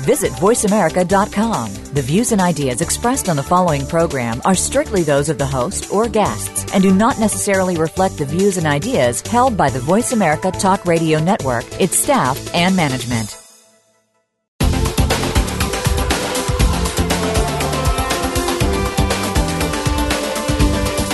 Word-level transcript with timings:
Visit 0.00 0.32
VoiceAmerica.com. 0.32 1.74
The 1.94 2.02
views 2.02 2.32
and 2.32 2.40
ideas 2.40 2.80
expressed 2.80 3.28
on 3.28 3.36
the 3.36 3.42
following 3.42 3.86
program 3.86 4.40
are 4.44 4.54
strictly 4.54 5.02
those 5.02 5.28
of 5.28 5.38
the 5.38 5.46
host 5.46 5.92
or 5.92 6.08
guests 6.08 6.72
and 6.72 6.82
do 6.82 6.94
not 6.94 7.18
necessarily 7.18 7.76
reflect 7.76 8.18
the 8.18 8.24
views 8.24 8.56
and 8.58 8.66
ideas 8.66 9.20
held 9.22 9.56
by 9.56 9.70
the 9.70 9.80
Voice 9.80 10.12
America 10.12 10.50
Talk 10.50 10.84
Radio 10.84 11.18
Network, 11.18 11.64
its 11.80 11.98
staff, 11.98 12.54
and 12.54 12.76
management. 12.76 13.38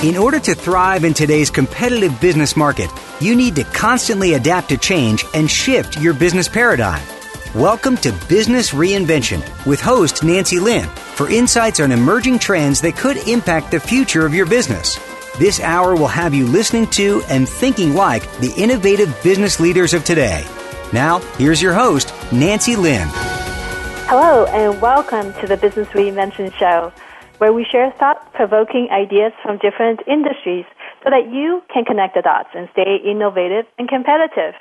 In 0.03 0.17
order 0.17 0.41
to 0.41 0.55
thrive 0.57 1.05
in 1.05 1.15
today's 1.15 1.49
competitive 1.49 2.21
business 2.21 2.57
market, 2.57 2.91
you 3.21 3.37
need 3.37 3.55
to 3.55 3.63
constantly 3.63 4.35
adapt 4.35 4.71
to 4.71 4.77
change 4.77 5.25
and 5.33 5.49
shift 5.49 6.01
your 6.01 6.13
business 6.13 6.49
paradigm. 6.49 7.01
Welcome 7.55 7.99
to 7.99 8.13
Business 8.31 8.71
Reinvention 8.71 9.43
with 9.67 9.79
host 9.79 10.25
Nancy 10.25 10.59
Lin 10.59 10.89
for 10.89 11.29
insights 11.29 11.81
on 11.81 11.93
emerging 11.93 12.39
trends 12.39 12.81
that 12.81 12.97
could 12.97 13.19
impact 13.29 13.71
the 13.71 13.79
future 13.79 14.25
of 14.25 14.33
your 14.33 14.47
business. 14.47 14.99
This 15.39 15.61
hour 15.61 15.95
will 15.95 16.09
have 16.09 16.33
you 16.33 16.47
listening 16.47 16.87
to 16.93 17.23
and 17.29 17.47
thinking 17.47 17.95
like 17.95 18.23
the 18.39 18.55
innovative 18.57 19.15
business 19.23 19.61
leaders 19.61 19.93
of 19.93 20.03
today. 20.03 20.47
Now, 20.95 21.19
here's 21.37 21.61
your 21.61 21.75
host, 21.75 22.15
Nancy 22.33 22.75
Lin. 22.75 23.07
Hello, 24.09 24.47
and 24.47 24.81
welcome 24.81 25.35
to 25.43 25.47
the 25.47 25.59
Business 25.59 25.89
Reinvention 25.89 26.55
Show 26.55 26.91
where 27.37 27.53
we 27.53 27.67
share 27.71 27.93
thought 27.99 28.33
provoking 28.33 28.89
ideas 28.91 29.33
from 29.43 29.59
different 29.59 30.01
industries 30.07 30.65
so 31.05 31.11
that 31.11 31.29
you 31.31 31.61
can 31.75 31.85
connect 31.85 32.15
the 32.15 32.23
dots 32.23 32.49
and 32.55 32.67
stay 32.73 32.97
innovative 33.05 33.67
and 33.79 33.89
competitive. 33.89 34.55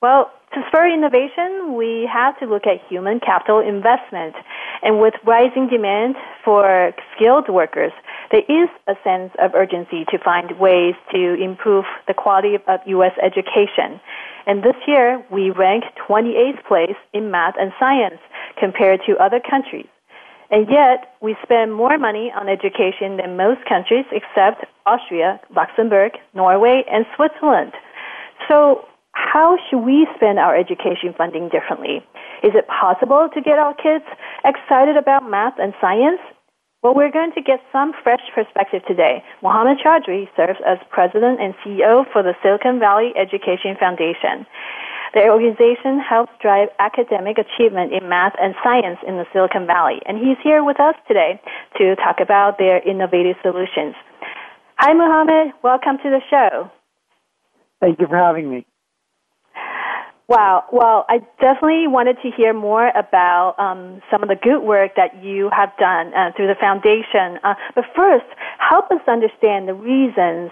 Well, 0.00 0.30
to 0.54 0.62
spur 0.68 0.88
innovation, 0.88 1.74
we 1.74 2.08
have 2.10 2.38
to 2.38 2.46
look 2.46 2.68
at 2.68 2.78
human 2.88 3.18
capital 3.18 3.58
investment. 3.58 4.36
And 4.80 5.00
with 5.00 5.14
rising 5.26 5.68
demand 5.68 6.14
for 6.44 6.92
skilled 7.16 7.48
workers, 7.48 7.90
there 8.30 8.44
is 8.48 8.68
a 8.86 8.94
sense 9.02 9.32
of 9.42 9.56
urgency 9.56 10.04
to 10.10 10.18
find 10.18 10.56
ways 10.60 10.94
to 11.10 11.34
improve 11.34 11.84
the 12.06 12.14
quality 12.14 12.54
of 12.54 12.80
U.S. 12.86 13.12
education. 13.20 14.00
And 14.46 14.62
this 14.62 14.76
year, 14.86 15.20
we 15.32 15.50
ranked 15.50 15.88
28th 16.08 16.64
place 16.68 16.96
in 17.12 17.32
math 17.32 17.54
and 17.58 17.72
science 17.80 18.20
compared 18.56 19.00
to 19.06 19.16
other 19.16 19.40
countries. 19.40 19.88
And 20.50 20.68
yet, 20.70 21.16
we 21.20 21.36
spend 21.42 21.74
more 21.74 21.98
money 21.98 22.32
on 22.34 22.48
education 22.48 23.16
than 23.16 23.36
most 23.36 23.66
countries 23.68 24.06
except 24.12 24.64
Austria, 24.86 25.40
Luxembourg, 25.54 26.12
Norway, 26.34 26.84
and 26.90 27.04
Switzerland. 27.16 27.72
So, 28.48 28.86
how 29.28 29.58
should 29.68 29.84
we 29.84 30.08
spend 30.16 30.38
our 30.38 30.56
education 30.56 31.12
funding 31.12 31.50
differently? 31.52 32.00
Is 32.42 32.56
it 32.56 32.64
possible 32.66 33.28
to 33.34 33.40
get 33.42 33.58
our 33.60 33.74
kids 33.74 34.04
excited 34.44 34.96
about 34.96 35.28
math 35.28 35.54
and 35.58 35.74
science? 35.80 36.20
Well, 36.82 36.94
we're 36.94 37.12
going 37.12 37.32
to 37.34 37.42
get 37.42 37.60
some 37.70 37.92
fresh 38.02 38.22
perspective 38.34 38.82
today. 38.88 39.22
Muhammed 39.42 39.84
Chaudhry 39.84 40.28
serves 40.36 40.60
as 40.64 40.78
president 40.88 41.42
and 41.42 41.52
CEO 41.60 42.06
for 42.12 42.22
the 42.22 42.32
Silicon 42.40 42.78
Valley 42.78 43.12
Education 43.20 43.76
Foundation. 43.78 44.46
The 45.12 45.28
organization 45.28 46.00
helps 46.00 46.32
drive 46.40 46.68
academic 46.78 47.36
achievement 47.36 47.92
in 47.92 48.08
math 48.08 48.34
and 48.40 48.54
science 48.62 48.98
in 49.06 49.16
the 49.16 49.26
Silicon 49.32 49.66
Valley, 49.66 50.00
and 50.06 50.16
he's 50.16 50.38
here 50.44 50.64
with 50.64 50.80
us 50.80 50.94
today 51.08 51.40
to 51.76 51.96
talk 51.96 52.20
about 52.22 52.56
their 52.56 52.80
innovative 52.80 53.36
solutions. 53.42 53.96
Hi, 54.78 54.94
Muhammed. 54.94 55.52
Welcome 55.62 55.98
to 55.98 56.08
the 56.08 56.22
show. 56.30 56.70
Thank 57.80 58.00
you 58.00 58.06
for 58.06 58.16
having 58.16 58.48
me. 58.48 58.67
Wow. 60.28 60.64
Well, 60.70 61.06
I 61.08 61.20
definitely 61.40 61.88
wanted 61.88 62.18
to 62.22 62.30
hear 62.30 62.52
more 62.52 62.88
about 62.88 63.58
um, 63.58 64.02
some 64.10 64.22
of 64.22 64.28
the 64.28 64.36
good 64.36 64.60
work 64.60 64.92
that 64.96 65.24
you 65.24 65.48
have 65.56 65.70
done 65.78 66.12
uh, 66.12 66.32
through 66.36 66.48
the 66.48 66.54
foundation. 66.60 67.40
Uh, 67.42 67.54
but 67.74 67.84
first, 67.96 68.26
help 68.58 68.90
us 68.90 69.00
understand 69.08 69.68
the 69.68 69.72
reasons 69.72 70.50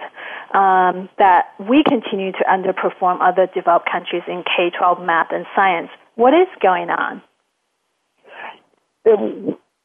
um, 0.54 1.10
that 1.18 1.52
we 1.60 1.84
continue 1.84 2.32
to 2.32 2.44
underperform 2.48 3.18
other 3.20 3.48
developed 3.54 3.86
countries 3.92 4.22
in 4.26 4.44
K 4.44 4.70
12 4.70 5.04
math 5.04 5.28
and 5.30 5.44
science. 5.54 5.90
What 6.14 6.32
is 6.32 6.48
going 6.62 6.88
on? 6.88 7.20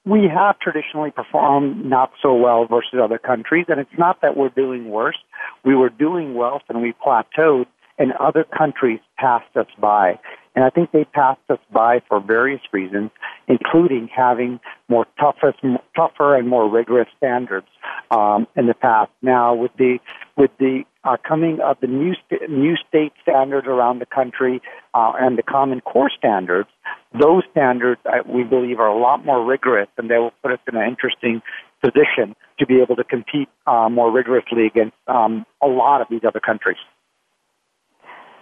We 0.06 0.28
have 0.34 0.58
traditionally 0.60 1.12
performed 1.12 1.86
not 1.86 2.12
so 2.22 2.34
well 2.34 2.66
versus 2.66 2.98
other 3.04 3.20
countries, 3.20 3.66
and 3.68 3.80
it's 3.80 3.98
not 4.00 4.22
that 4.22 4.38
we're 4.38 4.50
doing 4.50 4.90
worse. 4.90 5.18
We 5.66 5.76
were 5.76 5.90
doing 5.90 6.34
well 6.34 6.62
and 6.70 6.82
we 6.82 6.94
plateaued 6.94 7.66
and 7.98 8.12
other 8.14 8.44
countries 8.44 9.00
passed 9.18 9.56
us 9.56 9.68
by. 9.80 10.20
And 10.56 10.66
I 10.66 10.70
think 10.70 10.92
they 10.92 11.06
passed 11.06 11.40
us 11.50 11.60
by 11.72 12.02
for 12.10 12.20
various 12.20 12.62
reasons, 12.74 13.12
including 13.48 14.10
having 14.14 14.60
more 14.90 15.06
toughest, 15.18 15.60
tougher 15.96 16.36
and 16.36 16.48
more 16.48 16.70
rigorous 16.70 17.08
standards 17.18 17.68
um, 18.10 18.48
in 18.58 18.68
the 18.68 18.74
past. 18.74 19.12
Now, 19.22 19.54
with 19.56 19.72
the 19.78 20.00
with 20.36 20.52
the 20.60 20.84
uh, 21.04 21.18
coming 21.26 21.60
of 21.62 21.78
the 21.80 21.88
new 21.88 22.14
st- 22.26 22.50
new 22.50 22.76
state 22.88 23.14
standards 23.22 23.66
around 23.66 24.00
the 24.00 24.06
country 24.06 24.62
uh, 24.94 25.14
and 25.20 25.38
the 25.38 25.44
Common 25.44 25.80
Core 25.80 26.12
standards, 26.18 26.70
those 27.18 27.44
standards 27.52 28.02
we 28.28 28.44
believe 28.44 28.80
are 28.80 28.90
a 28.90 29.00
lot 29.00 29.26
more 29.26 29.44
rigorous, 29.46 29.88
and 29.98 30.10
they 30.10 30.18
will 30.18 30.34
put 30.44 30.52
us 30.52 30.60
in 30.68 30.76
an 30.76 30.88
interesting 30.88 31.42
position 31.82 32.36
to 32.60 32.66
be 32.66 32.82
able 32.82 32.96
to 32.98 33.04
compete 33.06 33.50
uh, 33.66 33.90
more 33.90 34.12
rigorously 34.12 34.66
against 34.68 34.96
um, 35.08 35.46
a 35.64 35.68
lot 35.68 36.02
of 36.02 36.08
these 36.10 36.22
other 36.28 36.40
countries. 36.40 36.78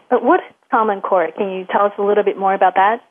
But 0.10 0.24
what 0.24 0.40
is 0.40 0.56
Common 0.72 1.02
Core? 1.02 1.30
Can 1.38 1.50
you 1.52 1.66
tell 1.72 1.86
us 1.86 1.94
a 1.98 2.02
little 2.02 2.24
bit 2.24 2.38
more 2.38 2.54
about 2.54 2.76
that? 2.76 3.02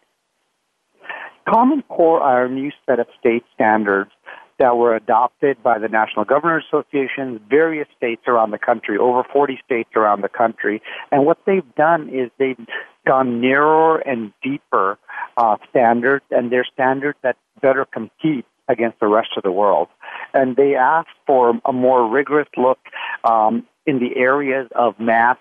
Common 1.48 1.82
Core 1.82 2.20
are 2.20 2.44
a 2.44 2.50
new 2.50 2.70
set 2.86 2.98
of 2.98 3.06
state 3.18 3.44
standards 3.54 4.10
that 4.58 4.76
were 4.76 4.94
adopted 4.94 5.62
by 5.62 5.78
the 5.78 5.88
National 5.88 6.24
Governors 6.24 6.64
Association, 6.68 7.40
various 7.48 7.86
states 7.96 8.22
around 8.26 8.50
the 8.50 8.58
country, 8.58 8.98
over 8.98 9.22
40 9.32 9.58
states 9.64 9.90
around 9.94 10.22
the 10.22 10.28
country. 10.28 10.82
And 11.12 11.24
what 11.24 11.38
they've 11.46 11.74
done 11.76 12.08
is 12.08 12.30
they've 12.38 12.58
gone 13.06 13.40
narrower 13.40 13.98
and 14.00 14.32
deeper 14.42 14.98
uh, 15.36 15.56
standards, 15.70 16.24
and 16.30 16.50
they're 16.50 16.66
standards 16.72 17.18
that 17.22 17.36
better 17.62 17.84
compete 17.84 18.44
against 18.68 19.00
the 19.00 19.06
rest 19.06 19.30
of 19.36 19.44
the 19.44 19.52
world. 19.52 19.88
And 20.34 20.56
they 20.56 20.74
ask 20.74 21.08
for 21.26 21.58
a 21.64 21.72
more 21.72 22.08
rigorous 22.08 22.48
look 22.56 22.78
um, 23.24 23.66
in 23.86 24.00
the 24.00 24.16
areas 24.16 24.68
of 24.74 24.98
math, 25.00 25.38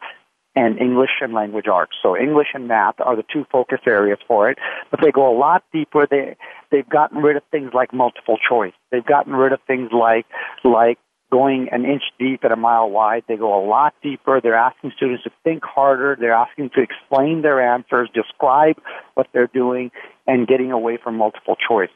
and 0.58 0.80
English 0.80 1.22
and 1.22 1.34
language 1.34 1.68
arts. 1.72 1.94
So 2.02 2.18
English 2.18 2.48
and 2.56 2.68
math 2.68 2.96
are 3.00 3.16
the 3.16 3.24
two 3.32 3.46
focus 3.52 3.80
areas 3.86 4.18
for 4.28 4.50
it, 4.50 4.58
but 4.90 5.00
they 5.04 5.12
go 5.12 5.32
a 5.32 5.38
lot 5.38 5.64
deeper. 5.72 6.08
They 6.10 6.36
they've 6.72 6.90
gotten 6.90 7.20
rid 7.20 7.38
of 7.38 7.44
things 7.52 7.72
like 7.76 7.94
multiple 7.94 8.38
choice. 8.38 8.74
They've 8.92 9.06
gotten 9.06 9.34
rid 9.34 9.54
of 9.54 9.60
things 9.68 9.92
like 9.94 10.26
like 10.64 10.98
going 11.32 11.68
an 11.72 11.86
inch 11.86 12.04
deep 12.18 12.40
and 12.44 12.52
a 12.52 12.56
mile 12.56 12.90
wide. 12.90 13.24
They 13.28 13.36
go 13.36 13.54
a 13.54 13.64
lot 13.68 13.94
deeper. 14.02 14.42
They're 14.42 14.56
asking 14.56 14.94
students 14.96 15.24
to 15.26 15.32
think 15.44 15.64
harder. 15.64 16.18
They're 16.20 16.34
asking 16.34 16.72
to 16.76 16.82
explain 16.82 17.44
their 17.44 17.62
answers, 17.62 18.10
describe 18.16 18.78
what 19.14 19.28
they're 19.34 19.52
doing, 19.54 19.92
and 20.26 20.48
getting 20.48 20.72
away 20.72 20.98
from 21.04 21.18
multiple 21.18 21.56
choice. 21.56 21.90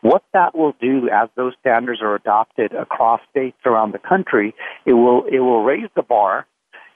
What 0.00 0.22
that 0.32 0.56
will 0.56 0.74
do 0.80 1.10
as 1.12 1.28
those 1.36 1.52
standards 1.60 2.00
are 2.00 2.14
adopted 2.14 2.72
across 2.72 3.20
states 3.30 3.58
around 3.66 3.92
the 3.92 3.98
country, 3.98 4.54
it 4.86 4.94
will 4.94 5.24
it 5.30 5.40
will 5.40 5.64
raise 5.64 5.90
the 5.94 6.02
bar 6.02 6.46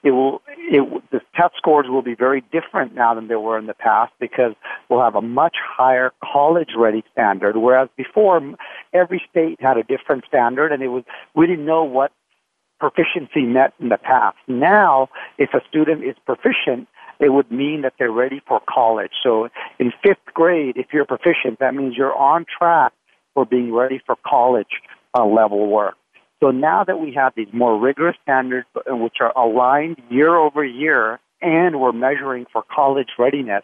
it 0.03 0.11
will 0.11 0.41
it 0.47 0.81
the 1.11 1.21
test 1.35 1.55
scores 1.57 1.87
will 1.87 2.01
be 2.01 2.15
very 2.15 2.41
different 2.51 2.95
now 2.95 3.13
than 3.13 3.27
they 3.27 3.35
were 3.35 3.57
in 3.57 3.67
the 3.67 3.73
past 3.73 4.11
because 4.19 4.53
we'll 4.89 5.01
have 5.01 5.15
a 5.15 5.21
much 5.21 5.57
higher 5.63 6.11
college 6.23 6.71
ready 6.77 7.03
standard 7.11 7.57
whereas 7.57 7.89
before 7.97 8.41
every 8.93 9.21
state 9.29 9.59
had 9.61 9.77
a 9.77 9.83
different 9.83 10.23
standard 10.27 10.71
and 10.71 10.81
it 10.81 10.87
was 10.87 11.03
we 11.35 11.45
didn't 11.45 11.65
know 11.65 11.83
what 11.83 12.11
proficiency 12.79 13.43
meant 13.43 13.75
in 13.79 13.89
the 13.89 13.97
past. 13.97 14.37
Now 14.47 15.09
if 15.37 15.53
a 15.53 15.61
student 15.69 16.03
is 16.03 16.15
proficient 16.25 16.87
it 17.19 17.29
would 17.29 17.51
mean 17.51 17.81
that 17.83 17.93
they're 17.99 18.11
ready 18.11 18.41
for 18.47 18.59
college. 18.67 19.11
So 19.21 19.49
in 19.77 19.93
5th 20.03 20.33
grade 20.33 20.77
if 20.77 20.87
you're 20.93 21.05
proficient 21.05 21.59
that 21.59 21.75
means 21.75 21.95
you're 21.95 22.15
on 22.15 22.45
track 22.57 22.93
for 23.35 23.45
being 23.45 23.71
ready 23.73 24.01
for 24.05 24.15
college 24.25 24.81
uh, 25.15 25.25
level 25.25 25.67
work 25.67 25.95
so 26.41 26.49
now 26.49 26.83
that 26.83 26.99
we 26.99 27.13
have 27.13 27.33
these 27.35 27.47
more 27.53 27.79
rigorous 27.79 28.17
standards, 28.23 28.67
uh, 28.75 28.95
which 28.95 29.17
are 29.19 29.31
aligned 29.37 30.01
year 30.09 30.35
over 30.35 30.65
year, 30.65 31.19
and 31.41 31.79
we're 31.79 31.91
measuring 31.91 32.45
for 32.51 32.63
college 32.73 33.09
readiness, 33.19 33.63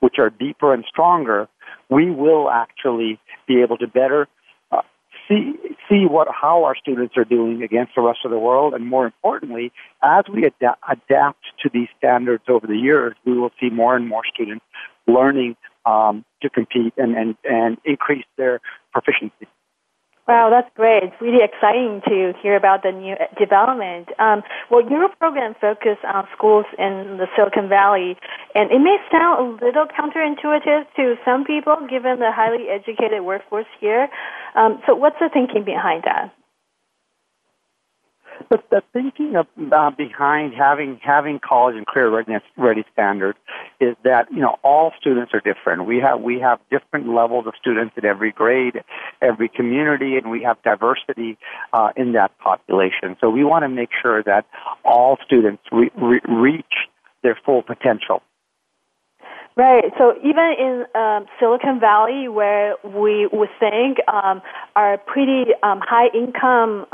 which 0.00 0.14
are 0.18 0.30
deeper 0.30 0.74
and 0.74 0.84
stronger, 0.88 1.48
we 1.88 2.10
will 2.10 2.50
actually 2.50 3.18
be 3.48 3.62
able 3.62 3.78
to 3.78 3.86
better 3.86 4.28
uh, 4.70 4.82
see 5.28 5.54
see 5.88 6.04
what 6.08 6.28
how 6.28 6.64
our 6.64 6.76
students 6.76 7.14
are 7.16 7.24
doing 7.24 7.62
against 7.62 7.92
the 7.96 8.02
rest 8.02 8.20
of 8.24 8.30
the 8.30 8.38
world, 8.38 8.74
and 8.74 8.86
more 8.86 9.06
importantly, 9.06 9.72
as 10.02 10.24
we 10.32 10.44
ad- 10.46 10.76
adapt 10.88 11.44
to 11.62 11.70
these 11.72 11.88
standards 11.96 12.44
over 12.48 12.66
the 12.66 12.76
years, 12.76 13.14
we 13.24 13.36
will 13.38 13.50
see 13.58 13.70
more 13.70 13.96
and 13.96 14.08
more 14.08 14.22
students 14.32 14.64
learning 15.06 15.56
um, 15.86 16.24
to 16.42 16.50
compete 16.50 16.92
and, 16.96 17.16
and, 17.16 17.34
and 17.44 17.78
increase 17.84 18.26
their 18.36 18.60
proficiency. 18.92 19.46
Wow, 20.30 20.48
that's 20.48 20.70
great. 20.76 21.02
It's 21.02 21.20
really 21.20 21.42
exciting 21.42 22.02
to 22.06 22.32
hear 22.40 22.54
about 22.54 22.84
the 22.84 22.92
new 22.92 23.16
development. 23.36 24.10
Um, 24.20 24.44
well, 24.70 24.88
your 24.88 25.08
program 25.18 25.56
focuses 25.60 25.98
on 26.06 26.28
schools 26.36 26.66
in 26.78 27.18
the 27.18 27.26
Silicon 27.34 27.68
Valley, 27.68 28.16
and 28.54 28.70
it 28.70 28.78
may 28.78 28.98
sound 29.10 29.58
a 29.58 29.64
little 29.66 29.86
counterintuitive 29.90 30.86
to 30.94 31.16
some 31.24 31.42
people 31.42 31.74
given 31.90 32.20
the 32.20 32.30
highly 32.30 32.68
educated 32.70 33.22
workforce 33.22 33.66
here. 33.80 34.08
Um, 34.54 34.80
so, 34.86 34.94
what's 34.94 35.18
the 35.18 35.30
thinking 35.32 35.64
behind 35.64 36.04
that? 36.04 36.32
But 38.48 38.68
the 38.70 38.82
thinking 38.92 39.36
of, 39.36 39.46
uh, 39.72 39.90
behind 39.90 40.54
having 40.54 40.98
having 41.02 41.38
college 41.38 41.76
and 41.76 41.86
career 41.86 42.10
readiness 42.10 42.42
ready 42.56 42.84
standards 42.92 43.38
is 43.80 43.96
that 44.04 44.26
you 44.30 44.40
know 44.40 44.56
all 44.62 44.92
students 45.00 45.32
are 45.34 45.40
different. 45.40 45.86
We 45.86 45.98
have 45.98 46.20
we 46.20 46.40
have 46.40 46.58
different 46.70 47.08
levels 47.08 47.46
of 47.46 47.54
students 47.60 47.94
in 47.96 48.04
every 48.04 48.32
grade, 48.32 48.82
every 49.20 49.48
community, 49.48 50.16
and 50.16 50.30
we 50.30 50.42
have 50.42 50.62
diversity 50.62 51.38
uh, 51.72 51.90
in 51.96 52.12
that 52.12 52.36
population. 52.38 53.16
So 53.20 53.30
we 53.30 53.44
want 53.44 53.64
to 53.64 53.68
make 53.68 53.90
sure 54.00 54.22
that 54.22 54.46
all 54.84 55.18
students 55.24 55.62
re- 55.70 55.90
re- 55.96 56.20
reach 56.28 56.74
their 57.22 57.38
full 57.44 57.62
potential. 57.62 58.22
Right. 59.56 59.84
So 59.98 60.14
even 60.24 60.54
in 60.58 60.84
um, 60.94 61.26
Silicon 61.38 61.80
Valley, 61.80 62.28
where 62.28 62.76
we 62.84 63.28
would 63.30 63.50
think 63.58 63.98
um, 64.08 64.40
are 64.74 64.96
pretty 64.96 65.46
um, 65.62 65.80
high 65.82 66.08
income 66.14 66.86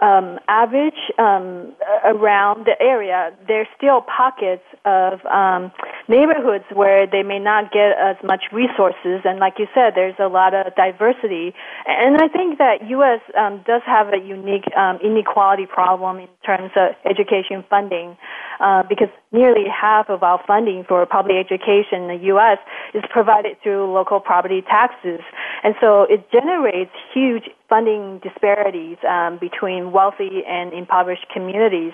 um, 0.00 0.38
average 0.48 0.98
um, 1.18 1.74
around 2.04 2.66
the 2.66 2.76
area, 2.80 3.32
there's 3.46 3.66
still 3.76 4.00
pockets 4.02 4.62
of 4.84 5.24
um, 5.26 5.72
neighborhoods 6.08 6.64
where 6.72 7.06
they 7.06 7.22
may 7.22 7.38
not 7.38 7.72
get 7.72 7.98
as 7.98 8.16
much 8.22 8.44
resources. 8.52 9.22
And 9.24 9.38
like 9.38 9.54
you 9.58 9.66
said, 9.74 9.92
there's 9.94 10.18
a 10.18 10.28
lot 10.28 10.54
of 10.54 10.74
diversity. 10.76 11.52
And 11.86 12.16
I 12.16 12.28
think 12.28 12.58
that 12.58 12.88
U.S. 12.88 13.20
Um, 13.36 13.62
does 13.66 13.82
have 13.86 14.08
a 14.12 14.18
unique 14.18 14.64
um, 14.76 14.98
inequality 15.02 15.66
problem 15.66 16.18
in 16.18 16.28
terms 16.44 16.70
of 16.76 16.94
education 17.04 17.64
funding, 17.68 18.16
uh, 18.60 18.84
because 18.88 19.08
nearly 19.32 19.64
half 19.68 20.08
of 20.08 20.22
our 20.22 20.40
funding 20.46 20.84
for 20.86 21.04
public 21.06 21.36
education 21.36 22.02
in 22.02 22.08
the 22.08 22.24
U.S. 22.32 22.58
is 22.94 23.02
provided 23.10 23.56
through 23.62 23.92
local 23.92 24.20
property 24.20 24.62
taxes. 24.62 25.20
And 25.62 25.74
so 25.80 26.02
it 26.08 26.30
generates 26.30 26.92
huge 27.12 27.50
funding 27.68 28.20
disparities 28.22 28.96
um, 29.08 29.38
between 29.40 29.92
wealthy 29.92 30.42
and 30.48 30.72
impoverished 30.72 31.26
communities. 31.32 31.92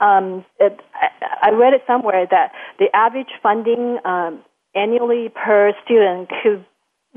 Um, 0.00 0.44
it, 0.58 0.80
I, 1.42 1.50
read 1.50 1.74
it 1.74 1.82
somewhere 1.86 2.26
that 2.30 2.52
the 2.78 2.86
average 2.94 3.28
funding 3.42 3.98
um, 4.04 4.42
annually 4.74 5.28
per 5.28 5.72
student 5.84 6.30
could 6.42 6.64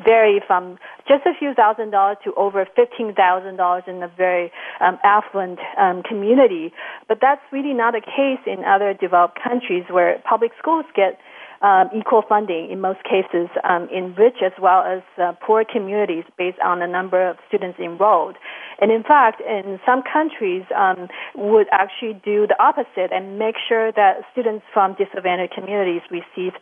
vary 0.03 0.41
from 0.45 0.77
just 1.07 1.23
a 1.25 1.37
few 1.37 1.53
thousand 1.53 1.91
dollars 1.91 2.17
to 2.23 2.33
over 2.33 2.65
fifteen 2.75 3.13
thousand 3.13 3.57
dollars 3.57 3.83
in 3.87 4.01
a 4.01 4.07
very 4.07 4.51
um, 4.81 4.97
affluent 5.03 5.59
um, 5.77 6.01
community. 6.03 6.73
But 7.07 7.19
that's 7.21 7.41
really 7.51 7.73
not 7.73 7.93
the 7.93 8.01
case 8.01 8.41
in 8.47 8.65
other 8.65 8.93
developed 8.93 9.37
countries 9.41 9.85
where 9.89 10.19
public 10.27 10.51
schools 10.57 10.85
get 10.95 11.19
um, 11.63 11.89
equal 11.95 12.23
funding 12.27 12.69
in 12.69 12.81
most 12.81 12.99
cases 13.03 13.47
um, 13.63 13.87
in 13.89 14.13
rich 14.15 14.43
as 14.45 14.51
well 14.61 14.83
as 14.83 15.01
uh, 15.17 15.31
poor 15.41 15.63
communities 15.63 16.25
based 16.37 16.59
on 16.63 16.79
the 16.79 16.87
number 16.87 17.27
of 17.27 17.37
students 17.47 17.79
enrolled. 17.79 18.35
And 18.79 18.91
in 18.91 19.01
fact, 19.01 19.41
in 19.41 19.79
some 19.85 20.03
countries 20.03 20.63
um, 20.75 21.07
would 21.35 21.67
actually 21.71 22.19
do 22.23 22.45
the 22.45 22.61
opposite 22.61 23.11
and 23.11 23.39
make 23.39 23.55
sure 23.67 23.91
that 23.93 24.27
students 24.33 24.65
from 24.73 24.95
disadvantaged 24.99 25.53
communities 25.53 26.01
receive 26.11 26.53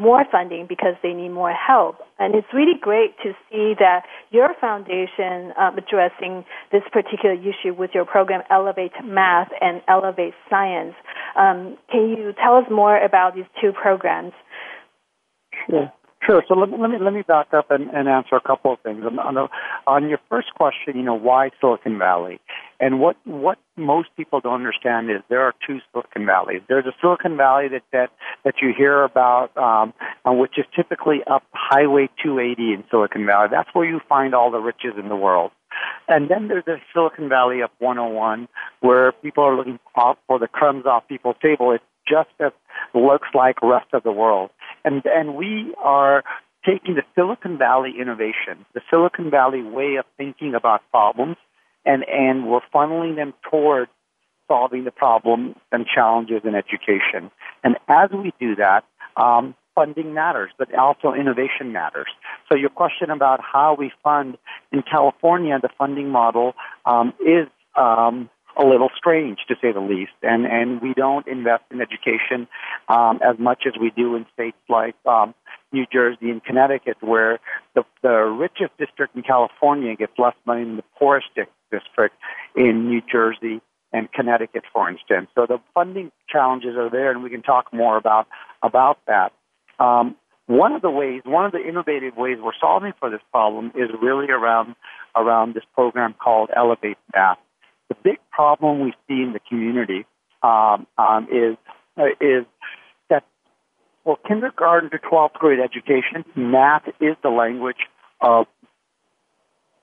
more 0.00 0.24
funding 0.32 0.66
because 0.66 0.94
they 1.02 1.12
need 1.12 1.28
more 1.28 1.52
help. 1.52 1.98
And 2.18 2.34
it's 2.34 2.48
really 2.54 2.78
great 2.80 3.16
to 3.22 3.32
see 3.50 3.74
that 3.78 4.04
your 4.30 4.54
foundation 4.60 5.52
um, 5.58 5.76
addressing 5.76 6.44
this 6.72 6.82
particular 6.90 7.34
issue 7.34 7.74
with 7.76 7.90
your 7.92 8.06
program, 8.06 8.42
Elevate 8.50 8.92
Math 9.04 9.50
and 9.60 9.82
Elevate 9.86 10.34
Science. 10.48 10.94
Um, 11.36 11.76
can 11.90 12.08
you 12.08 12.32
tell 12.42 12.56
us 12.56 12.64
more 12.70 12.96
about 12.96 13.34
these 13.34 13.44
two 13.60 13.72
programs? 13.72 14.32
Sure. 15.68 15.92
Sure. 16.26 16.44
So 16.48 16.54
let 16.54 16.68
me 16.68 16.76
let 16.78 16.90
me, 16.90 16.98
let 17.00 17.14
me 17.14 17.22
back 17.22 17.54
up 17.54 17.70
and, 17.70 17.88
and 17.90 18.06
answer 18.06 18.36
a 18.36 18.40
couple 18.42 18.74
of 18.74 18.80
things. 18.80 19.02
On, 19.04 19.18
on, 19.18 19.48
on 19.86 20.08
your 20.08 20.18
first 20.28 20.48
question, 20.54 20.96
you 20.96 21.02
know, 21.02 21.14
why 21.14 21.50
Silicon 21.60 21.98
Valley? 21.98 22.40
And 22.78 23.00
what 23.00 23.16
what 23.24 23.58
most 23.76 24.10
people 24.18 24.40
don't 24.40 24.54
understand 24.54 25.10
is 25.10 25.22
there 25.30 25.40
are 25.40 25.54
two 25.66 25.78
Silicon 25.92 26.26
Valleys. 26.26 26.60
There's 26.68 26.84
a 26.84 26.92
Silicon 27.00 27.38
Valley 27.38 27.68
that 27.68 27.82
that 27.92 28.10
that 28.44 28.54
you 28.60 28.74
hear 28.76 29.02
about, 29.02 29.56
um, 29.56 29.94
which 30.38 30.58
is 30.58 30.66
typically 30.76 31.20
up 31.26 31.42
Highway 31.52 32.10
280 32.22 32.74
in 32.74 32.84
Silicon 32.90 33.24
Valley. 33.24 33.48
That's 33.50 33.70
where 33.72 33.86
you 33.86 34.00
find 34.06 34.34
all 34.34 34.50
the 34.50 34.60
riches 34.60 34.94
in 34.98 35.08
the 35.08 35.16
world. 35.16 35.52
And 36.06 36.28
then 36.28 36.48
there's 36.48 36.64
the 36.66 36.76
Silicon 36.92 37.28
Valley 37.28 37.62
up 37.62 37.72
101, 37.78 38.48
where 38.80 39.12
people 39.12 39.44
are 39.44 39.56
looking 39.56 39.78
for 39.94 40.38
the 40.38 40.48
crumbs 40.48 40.84
off 40.84 41.08
people's 41.08 41.36
table. 41.40 41.72
It's 41.72 41.84
just 42.06 42.28
as 42.40 42.52
looks 42.94 43.28
like 43.34 43.62
rest 43.62 43.86
of 43.92 44.02
the 44.02 44.12
world. 44.12 44.50
And, 44.84 45.02
and 45.04 45.34
we 45.34 45.74
are 45.82 46.22
taking 46.64 46.94
the 46.94 47.02
Silicon 47.14 47.58
Valley 47.58 47.94
innovation, 48.00 48.64
the 48.74 48.80
Silicon 48.90 49.30
Valley 49.30 49.62
way 49.62 49.96
of 49.96 50.04
thinking 50.16 50.54
about 50.54 50.82
problems, 50.90 51.36
and, 51.84 52.04
and 52.08 52.46
we're 52.46 52.60
funneling 52.74 53.16
them 53.16 53.32
toward 53.50 53.88
solving 54.46 54.84
the 54.84 54.90
problems 54.90 55.54
and 55.72 55.86
challenges 55.86 56.42
in 56.44 56.54
education. 56.54 57.30
And 57.62 57.76
as 57.88 58.10
we 58.10 58.32
do 58.40 58.56
that, 58.56 58.84
um, 59.16 59.54
funding 59.74 60.12
matters, 60.12 60.50
but 60.58 60.74
also 60.74 61.12
innovation 61.14 61.72
matters. 61.72 62.08
So 62.48 62.58
your 62.58 62.68
question 62.68 63.10
about 63.10 63.40
how 63.40 63.76
we 63.78 63.92
fund 64.02 64.36
in 64.72 64.82
California, 64.82 65.58
the 65.62 65.70
funding 65.78 66.10
model 66.10 66.54
um, 66.84 67.14
is 67.20 67.46
um, 67.76 68.28
a 68.56 68.64
little 68.64 68.90
strange 68.96 69.38
to 69.48 69.54
say 69.60 69.72
the 69.72 69.80
least. 69.80 70.12
And 70.22 70.46
and 70.46 70.80
we 70.80 70.94
don't 70.94 71.26
invest 71.26 71.64
in 71.70 71.80
education 71.80 72.48
um, 72.88 73.20
as 73.22 73.38
much 73.38 73.64
as 73.66 73.74
we 73.80 73.90
do 73.90 74.16
in 74.16 74.26
states 74.34 74.58
like 74.68 74.94
um, 75.06 75.34
New 75.72 75.86
Jersey 75.92 76.30
and 76.30 76.42
Connecticut, 76.42 76.96
where 77.00 77.38
the 77.74 77.84
the 78.02 78.16
richest 78.16 78.76
district 78.78 79.16
in 79.16 79.22
California 79.22 79.94
gets 79.96 80.12
less 80.18 80.34
money 80.46 80.64
than 80.64 80.76
the 80.76 80.84
poorest 80.98 81.28
district 81.70 82.16
in 82.56 82.88
New 82.88 83.02
Jersey 83.10 83.60
and 83.92 84.10
Connecticut, 84.12 84.64
for 84.72 84.88
instance. 84.88 85.28
So 85.34 85.46
the 85.46 85.58
funding 85.74 86.12
challenges 86.28 86.76
are 86.76 86.90
there, 86.90 87.10
and 87.10 87.22
we 87.22 87.30
can 87.30 87.42
talk 87.42 87.72
more 87.72 87.96
about 87.96 88.26
about 88.62 88.98
that. 89.06 89.32
Um, 89.78 90.16
one 90.46 90.72
of 90.72 90.82
the 90.82 90.90
ways, 90.90 91.22
one 91.24 91.44
of 91.44 91.52
the 91.52 91.64
innovative 91.64 92.16
ways 92.16 92.38
we're 92.42 92.52
solving 92.60 92.92
for 92.98 93.08
this 93.08 93.20
problem 93.30 93.72
is 93.76 93.88
really 94.02 94.30
around 94.30 94.74
around 95.16 95.54
this 95.54 95.64
program 95.74 96.14
called 96.14 96.50
Elevate 96.54 96.98
Math. 97.14 97.38
The 97.90 97.96
big 98.02 98.18
problem 98.30 98.80
we 98.80 98.92
see 99.06 99.22
in 99.22 99.34
the 99.34 99.40
community 99.48 100.06
um, 100.42 100.86
um, 100.96 101.28
is 101.30 101.56
uh, 101.98 102.06
is 102.20 102.46
that 103.10 103.24
for 104.04 104.16
kindergarten 104.26 104.90
to 104.90 104.98
12th 104.98 105.34
grade 105.34 105.58
education, 105.60 106.24
math 106.34 106.88
is 107.00 107.16
the 107.22 107.28
language 107.28 107.84
of 108.22 108.46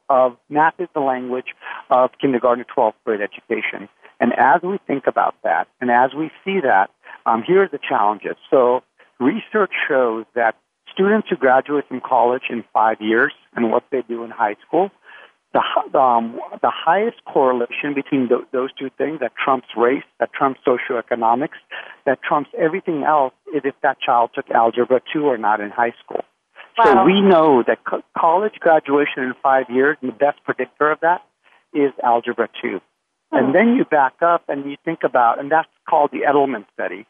of 0.09 0.37
math 0.49 0.79
is 0.79 0.87
the 0.93 1.01
language 1.01 1.53
of 1.89 2.11
kindergarten 2.19 2.65
to 2.65 2.73
12th 2.73 2.93
grade 3.05 3.21
education. 3.21 3.89
And 4.19 4.31
as 4.33 4.61
we 4.63 4.79
think 4.87 5.05
about 5.05 5.35
that, 5.43 5.67
and 5.79 5.91
as 5.91 6.11
we 6.17 6.31
see 6.43 6.59
that, 6.61 6.89
um, 7.25 7.43
here 7.45 7.63
are 7.63 7.69
the 7.69 7.77
challenges. 7.77 8.35
So 8.49 8.81
research 9.19 9.71
shows 9.87 10.25
that 10.33 10.55
students 10.91 11.27
who 11.29 11.35
graduate 11.35 11.87
from 11.87 12.01
college 12.01 12.43
in 12.49 12.63
five 12.73 12.97
years 12.99 13.33
and 13.55 13.69
what 13.71 13.83
they 13.91 14.01
do 14.07 14.23
in 14.23 14.31
high 14.31 14.55
school 14.65 14.89
the, 15.91 15.99
um, 15.99 16.39
the 16.61 16.71
highest 16.71 17.17
correlation 17.25 17.93
between 17.93 18.27
th- 18.27 18.41
those 18.51 18.69
two 18.73 18.89
things 18.97 19.19
that 19.19 19.33
trumps 19.43 19.67
race, 19.75 20.03
that 20.19 20.31
trumps 20.33 20.59
socioeconomics, 20.65 21.57
that 22.05 22.19
trumps 22.21 22.49
everything 22.57 23.03
else 23.03 23.33
is 23.53 23.61
if 23.63 23.75
that 23.83 23.99
child 23.99 24.31
took 24.35 24.49
algebra 24.51 25.01
2 25.13 25.23
or 25.23 25.37
not 25.37 25.59
in 25.59 25.69
high 25.69 25.93
school. 26.03 26.23
Wow. 26.77 26.85
So 26.85 27.03
we 27.05 27.21
know 27.21 27.63
that 27.65 27.83
co- 27.85 28.03
college 28.17 28.55
graduation 28.59 29.23
in 29.23 29.33
five 29.41 29.65
years, 29.69 29.97
and 30.01 30.11
the 30.11 30.15
best 30.15 30.43
predictor 30.43 30.91
of 30.91 30.99
that 31.01 31.21
is 31.73 31.91
algebra 32.03 32.49
2. 32.61 32.79
Hmm. 33.31 33.37
And 33.37 33.55
then 33.55 33.75
you 33.75 33.85
back 33.85 34.13
up 34.21 34.43
and 34.47 34.69
you 34.69 34.77
think 34.85 34.99
about, 35.03 35.39
and 35.39 35.51
that's 35.51 35.69
called 35.89 36.11
the 36.11 36.21
Adelman 36.29 36.65
study. 36.73 37.07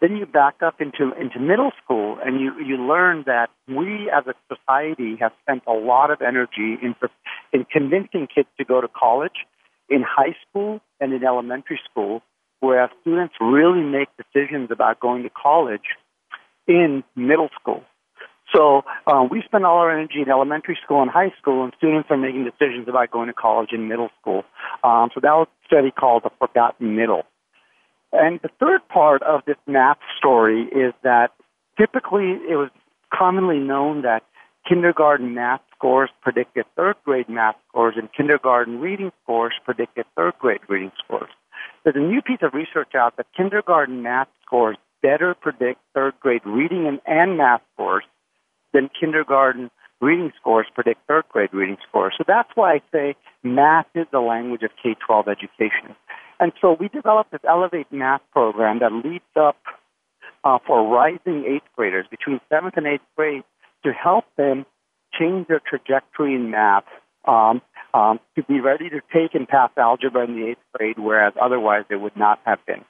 Then 0.00 0.16
you 0.16 0.26
back 0.26 0.56
up 0.62 0.80
into, 0.80 1.12
into 1.20 1.40
middle 1.40 1.72
school 1.82 2.18
and 2.24 2.40
you, 2.40 2.52
you 2.64 2.76
learn 2.76 3.24
that 3.26 3.50
we 3.66 4.10
as 4.14 4.24
a 4.26 4.34
society 4.54 5.16
have 5.20 5.32
spent 5.42 5.62
a 5.66 5.72
lot 5.72 6.10
of 6.10 6.22
energy 6.22 6.76
in, 6.80 6.94
in 7.52 7.64
convincing 7.64 8.28
kids 8.32 8.48
to 8.58 8.64
go 8.64 8.80
to 8.80 8.88
college 8.88 9.46
in 9.88 10.02
high 10.02 10.36
school 10.48 10.80
and 11.00 11.12
in 11.12 11.24
elementary 11.24 11.80
school, 11.90 12.22
where 12.60 12.90
students 13.00 13.34
really 13.40 13.82
make 13.82 14.08
decisions 14.16 14.70
about 14.70 15.00
going 15.00 15.22
to 15.22 15.30
college 15.30 15.96
in 16.66 17.02
middle 17.16 17.48
school. 17.60 17.82
So 18.54 18.82
um, 19.06 19.28
we 19.30 19.42
spend 19.44 19.66
all 19.66 19.78
our 19.78 19.90
energy 19.90 20.22
in 20.22 20.30
elementary 20.30 20.78
school 20.82 21.02
and 21.02 21.10
high 21.10 21.32
school, 21.40 21.64
and 21.64 21.72
students 21.76 22.08
are 22.10 22.16
making 22.16 22.44
decisions 22.44 22.88
about 22.88 23.10
going 23.10 23.28
to 23.28 23.34
college 23.34 23.70
in 23.72 23.88
middle 23.88 24.08
school. 24.20 24.44
Um, 24.82 25.10
so 25.14 25.20
that 25.20 25.32
was 25.32 25.48
a 25.48 25.66
study 25.66 25.90
called 25.90 26.22
the 26.24 26.30
Forgotten 26.38 26.96
Middle. 26.96 27.24
And 28.12 28.40
the 28.42 28.48
third 28.60 28.80
part 28.88 29.22
of 29.22 29.42
this 29.46 29.56
math 29.66 29.98
story 30.16 30.62
is 30.64 30.94
that 31.02 31.32
typically 31.78 32.38
it 32.48 32.56
was 32.56 32.70
commonly 33.12 33.58
known 33.58 34.02
that 34.02 34.22
kindergarten 34.68 35.34
math 35.34 35.60
scores 35.74 36.10
predicted 36.22 36.64
third 36.76 36.96
grade 37.04 37.28
math 37.28 37.56
scores 37.68 37.94
and 37.96 38.08
kindergarten 38.12 38.80
reading 38.80 39.12
scores 39.22 39.54
predicted 39.64 40.04
third 40.16 40.34
grade 40.38 40.60
reading 40.68 40.92
scores. 41.02 41.30
There's 41.84 41.96
a 41.96 42.00
new 42.00 42.22
piece 42.22 42.40
of 42.42 42.54
research 42.54 42.94
out 42.94 43.16
that 43.16 43.26
kindergarten 43.36 44.02
math 44.02 44.28
scores 44.44 44.76
better 45.02 45.34
predict 45.34 45.80
third 45.94 46.14
grade 46.20 46.42
reading 46.44 46.86
and, 46.86 47.00
and 47.06 47.38
math 47.38 47.62
scores 47.74 48.04
than 48.72 48.90
kindergarten 48.98 49.70
reading 50.00 50.32
scores 50.38 50.66
predict 50.74 51.00
third 51.06 51.24
grade 51.30 51.50
reading 51.52 51.76
scores. 51.88 52.14
So 52.18 52.24
that's 52.26 52.50
why 52.54 52.74
I 52.74 52.82
say 52.92 53.16
math 53.42 53.86
is 53.94 54.06
the 54.12 54.20
language 54.20 54.62
of 54.62 54.70
K-12 54.82 55.28
education. 55.28 55.96
And 56.40 56.52
so 56.60 56.76
we 56.78 56.88
developed 56.88 57.32
this 57.32 57.40
Elevate 57.48 57.92
Math 57.92 58.22
program 58.32 58.78
that 58.80 58.92
leads 58.92 59.24
up 59.36 59.56
uh, 60.44 60.58
for 60.66 60.86
rising 60.86 61.44
eighth 61.46 61.68
graders 61.74 62.06
between 62.10 62.40
seventh 62.48 62.76
and 62.76 62.86
eighth 62.86 63.02
grade 63.16 63.42
to 63.84 63.92
help 63.92 64.24
them 64.36 64.64
change 65.18 65.48
their 65.48 65.60
trajectory 65.60 66.34
in 66.34 66.50
math 66.50 66.84
um, 67.26 67.60
um, 67.94 68.20
to 68.36 68.42
be 68.44 68.60
ready 68.60 68.88
to 68.90 69.00
take 69.12 69.34
and 69.34 69.48
pass 69.48 69.70
algebra 69.76 70.24
in 70.24 70.36
the 70.36 70.50
eighth 70.50 70.62
grade, 70.72 70.98
whereas 70.98 71.32
otherwise 71.40 71.84
they 71.88 71.96
would 71.96 72.16
not 72.16 72.38
have 72.44 72.58
been. 72.66 72.84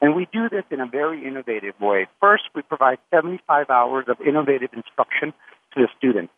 And 0.00 0.14
we 0.14 0.28
do 0.32 0.48
this 0.48 0.64
in 0.70 0.80
a 0.80 0.86
very 0.86 1.26
innovative 1.26 1.74
way. 1.80 2.06
First, 2.20 2.44
we 2.54 2.62
provide 2.62 2.98
75 3.10 3.70
hours 3.70 4.06
of 4.08 4.20
innovative 4.20 4.70
instruction 4.72 5.32
to 5.74 5.82
the 5.82 5.88
students. 5.96 6.32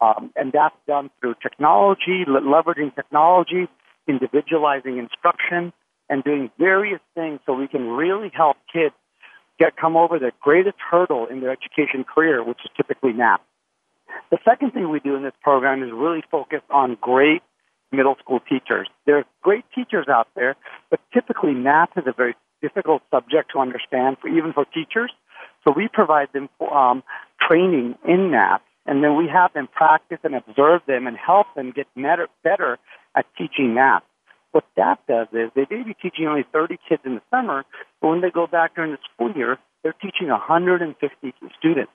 Um, 0.00 0.32
and 0.36 0.52
that's 0.52 0.76
done 0.86 1.10
through 1.20 1.34
technology, 1.42 2.24
leveraging 2.26 2.94
technology, 2.94 3.68
individualizing 4.08 4.98
instruction, 4.98 5.72
and 6.10 6.24
doing 6.24 6.50
various 6.58 7.00
things 7.14 7.40
so 7.46 7.54
we 7.54 7.68
can 7.68 7.86
really 7.88 8.30
help 8.34 8.56
kids 8.70 8.94
get 9.58 9.76
come 9.76 9.96
over 9.96 10.18
the 10.18 10.32
greatest 10.40 10.76
hurdle 10.90 11.26
in 11.30 11.40
their 11.40 11.50
education 11.50 12.04
career, 12.04 12.42
which 12.42 12.58
is 12.64 12.70
typically 12.76 13.12
math. 13.12 13.40
The 14.30 14.38
second 14.44 14.72
thing 14.72 14.90
we 14.90 14.98
do 15.00 15.14
in 15.14 15.22
this 15.22 15.32
program 15.40 15.82
is 15.82 15.90
really 15.92 16.22
focus 16.30 16.60
on 16.68 16.98
great 17.00 17.42
middle 17.92 18.16
school 18.18 18.40
teachers. 18.40 18.88
There 19.06 19.18
are 19.18 19.24
great 19.42 19.64
teachers 19.74 20.06
out 20.08 20.28
there, 20.34 20.56
but 20.90 21.00
typically 21.14 21.54
math 21.54 21.90
is 21.96 22.04
a 22.06 22.12
very 22.12 22.34
difficult 22.60 23.02
subject 23.10 23.52
to 23.52 23.60
understand 23.60 24.18
for 24.20 24.28
even 24.28 24.52
for 24.52 24.64
teachers. 24.64 25.12
So 25.64 25.72
we 25.74 25.88
provide 25.92 26.28
them 26.32 26.48
um, 26.72 27.02
training 27.40 27.96
in 28.06 28.30
math, 28.30 28.62
and 28.86 29.04
then 29.04 29.16
we 29.16 29.28
have 29.28 29.52
them 29.52 29.68
practice 29.68 30.18
and 30.24 30.34
observe 30.34 30.82
them 30.86 31.06
and 31.06 31.16
help 31.16 31.46
them 31.54 31.72
get 31.74 31.86
better, 31.94 32.28
better 32.42 32.78
at 33.14 33.26
teaching 33.36 33.74
math. 33.74 34.02
What 34.52 34.64
that 34.76 34.98
does 35.06 35.28
is 35.32 35.50
they 35.54 35.66
may 35.70 35.82
be 35.84 35.94
teaching 35.94 36.26
only 36.26 36.44
30 36.52 36.78
kids 36.88 37.02
in 37.04 37.14
the 37.14 37.22
summer, 37.30 37.64
but 38.00 38.08
when 38.08 38.20
they 38.20 38.30
go 38.30 38.46
back 38.46 38.74
during 38.74 38.92
the 38.92 38.98
school 39.14 39.32
year, 39.32 39.58
they're 39.82 39.94
teaching 39.94 40.28
150 40.28 41.34
students. 41.58 41.92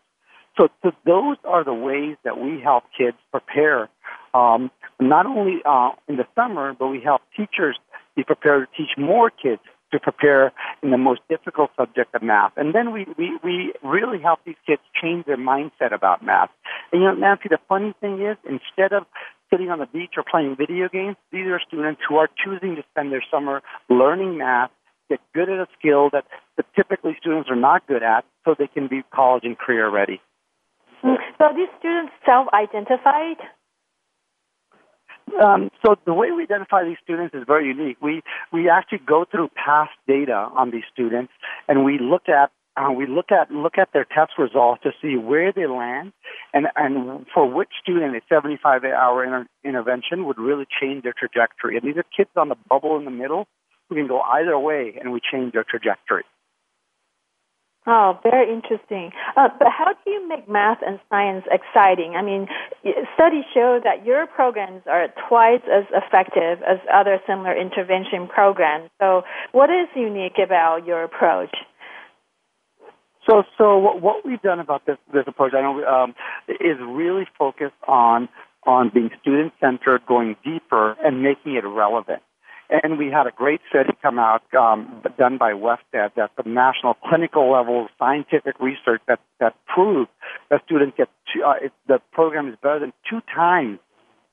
So, 0.57 0.69
so 0.81 0.91
those 1.05 1.37
are 1.43 1.63
the 1.63 1.73
ways 1.73 2.15
that 2.23 2.39
we 2.39 2.61
help 2.61 2.85
kids 2.97 3.17
prepare, 3.31 3.89
um, 4.33 4.71
not 4.99 5.25
only 5.25 5.59
uh, 5.65 5.91
in 6.07 6.15
the 6.15 6.25
summer, 6.33 6.73
but 6.77 6.87
we 6.87 7.01
help 7.01 7.21
teachers 7.35 7.77
be 8.15 8.23
prepared 8.23 8.67
to 8.69 8.77
teach 8.77 8.97
more 8.97 9.29
kids 9.29 9.61
to 9.91 9.99
prepare 9.99 10.51
in 10.81 10.91
the 10.91 10.97
most 10.97 11.21
difficult 11.29 11.71
subject 11.77 12.15
of 12.15 12.23
math. 12.23 12.53
And 12.57 12.73
then 12.73 12.91
we, 12.91 13.05
we, 13.17 13.37
we 13.43 13.73
really 13.83 14.19
help 14.21 14.39
these 14.45 14.55
kids 14.65 14.81
change 15.01 15.25
their 15.25 15.37
mindset 15.37 15.93
about 15.93 16.23
math. 16.23 16.49
And 16.91 17.01
you 17.01 17.07
know, 17.07 17.13
Nancy, 17.15 17.49
the 17.49 17.59
funny 17.69 17.93
thing 18.01 18.21
is, 18.21 18.37
instead 18.43 18.93
of 18.93 19.05
sitting 19.51 19.69
on 19.69 19.79
the 19.79 19.85
beach 19.85 20.13
or 20.17 20.23
playing 20.29 20.55
video 20.57 20.89
games, 20.89 21.15
these 21.31 21.47
are 21.47 21.59
students 21.65 22.01
who 22.07 22.17
are 22.17 22.29
choosing 22.43 22.75
to 22.75 22.83
spend 22.91 23.11
their 23.11 23.23
summer 23.31 23.61
learning 23.89 24.37
math, 24.37 24.71
get 25.09 25.19
good 25.33 25.49
at 25.49 25.59
a 25.59 25.67
skill 25.77 26.09
that, 26.11 26.25
that 26.57 26.65
typically 26.75 27.15
students 27.19 27.49
are 27.49 27.55
not 27.55 27.87
good 27.87 28.03
at, 28.03 28.25
so 28.43 28.55
they 28.57 28.67
can 28.67 28.87
be 28.87 29.03
college 29.13 29.43
and 29.43 29.57
career 29.57 29.89
ready. 29.89 30.21
Mm. 31.03 31.17
So 31.37 31.45
these 31.55 31.69
students 31.79 32.13
self-identified 32.25 33.37
um, 35.41 35.69
so 35.83 35.95
the 36.05 36.13
way 36.13 36.31
we 36.31 36.43
identify 36.43 36.83
these 36.83 36.97
students 37.03 37.33
is 37.33 37.43
very 37.47 37.67
unique. 37.67 37.97
We 38.01 38.21
we 38.53 38.69
actually 38.69 39.01
go 39.05 39.25
through 39.29 39.49
past 39.55 39.91
data 40.07 40.49
on 40.55 40.71
these 40.71 40.83
students, 40.93 41.33
and 41.67 41.83
we 41.83 41.97
look 41.99 42.29
at 42.29 42.51
uh, 42.77 42.91
we 42.91 43.07
look 43.07 43.31
at 43.31 43.51
look 43.51 43.77
at 43.77 43.89
their 43.93 44.05
test 44.05 44.33
results 44.37 44.83
to 44.83 44.91
see 45.01 45.15
where 45.15 45.51
they 45.51 45.65
land, 45.65 46.11
and 46.53 46.67
and 46.75 47.25
for 47.33 47.49
which 47.49 47.69
student 47.81 48.15
a 48.15 48.21
75 48.27 48.83
hour 48.83 49.23
inter- 49.23 49.47
intervention 49.63 50.25
would 50.25 50.37
really 50.37 50.65
change 50.81 51.03
their 51.03 51.13
trajectory. 51.17 51.77
And 51.77 51.87
these 51.87 51.97
are 51.97 52.05
kids 52.15 52.31
on 52.35 52.49
the 52.49 52.57
bubble 52.69 52.97
in 52.97 53.05
the 53.05 53.11
middle 53.11 53.47
who 53.89 53.95
can 53.95 54.07
go 54.07 54.19
either 54.21 54.57
way, 54.59 54.97
and 54.99 55.11
we 55.11 55.21
change 55.31 55.53
their 55.53 55.63
trajectory. 55.63 56.23
Oh, 57.87 58.17
very 58.23 58.51
interesting. 58.51 59.11
Uh, 59.37 59.47
but 59.59 59.67
how 59.69 59.93
do 59.93 60.09
you 60.09 60.27
make 60.27 60.49
math 60.49 60.79
and 60.85 60.99
science 61.07 61.45
exciting? 61.51 62.15
I 62.17 62.23
mean, 62.23 62.47
studies 63.13 63.45
show 63.53 63.79
that 63.83 64.03
your 64.03 64.25
programs 64.25 64.81
are 64.87 65.07
twice 65.29 65.61
as 65.71 65.85
effective 65.93 66.63
as 66.67 66.79
other 66.91 67.19
similar 67.27 67.55
intervention 67.55 68.27
programs. 68.27 68.89
So, 68.99 69.21
what 69.51 69.69
is 69.69 69.87
unique 69.95 70.39
about 70.43 70.87
your 70.87 71.03
approach? 71.03 71.53
So, 73.27 73.43
so 73.57 73.77
what 73.77 74.25
we've 74.25 74.41
done 74.41 74.59
about 74.59 74.85
this 74.85 74.97
this 75.13 75.23
approach, 75.27 75.53
I 75.53 75.61
know, 75.61 75.83
um, 75.85 76.15
is 76.47 76.77
really 76.79 77.25
focused 77.37 77.73
on 77.87 78.29
on 78.65 78.91
being 78.93 79.09
student 79.21 79.53
centered, 79.59 80.05
going 80.07 80.35
deeper, 80.43 80.95
and 81.03 81.21
making 81.21 81.55
it 81.55 81.65
relevant. 81.65 82.21
And 82.69 82.97
we 82.97 83.11
had 83.11 83.27
a 83.27 83.31
great 83.31 83.61
study 83.69 83.89
come 84.01 84.17
out 84.17 84.41
um, 84.55 85.03
done 85.19 85.37
by 85.37 85.51
WestEd 85.51 86.11
that's 86.15 86.33
the 86.35 86.49
national 86.49 86.95
clinical 86.95 87.51
level 87.51 87.87
scientific 87.99 88.59
research 88.59 89.01
that, 89.07 89.19
that 89.39 89.53
proves 89.67 90.09
that 90.49 90.63
students 90.65 90.97
get 90.97 91.07
two, 91.31 91.43
uh, 91.43 91.53
it, 91.61 91.71
the 91.87 91.99
program 92.11 92.49
is 92.49 92.55
better 92.63 92.79
than 92.79 92.91
two 93.07 93.21
times 93.33 93.77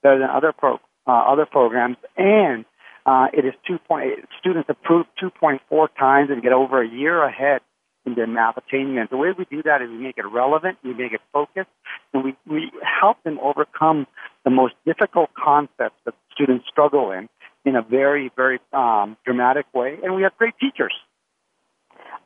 better 0.02 0.18
than 0.18 0.30
other 0.30 0.52
pro, 0.52 0.74
uh, 1.06 1.10
other 1.10 1.46
programs, 1.46 1.96
and 2.16 2.64
uh, 3.06 3.26
it 3.32 3.44
is 3.44 3.52
two 3.66 3.78
point 3.86 4.10
students 4.38 4.68
approve 4.68 5.06
2.4 5.22 5.88
times 5.98 6.30
and 6.30 6.42
get 6.42 6.52
over 6.52 6.82
a 6.82 6.88
year 6.88 7.22
ahead 7.22 7.60
their 8.04 8.26
math 8.26 8.56
attainment. 8.56 9.10
The 9.10 9.16
way 9.16 9.28
we 9.36 9.46
do 9.50 9.62
that 9.62 9.82
is 9.82 9.88
we 9.88 9.98
make 9.98 10.18
it 10.18 10.26
relevant, 10.26 10.78
we 10.84 10.94
make 10.94 11.12
it 11.12 11.20
focused, 11.32 11.70
and 12.12 12.24
we, 12.24 12.36
we 12.46 12.70
help 12.82 13.22
them 13.22 13.38
overcome 13.40 14.06
the 14.44 14.50
most 14.50 14.74
difficult 14.84 15.30
concepts 15.34 15.96
that 16.04 16.14
students 16.32 16.66
struggle 16.68 17.12
in 17.12 17.28
in 17.64 17.76
a 17.76 17.82
very, 17.82 18.30
very 18.34 18.58
um, 18.72 19.16
dramatic 19.24 19.66
way, 19.72 19.98
and 20.02 20.14
we 20.14 20.22
have 20.22 20.36
great 20.36 20.54
teachers. 20.60 20.92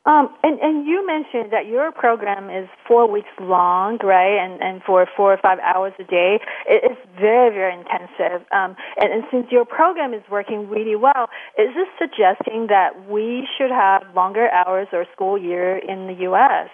Um, 0.07 0.29
and, 0.41 0.57
and 0.61 0.87
you 0.87 1.05
mentioned 1.05 1.51
that 1.51 1.67
your 1.67 1.91
program 1.91 2.49
is 2.49 2.69
four 2.87 3.11
weeks 3.11 3.27
long, 3.41 3.99
right? 4.01 4.39
And, 4.39 4.61
and 4.63 4.81
for 4.83 5.05
four 5.17 5.33
or 5.33 5.37
five 5.37 5.59
hours 5.59 5.91
a 5.99 6.05
day. 6.05 6.39
It's 6.65 7.01
very, 7.19 7.53
very 7.53 7.73
intensive. 7.75 8.47
Um, 8.53 8.77
and, 8.95 9.11
and 9.11 9.23
since 9.29 9.47
your 9.51 9.65
program 9.65 10.13
is 10.13 10.23
working 10.31 10.69
really 10.69 10.95
well, 10.95 11.27
is 11.57 11.73
this 11.73 11.87
suggesting 11.99 12.67
that 12.67 13.09
we 13.09 13.47
should 13.57 13.71
have 13.71 14.03
longer 14.15 14.47
hours 14.49 14.87
or 14.93 15.05
school 15.13 15.37
year 15.37 15.77
in 15.77 16.07
the 16.07 16.13
U.S.? 16.23 16.69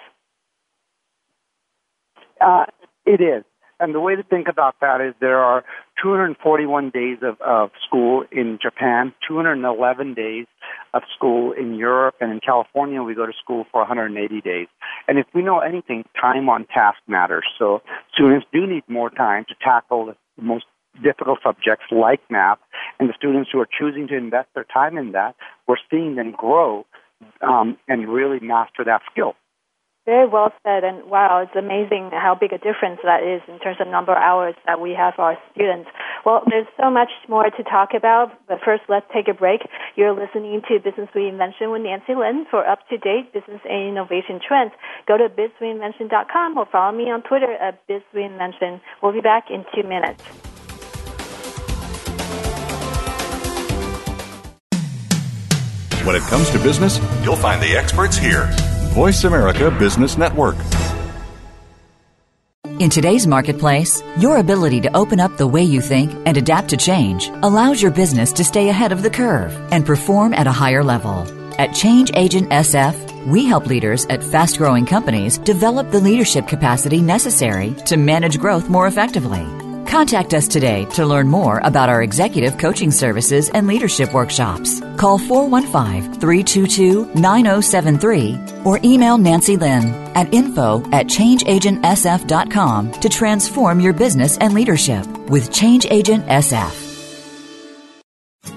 Uh, 2.42 2.66
it 3.06 3.22
is. 3.22 3.44
And 3.80 3.94
the 3.94 4.00
way 4.00 4.16
to 4.16 4.24
think 4.24 4.48
about 4.48 4.76
that 4.82 5.02
is 5.02 5.14
there 5.20 5.40
are 5.40 5.64
241 6.02 6.90
days 6.92 7.18
of, 7.22 7.40
of 7.42 7.72
school 7.86 8.24
in 8.32 8.60
Japan, 8.62 9.14
211 9.28 10.14
days 10.14 10.46
of 10.94 11.02
school 11.16 11.52
in 11.54 11.76
Europe, 11.76 12.16
and 12.22 12.32
in 12.32 12.40
California 12.40 13.02
we 13.02 13.16
go 13.16 13.26
to 13.26 13.34
school 13.42 13.66
for 13.72 13.82
180 13.82 14.42
days. 14.42 14.68
And 15.08 15.18
if 15.18 15.26
we 15.34 15.42
know 15.42 15.60
anything, 15.60 16.06
time 16.20 16.50
on 16.50 16.66
task 16.66 17.00
matters. 17.08 17.46
So 17.58 17.82
students 18.14 18.46
do 18.54 18.68
need 18.68 18.84
more 18.88 19.10
time 19.10 19.46
to 19.50 19.56
tackle 19.62 20.06
the 20.06 20.16
most 20.42 20.66
difficult 21.02 21.40
subjects 21.44 21.86
like 21.92 22.22
math, 22.30 22.60
and 23.00 23.10
the 23.10 23.14
students 23.18 23.50
who 23.52 23.60
are 23.60 23.68
choosing 23.68 24.08
to 24.10 24.18
invest 24.18 24.50
their 24.54 24.66
time 24.66 24.98
in 24.98 25.12
that, 25.14 25.36
we're 25.68 25.78
seeing 25.90 26.16
them 26.16 26.32
grow 26.32 26.86
um, 27.42 27.78
and 27.88 28.10
really 28.10 28.40
master 28.40 28.84
that 28.84 29.02
skill. 29.12 29.36
Very 30.06 30.28
well 30.28 30.52
said, 30.68 30.84
and 30.84 31.10
wow, 31.10 31.40
it's 31.48 31.56
amazing 31.56 32.10
how 32.12 32.36
big 32.36 32.52
a 32.52 32.58
difference 32.58 33.00
that 33.06 33.24
is 33.24 33.42
in 33.48 33.58
terms 33.60 33.78
of 33.80 33.88
number 33.88 34.12
of 34.12 34.18
hours 34.18 34.54
that 34.68 34.82
we 34.82 34.92
have 34.92 35.14
for 35.16 35.22
our 35.22 35.38
students. 35.54 35.90
Well, 36.26 36.44
there's 36.50 36.68
so 36.76 36.92
much 36.92 37.08
more 37.30 37.46
to 37.46 37.64
talk 37.64 37.94
about, 37.96 38.34
but 38.46 38.60
first 38.66 38.84
let's 38.90 39.06
take 39.14 39.30
a 39.30 39.34
break. 39.34 39.62
You're 39.96 40.12
listening 40.12 40.62
to 40.68 40.80
Business 40.84 41.08
Reinvention 41.16 41.72
with 41.72 41.84
Nancy 41.84 42.16
Lin. 42.16 42.46
For 42.52 42.68
up-to-date 42.68 43.32
business 43.32 43.62
and 43.64 43.96
innovation 43.96 44.42
trends, 44.46 44.74
go 45.08 45.16
to 45.16 45.30
bizreinvention.com 45.30 46.58
or 46.58 46.66
follow 46.70 46.92
me 46.92 47.10
on 47.10 47.24
Twitter 47.24 47.54
at 47.54 47.80
bizreinvention. 47.88 48.82
We'll 49.02 49.14
be 49.14 49.22
back 49.22 49.46
in 49.50 49.64
two 49.74 49.88
minutes. 49.88 50.53
When 56.04 56.18
it 56.18 56.24
comes 56.24 56.50
to 56.50 56.60
business, 56.60 57.00
you'll 57.24 57.38
find 57.38 57.62
the 57.62 57.78
experts 57.78 58.18
here. 58.18 58.50
Voice 58.92 59.24
America 59.24 59.72
Business 59.72 60.18
Network. 60.18 60.58
In 62.80 62.90
today's 62.90 63.26
marketplace, 63.26 64.04
your 64.18 64.38
ability 64.38 64.82
to 64.82 64.94
open 64.98 65.22
up 65.22 65.38
the 65.38 65.48
way 65.48 65.64
you 65.64 65.80
think 65.80 66.12
and 66.26 66.36
adapt 66.36 66.68
to 66.72 66.78
change 66.78 67.30
allows 67.42 67.82
your 67.82 67.92
business 67.92 68.34
to 68.34 68.44
stay 68.44 68.68
ahead 68.68 68.92
of 68.92 69.02
the 69.02 69.10
curve 69.10 69.56
and 69.72 69.86
perform 69.86 70.34
at 70.34 70.46
a 70.46 70.52
higher 70.52 70.84
level. 70.84 71.26
At 71.58 71.74
Change 71.74 72.12
Agent 72.16 72.50
SF, 72.50 72.96
We 73.26 73.46
help 73.46 73.68
leaders 73.68 74.06
at 74.08 74.22
fast 74.22 74.58
growing 74.58 74.86
companies 74.86 75.38
develop 75.38 75.90
the 75.90 76.02
leadership 76.02 76.46
capacity 76.50 77.02
necessary 77.02 77.74
to 77.86 77.96
manage 77.96 78.38
growth 78.38 78.68
more 78.70 78.88
effectively. 78.88 79.63
Contact 79.88 80.34
us 80.34 80.48
today 80.48 80.86
to 80.92 81.06
learn 81.06 81.28
more 81.28 81.60
about 81.64 81.90
our 81.90 82.02
executive 82.02 82.58
coaching 82.58 82.92
services 82.92 83.50
and 83.50 83.68
leadership 83.68 84.14
workshops. 84.14 84.82
Call 84.98 85.18
415 85.18 86.20
322 86.20 87.06
9073 87.16 88.40
or 88.64 88.80
email 88.84 89.18
Nancy 89.18 89.58
Lin 89.58 89.94
at 90.16 90.34
info 90.34 90.82
at 90.92 91.08
changeagentsf.com 91.08 92.92
to 92.92 93.10
transform 93.10 93.80
your 93.80 93.94
business 93.94 94.38
and 94.38 94.54
leadership 94.54 95.06
with 95.30 95.52
Change 95.52 95.86
Agent 95.90 96.26
SF. 96.28 96.93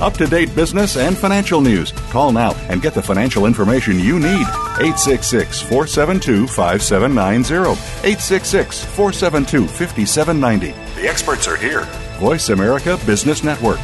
Up 0.00 0.14
to 0.14 0.26
date 0.26 0.54
business 0.54 0.96
and 0.96 1.18
financial 1.18 1.60
news. 1.60 1.90
Call 2.10 2.30
now 2.30 2.54
and 2.68 2.80
get 2.80 2.94
the 2.94 3.02
financial 3.02 3.46
information 3.46 3.98
you 3.98 4.18
need. 4.20 4.46
866 4.78 5.60
472 5.62 6.46
5790. 6.46 7.72
866 8.06 8.84
472 8.84 9.66
5790. 9.66 11.00
The 11.00 11.08
experts 11.08 11.48
are 11.48 11.56
here. 11.56 11.82
Voice 12.18 12.48
America 12.50 12.98
Business 13.06 13.42
Network. 13.42 13.80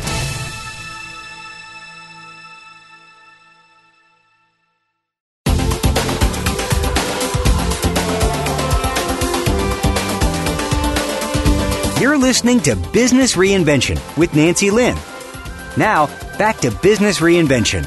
You're 12.00 12.18
listening 12.18 12.60
to 12.60 12.76
Business 12.92 13.34
Reinvention 13.34 13.98
with 14.16 14.34
Nancy 14.34 14.70
Lin. 14.70 14.96
Now, 15.76 16.06
back 16.38 16.58
to 16.58 16.70
Business 16.82 17.20
Reinvention. 17.20 17.82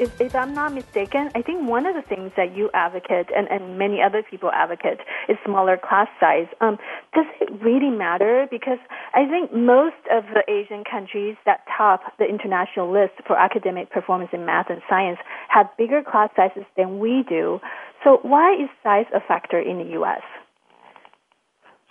If, 0.00 0.20
if, 0.20 0.32
I'm 0.36 0.54
not 0.54 0.72
mistaken, 0.72 1.28
I 1.34 1.42
think 1.42 1.68
one 1.68 1.84
of 1.84 1.96
the 1.96 2.02
things 2.02 2.30
that 2.36 2.56
you 2.56 2.70
advocate 2.72 3.26
and, 3.36 3.48
and 3.48 3.76
many 3.76 4.00
other 4.00 4.22
people 4.22 4.48
advocate 4.52 5.00
is 5.28 5.36
smaller 5.44 5.76
class 5.76 6.06
size. 6.20 6.46
Um, 6.60 6.78
does 7.12 7.26
it 7.40 7.50
really 7.60 7.90
matter? 7.90 8.46
Because 8.48 8.78
I 9.12 9.26
think 9.26 9.52
most 9.52 9.98
of 10.12 10.22
the 10.32 10.44
Asian 10.48 10.84
countries 10.88 11.34
that 11.46 11.66
top 11.76 12.02
the 12.20 12.26
international 12.26 12.92
list 12.92 13.14
for 13.26 13.36
academic 13.36 13.90
performance 13.90 14.30
in 14.32 14.46
math 14.46 14.70
and 14.70 14.80
science 14.88 15.18
have 15.48 15.66
bigger 15.76 16.02
class 16.08 16.30
sizes 16.36 16.64
than 16.76 17.00
we 17.00 17.24
do. 17.28 17.58
So 18.04 18.20
why 18.22 18.54
is 18.54 18.68
size 18.84 19.06
a 19.12 19.18
factor 19.18 19.58
in 19.58 19.78
the 19.78 19.90
U.S.? 19.94 20.22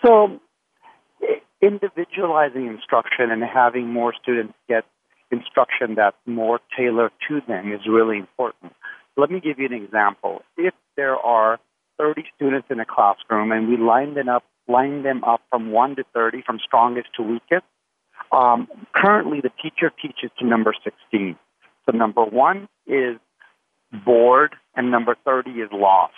So 0.01 0.39
individualizing 1.61 2.67
instruction 2.67 3.31
and 3.31 3.43
having 3.43 3.87
more 3.87 4.13
students 4.21 4.53
get 4.67 4.85
instruction 5.31 5.95
that's 5.95 6.17
more 6.25 6.59
tailored 6.77 7.11
to 7.27 7.41
them 7.47 7.73
is 7.73 7.81
really 7.87 8.17
important. 8.17 8.73
Let 9.17 9.31
me 9.31 9.39
give 9.39 9.59
you 9.59 9.65
an 9.65 9.73
example. 9.73 10.41
If 10.57 10.73
there 10.95 11.17
are 11.17 11.59
30 11.97 12.23
students 12.35 12.67
in 12.69 12.79
a 12.79 12.85
classroom 12.85 13.51
and 13.51 13.67
we 13.67 13.77
line 13.77 14.13
them 14.13 14.29
up, 14.29 14.43
line 14.67 15.03
them 15.03 15.23
up 15.23 15.41
from 15.49 15.71
1 15.71 15.95
to 15.97 16.03
30, 16.13 16.43
from 16.45 16.59
strongest 16.63 17.07
to 17.17 17.23
weakest, 17.23 17.65
um, 18.31 18.67
currently 18.93 19.41
the 19.41 19.51
teacher 19.61 19.91
teaches 20.01 20.29
to 20.39 20.45
number 20.45 20.73
16. 20.83 21.35
So 21.85 21.97
number 21.97 22.23
1 22.23 22.67
is 22.85 23.17
bored 24.05 24.55
and 24.75 24.91
number 24.91 25.15
30 25.25 25.51
is 25.51 25.69
lost. 25.71 26.13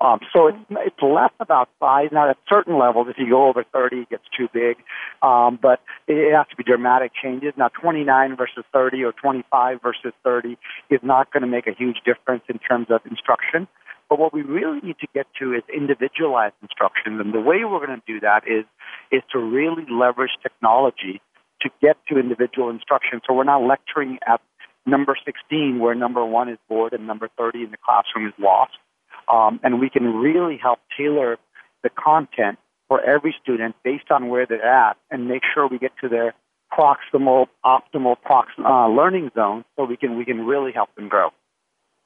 Um, 0.00 0.20
so 0.32 0.46
it's, 0.46 0.58
it's 0.70 1.02
less 1.02 1.32
about 1.40 1.68
size. 1.80 2.08
Now, 2.12 2.30
at 2.30 2.36
certain 2.48 2.78
levels, 2.78 3.08
if 3.10 3.16
you 3.18 3.28
go 3.28 3.48
over 3.48 3.64
30, 3.72 4.02
it 4.02 4.10
gets 4.10 4.24
too 4.36 4.48
big. 4.52 4.76
Um, 5.22 5.58
but 5.60 5.80
it, 6.06 6.34
has 6.34 6.46
to 6.50 6.56
be 6.56 6.62
dramatic 6.62 7.12
changes. 7.20 7.52
Now, 7.56 7.68
29 7.68 8.36
versus 8.36 8.64
30 8.72 9.02
or 9.02 9.12
25 9.12 9.82
versus 9.82 10.12
30 10.22 10.56
is 10.90 11.00
not 11.02 11.32
going 11.32 11.42
to 11.42 11.48
make 11.48 11.66
a 11.66 11.74
huge 11.76 11.98
difference 12.04 12.44
in 12.48 12.58
terms 12.58 12.86
of 12.90 13.00
instruction. 13.10 13.66
But 14.08 14.18
what 14.18 14.32
we 14.32 14.42
really 14.42 14.80
need 14.80 14.98
to 15.00 15.08
get 15.14 15.26
to 15.40 15.52
is 15.52 15.62
individualized 15.74 16.54
instruction. 16.62 17.20
And 17.20 17.34
the 17.34 17.40
way 17.40 17.64
we're 17.64 17.84
going 17.84 18.00
to 18.00 18.06
do 18.06 18.20
that 18.20 18.44
is, 18.46 18.64
is 19.10 19.22
to 19.32 19.38
really 19.38 19.84
leverage 19.90 20.30
technology 20.42 21.20
to 21.60 21.70
get 21.82 21.96
to 22.08 22.18
individual 22.18 22.70
instruction. 22.70 23.20
So 23.26 23.34
we're 23.34 23.44
not 23.44 23.62
lecturing 23.62 24.18
at 24.26 24.40
number 24.86 25.16
16 25.26 25.80
where 25.80 25.94
number 25.94 26.24
one 26.24 26.48
is 26.48 26.58
bored 26.68 26.92
and 26.92 27.06
number 27.06 27.28
30 27.36 27.64
in 27.64 27.70
the 27.72 27.76
classroom 27.84 28.28
is 28.28 28.32
lost 28.38 28.78
um, 29.30 29.60
and 29.62 29.80
we 29.80 29.90
can 29.90 30.04
really 30.14 30.56
help 30.56 30.78
tailor 30.96 31.38
the 31.82 31.90
content 31.90 32.58
for 32.88 33.00
every 33.02 33.34
student 33.42 33.76
based 33.84 34.10
on 34.10 34.28
where 34.28 34.46
they're 34.46 34.64
at 34.64 34.96
and 35.10 35.28
make 35.28 35.42
sure 35.52 35.68
we 35.68 35.78
get 35.78 35.92
to 36.00 36.08
their 36.08 36.34
proximal, 36.72 37.46
optimal 37.64 38.16
uh, 38.64 38.88
learning 38.88 39.30
zone 39.34 39.64
so 39.76 39.84
we 39.84 39.96
can, 39.96 40.16
we 40.16 40.24
can 40.24 40.46
really 40.46 40.72
help 40.72 40.94
them 40.94 41.08
grow. 41.08 41.30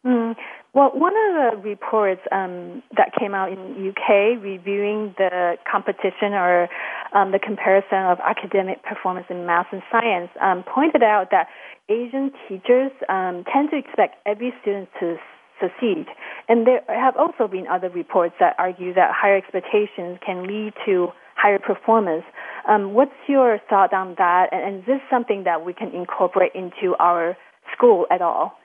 Mm. 0.05 0.35
Well, 0.75 0.91
one 0.95 1.13
of 1.13 1.35
the 1.63 1.69
reports 1.69 2.23
um, 2.33 2.83
that 2.97 3.13
came 3.19 3.35
out 3.35 3.53
in 3.53 3.89
UK 3.89 4.43
reviewing 4.43 5.15
the 5.17 5.57
competition 5.71 6.33
or 6.33 6.69
um, 7.15 7.31
the 7.31 7.39
comparison 7.39 7.99
of 7.99 8.19
academic 8.25 8.83
performance 8.83 9.27
in 9.31 9.47
math 9.47 9.67
and 9.71 9.83
science 9.93 10.31
um, 10.41 10.65
pointed 10.65 11.03
out 11.03 11.29
that 11.31 11.49
Asian 11.89 12.33
teachers 12.49 12.91
um, 13.09 13.45
tend 13.53 13.71
to 13.71 13.77
expect 13.77 14.17
every 14.27 14.53
student 14.63 14.89
to 14.99 15.17
succeed. 15.63 16.07
And 16.49 16.67
there 16.67 16.83
have 16.89 17.17
also 17.17 17.47
been 17.47 17.67
other 17.69 17.89
reports 17.89 18.35
that 18.41 18.57
argue 18.59 18.93
that 18.95 19.13
higher 19.15 19.37
expectations 19.37 20.19
can 20.25 20.47
lead 20.47 20.75
to 20.87 21.09
higher 21.37 21.59
performance. 21.59 22.25
Um, 22.69 22.95
what's 22.95 23.13
your 23.29 23.59
thought 23.71 23.95
on 23.95 24.17
that? 24.19 24.49
And, 24.53 24.63
and 24.63 24.79
is 24.81 24.87
this 24.87 25.01
something 25.11 25.45
that 25.45 25.65
we 25.65 25.73
can 25.73 25.95
incorporate 25.95 26.53
into 26.55 26.95
our 26.99 27.37
school 27.73 28.07
at 28.11 28.21
all? 28.21 28.59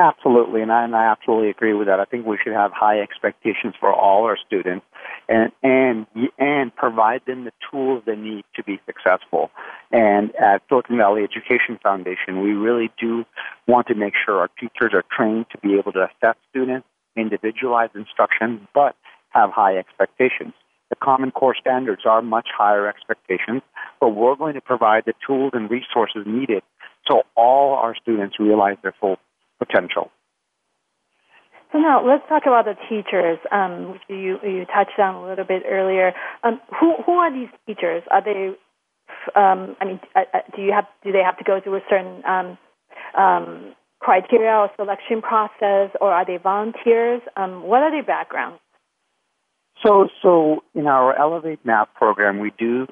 Absolutely, 0.00 0.62
and 0.62 0.70
I, 0.70 0.84
and 0.84 0.94
I 0.94 1.10
absolutely 1.10 1.50
agree 1.50 1.74
with 1.74 1.88
that. 1.88 1.98
I 1.98 2.04
think 2.04 2.24
we 2.24 2.38
should 2.42 2.52
have 2.52 2.70
high 2.72 3.00
expectations 3.00 3.74
for 3.80 3.92
all 3.92 4.24
our 4.26 4.36
students, 4.46 4.86
and 5.28 5.50
and 5.60 6.06
and 6.38 6.74
provide 6.76 7.22
them 7.26 7.44
the 7.44 7.52
tools 7.68 8.04
they 8.06 8.14
need 8.14 8.44
to 8.54 8.62
be 8.62 8.78
successful. 8.86 9.50
And 9.90 10.32
at 10.36 10.62
Silicon 10.68 10.98
Valley 10.98 11.24
Education 11.24 11.80
Foundation, 11.82 12.42
we 12.42 12.52
really 12.52 12.92
do 13.00 13.24
want 13.66 13.88
to 13.88 13.96
make 13.96 14.14
sure 14.24 14.38
our 14.38 14.50
teachers 14.60 14.92
are 14.94 15.02
trained 15.10 15.46
to 15.50 15.58
be 15.58 15.74
able 15.74 15.90
to 15.92 16.04
assess 16.04 16.36
students, 16.50 16.86
individualize 17.16 17.90
instruction, 17.96 18.68
but 18.72 18.94
have 19.30 19.50
high 19.50 19.76
expectations. 19.76 20.52
The 20.90 20.96
Common 20.96 21.32
Core 21.32 21.56
standards 21.60 22.02
are 22.04 22.22
much 22.22 22.48
higher 22.56 22.86
expectations, 22.86 23.62
but 24.00 24.10
we're 24.10 24.36
going 24.36 24.54
to 24.54 24.60
provide 24.60 25.06
the 25.06 25.14
tools 25.26 25.50
and 25.54 25.68
resources 25.68 26.22
needed 26.24 26.62
so 27.08 27.22
all 27.36 27.74
our 27.74 27.96
students 27.96 28.36
realize 28.38 28.76
their 28.82 28.94
full 29.00 29.16
potential. 29.58 30.10
So 31.72 31.78
now 31.78 32.04
let's 32.06 32.26
talk 32.28 32.44
about 32.46 32.64
the 32.64 32.76
teachers, 32.88 33.38
um, 33.52 33.92
which 33.92 34.02
you 34.08 34.38
you 34.42 34.64
touched 34.64 34.98
on 34.98 35.16
a 35.16 35.28
little 35.28 35.44
bit 35.44 35.64
earlier. 35.68 36.12
Um, 36.42 36.60
who 36.80 36.94
who 37.04 37.12
are 37.12 37.32
these 37.32 37.50
teachers? 37.66 38.02
Are 38.10 38.24
they? 38.24 38.54
Um, 39.36 39.76
I 39.80 39.84
mean, 39.84 40.00
uh, 40.16 40.20
uh, 40.32 40.38
do 40.56 40.62
you 40.62 40.72
have 40.72 40.86
do 41.04 41.12
they 41.12 41.22
have 41.22 41.36
to 41.38 41.44
go 41.44 41.60
through 41.60 41.76
a 41.76 41.82
certain 41.90 42.24
um, 42.24 42.58
um, 43.16 43.74
criteria 44.00 44.52
or 44.52 44.70
selection 44.76 45.20
process, 45.20 45.90
or 46.00 46.10
are 46.10 46.24
they 46.24 46.38
volunteers? 46.38 47.20
Um, 47.36 47.64
what 47.64 47.82
are 47.82 47.90
their 47.90 48.04
backgrounds? 48.04 48.60
So, 49.84 50.08
so 50.22 50.64
in 50.74 50.86
our 50.86 51.16
Elevate 51.16 51.64
Math 51.64 51.88
program, 51.94 52.40
we 52.40 52.52
do 52.58 52.86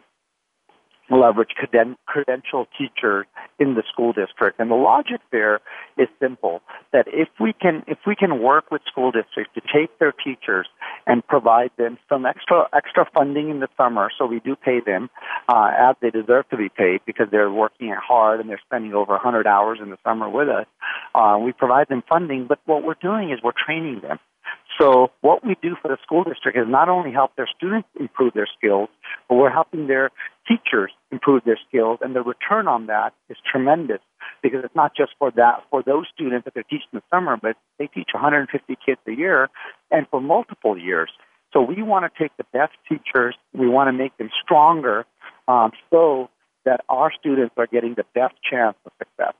leverage 1.11 1.51
creden- 1.61 1.97
credential 2.07 2.67
teachers 2.79 3.27
in 3.59 3.75
the 3.75 3.83
school 3.91 4.13
district. 4.13 4.61
And 4.61 4.71
the 4.71 4.77
logic 4.77 5.21
there 5.33 5.61
is 5.97 6.09
simple: 6.21 6.63
that 6.93 7.07
if 7.09 7.29
we 7.41 7.53
can 7.53 7.83
if 7.87 7.99
we 8.07 8.15
can 8.15 8.41
work 8.41 8.71
with 8.71 8.83
school 8.91 9.11
districts 9.11 9.53
to 9.55 9.61
take 9.61 9.99
their 9.99 10.13
teachers 10.13 10.67
and 11.07 11.27
provide 11.27 11.71
them 11.79 11.99
some 12.09 12.27
extra 12.27 12.67
extra 12.75 13.07
funding 13.15 13.51
in 13.51 13.61
the 13.61 13.69
summer, 13.77 14.11
so 14.17 14.27
we 14.27 14.41
do 14.41 14.57
pay 14.57 14.81
them 14.81 15.11
uh, 15.49 15.71
as 15.77 15.97
they 16.01 16.11
deserve 16.11 16.49
to 16.51 16.57
be 16.57 16.69
paid 16.69 17.01
because 17.07 17.27
they're 17.31 17.51
working 17.51 17.95
hard 17.97 18.41
and 18.41 18.49
they're 18.49 18.61
spending 18.67 18.95
over 18.95 19.13
100 19.13 19.47
hours 19.47 19.79
in 19.83 19.91
the 19.91 19.99
summer 20.05 20.29
with 20.29 20.49
us. 20.49 20.67
Uh, 21.15 21.39
we 21.41 21.53
provide 21.53 21.89
them 21.89 22.03
funding, 22.09 22.47
but 22.47 22.59
what 22.67 22.83
we're 22.83 22.95
doing 23.01 23.31
is 23.31 23.39
we're 23.43 23.53
training 23.53 24.01
them. 24.01 24.19
So 24.79 25.11
what 25.23 25.45
we 25.45 25.57
do 25.63 25.75
for 25.81 25.89
the 25.89 25.97
school 26.03 26.25
district 26.25 26.59
is 26.59 26.67
not 26.69 26.89
only 26.89 27.13
help 27.13 27.35
their 27.37 27.49
students 27.57 27.89
improve 27.99 28.35
their 28.35 28.49
skills, 28.59 28.89
but 29.29 29.37
we're 29.37 29.51
helping 29.51 29.87
their 29.87 30.11
teachers 30.47 30.93
improve 31.11 31.45
their 31.45 31.59
skills, 31.69 31.99
and 32.03 32.15
the 32.15 32.23
return 32.23 32.69
on 32.69 32.87
that 32.87 33.15
is 33.29 33.37
tremendous 33.51 34.01
because 34.43 34.61
it's 34.65 34.75
not 34.75 34.93
just 34.95 35.13
for 35.19 35.31
that 35.33 35.63
for 35.71 35.83
those 35.83 36.07
students 36.15 36.45
that 36.45 36.55
they're 36.55 36.63
teaching 36.65 36.89
in 36.93 36.99
the 36.99 37.17
summer, 37.17 37.37
but 37.41 37.57
they 37.79 37.87
teach 37.87 38.09
150 38.13 38.77
kids 38.85 39.01
a 39.09 39.13
year, 39.13 39.49
and 39.91 40.07
for 40.11 40.21
multiple 40.21 40.79
years. 40.79 41.11
So 41.53 41.63
we 41.63 41.83
want 41.83 42.05
to 42.05 42.23
take 42.23 42.37
the 42.37 42.45
best 42.53 42.73
teachers, 42.89 43.35
we 43.55 43.69
want 43.69 43.89
to 43.89 43.93
make 43.93 44.17
them 44.19 44.31
stronger, 44.45 45.07
um, 45.49 45.73
so 45.91 46.29
that 46.65 46.81
our 46.89 47.13
students 47.19 47.55
are 47.57 47.67
getting 47.67 47.95
the 47.95 48.05
best 48.15 48.35
chance 48.49 48.77
of 48.85 48.93
success. 48.99 49.35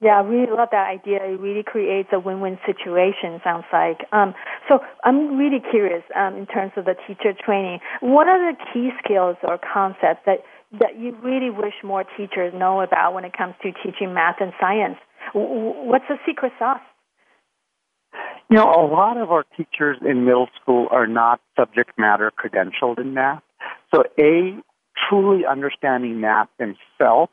Yeah, 0.00 0.20
I 0.20 0.20
really 0.20 0.52
love 0.52 0.68
that 0.72 0.88
idea. 0.88 1.24
It 1.24 1.40
really 1.40 1.62
creates 1.62 2.10
a 2.12 2.20
win-win 2.20 2.58
situation. 2.66 3.40
Sounds 3.42 3.64
like. 3.72 4.04
Um, 4.12 4.34
so 4.68 4.80
I'm 5.04 5.38
really 5.38 5.62
curious 5.70 6.02
um, 6.14 6.36
in 6.36 6.46
terms 6.46 6.72
of 6.76 6.84
the 6.84 6.94
teacher 7.06 7.32
training. 7.32 7.80
What 8.00 8.28
are 8.28 8.52
the 8.52 8.58
key 8.72 8.90
skills 9.02 9.36
or 9.42 9.58
concepts 9.58 10.20
that 10.26 10.40
that 10.80 10.98
you 10.98 11.16
really 11.22 11.48
wish 11.48 11.74
more 11.82 12.04
teachers 12.16 12.52
know 12.54 12.82
about 12.82 13.14
when 13.14 13.24
it 13.24 13.32
comes 13.32 13.54
to 13.62 13.72
teaching 13.72 14.12
math 14.12 14.36
and 14.40 14.52
science? 14.60 14.96
What's 15.32 16.04
the 16.08 16.16
secret 16.26 16.52
sauce? 16.58 16.80
You 18.50 18.56
know, 18.56 18.64
a 18.64 18.86
lot 18.86 19.16
of 19.16 19.30
our 19.30 19.44
teachers 19.56 19.96
in 20.02 20.24
middle 20.24 20.48
school 20.60 20.88
are 20.90 21.06
not 21.06 21.40
subject 21.58 21.92
matter 21.98 22.30
credentialed 22.30 23.00
in 23.00 23.14
math. 23.14 23.42
So, 23.94 24.04
a 24.20 24.58
truly 25.08 25.46
understanding 25.46 26.20
math 26.20 26.48
themselves 26.58 27.32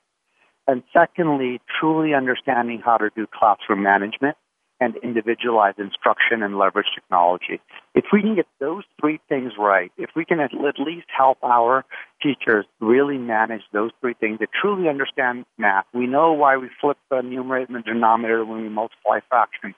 and 0.67 0.83
secondly, 0.93 1.61
truly 1.79 2.13
understanding 2.13 2.81
how 2.83 2.97
to 2.97 3.09
do 3.15 3.27
classroom 3.27 3.83
management 3.83 4.37
and 4.79 4.95
individualized 4.97 5.79
instruction 5.79 6.43
and 6.43 6.57
leverage 6.57 6.87
technology. 6.93 7.61
If 7.95 8.05
we 8.11 8.21
can 8.21 8.35
get 8.35 8.47
those 8.59 8.83
three 8.99 9.19
things 9.29 9.53
right, 9.57 9.91
if 9.97 10.09
we 10.15 10.25
can 10.25 10.39
at 10.39 10.51
least 10.53 11.07
help 11.15 11.37
our 11.43 11.85
teachers 12.21 12.65
really 12.81 13.17
manage 13.17 13.61
those 13.71 13.91
three 14.01 14.13
things, 14.13 14.39
they 14.39 14.47
truly 14.59 14.89
understand 14.89 15.45
math. 15.57 15.85
We 15.93 16.07
know 16.07 16.33
why 16.33 16.57
we 16.57 16.69
flip 16.81 16.97
the 17.09 17.21
numerator 17.21 17.73
and 17.73 17.77
the 17.77 17.93
denominator 17.93 18.43
when 18.45 18.61
we 18.61 18.69
multiply 18.69 19.19
fractions. 19.29 19.75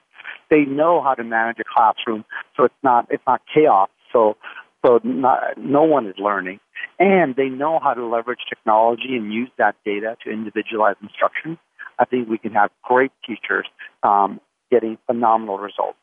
They 0.50 0.64
know 0.64 1.02
how 1.02 1.14
to 1.14 1.22
manage 1.22 1.58
a 1.60 1.64
classroom 1.64 2.24
so 2.56 2.64
it's 2.64 2.74
not 2.82 3.06
it's 3.10 3.22
not 3.26 3.42
chaos. 3.52 3.90
So 4.12 4.36
so 4.84 5.00
not, 5.02 5.56
no 5.56 5.82
one 5.82 6.06
is 6.06 6.14
learning 6.18 6.60
and 6.98 7.36
they 7.36 7.48
know 7.48 7.78
how 7.82 7.94
to 7.94 8.06
leverage 8.06 8.40
technology 8.48 9.16
and 9.16 9.32
use 9.32 9.50
that 9.58 9.76
data 9.84 10.16
to 10.24 10.30
individualize 10.30 10.96
instruction, 11.02 11.58
I 11.98 12.04
think 12.04 12.28
we 12.28 12.38
can 12.38 12.52
have 12.52 12.70
great 12.82 13.12
teachers 13.26 13.66
um, 14.02 14.40
getting 14.70 14.98
phenomenal 15.06 15.58
results. 15.58 15.98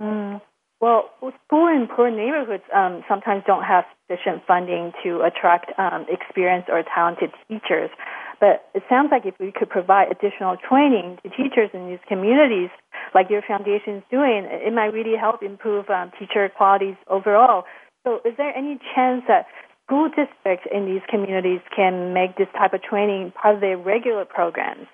Mm. 0.00 0.40
Well, 0.80 1.10
school 1.46 1.66
in 1.66 1.88
poor 1.88 2.08
neighborhoods 2.08 2.62
um, 2.74 3.02
sometimes 3.08 3.42
don't 3.46 3.64
have 3.64 3.84
sufficient 4.06 4.46
funding 4.46 4.92
to 5.02 5.22
attract 5.22 5.72
um, 5.76 6.06
experienced 6.08 6.68
or 6.68 6.84
talented 6.94 7.30
teachers. 7.48 7.90
But 8.38 8.70
it 8.74 8.84
sounds 8.88 9.08
like 9.10 9.26
if 9.26 9.34
we 9.40 9.50
could 9.50 9.68
provide 9.68 10.12
additional 10.12 10.56
training 10.56 11.18
to 11.24 11.30
teachers 11.30 11.70
in 11.74 11.88
these 11.88 11.98
communities, 12.06 12.70
like 13.12 13.28
your 13.28 13.42
foundation 13.42 13.96
is 13.96 14.02
doing, 14.08 14.46
it 14.46 14.72
might 14.72 14.94
really 14.94 15.18
help 15.18 15.42
improve 15.42 15.90
um, 15.90 16.12
teacher 16.16 16.48
qualities 16.56 16.94
overall. 17.08 17.64
So, 18.04 18.20
is 18.24 18.36
there 18.36 18.56
any 18.56 18.78
chance 18.94 19.24
that 19.28 19.46
school 19.84 20.08
districts 20.08 20.66
in 20.72 20.86
these 20.86 21.02
communities 21.08 21.60
can 21.74 22.12
make 22.12 22.36
this 22.36 22.48
type 22.56 22.74
of 22.74 22.82
training 22.82 23.32
part 23.32 23.56
of 23.56 23.60
their 23.60 23.76
regular 23.76 24.24
programs? 24.24 24.86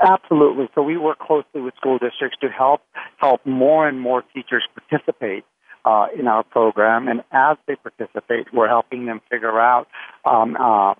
Absolutely. 0.00 0.68
So 0.74 0.82
we 0.82 0.96
work 0.98 1.18
closely 1.18 1.60
with 1.62 1.74
school 1.76 1.98
districts 1.98 2.36
to 2.42 2.48
help 2.48 2.82
help 3.16 3.44
more 3.46 3.88
and 3.88 3.98
more 4.00 4.22
teachers 4.34 4.64
participate 4.74 5.44
uh, 5.86 6.08
in 6.18 6.26
our 6.26 6.42
program, 6.42 7.08
and 7.08 7.22
as 7.32 7.56
they 7.66 7.76
participate, 7.76 8.52
we're 8.52 8.68
helping 8.68 9.06
them 9.06 9.20
figure 9.30 9.58
out 9.58 9.86
um, 10.24 10.56
uh, 10.58 10.94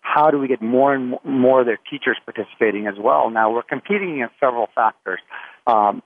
how 0.00 0.30
do 0.30 0.38
we 0.38 0.48
get 0.48 0.60
more 0.60 0.94
and 0.94 1.14
more 1.24 1.60
of 1.60 1.66
their 1.66 1.78
teachers 1.90 2.18
participating 2.24 2.86
as 2.88 2.94
well. 2.98 3.30
Now 3.30 3.52
we're 3.52 3.62
competing 3.62 4.14
against 4.16 4.34
several 4.40 4.66
factors. 4.74 5.20
Um, 5.66 6.02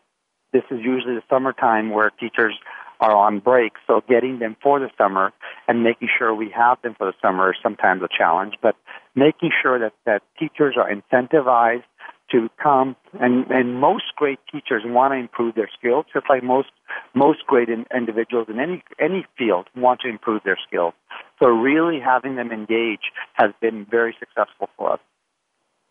this 0.52 0.62
is 0.70 0.78
usually 0.82 1.14
the 1.14 1.22
summertime 1.28 1.90
where 1.90 2.10
teachers 2.10 2.54
are 3.00 3.14
on 3.14 3.40
break, 3.40 3.72
so 3.86 4.02
getting 4.08 4.38
them 4.38 4.56
for 4.62 4.80
the 4.80 4.90
summer 4.96 5.32
and 5.68 5.82
making 5.82 6.08
sure 6.16 6.34
we 6.34 6.50
have 6.50 6.80
them 6.82 6.94
for 6.96 7.06
the 7.06 7.14
summer 7.20 7.50
is 7.50 7.56
sometimes 7.62 8.02
a 8.02 8.08
challenge. 8.16 8.54
But 8.62 8.76
making 9.14 9.50
sure 9.62 9.78
that, 9.78 9.92
that 10.04 10.22
teachers 10.38 10.76
are 10.76 10.90
incentivized 10.90 11.84
to 12.30 12.48
come 12.60 12.96
and, 13.20 13.46
and 13.50 13.80
most 13.80 14.04
great 14.16 14.38
teachers 14.50 14.82
want 14.84 15.12
to 15.12 15.16
improve 15.16 15.54
their 15.54 15.70
skills, 15.78 16.06
just 16.12 16.26
like 16.28 16.42
most 16.42 16.68
most 17.14 17.46
great 17.46 17.68
in, 17.68 17.84
individuals 17.94 18.48
in 18.48 18.58
any 18.58 18.82
any 19.00 19.24
field 19.38 19.68
want 19.76 20.00
to 20.00 20.08
improve 20.08 20.42
their 20.44 20.58
skills. 20.66 20.94
So 21.40 21.48
really 21.48 22.00
having 22.00 22.36
them 22.36 22.50
engage 22.50 23.12
has 23.34 23.52
been 23.60 23.86
very 23.88 24.16
successful 24.18 24.68
for 24.76 24.94
us. 24.94 25.00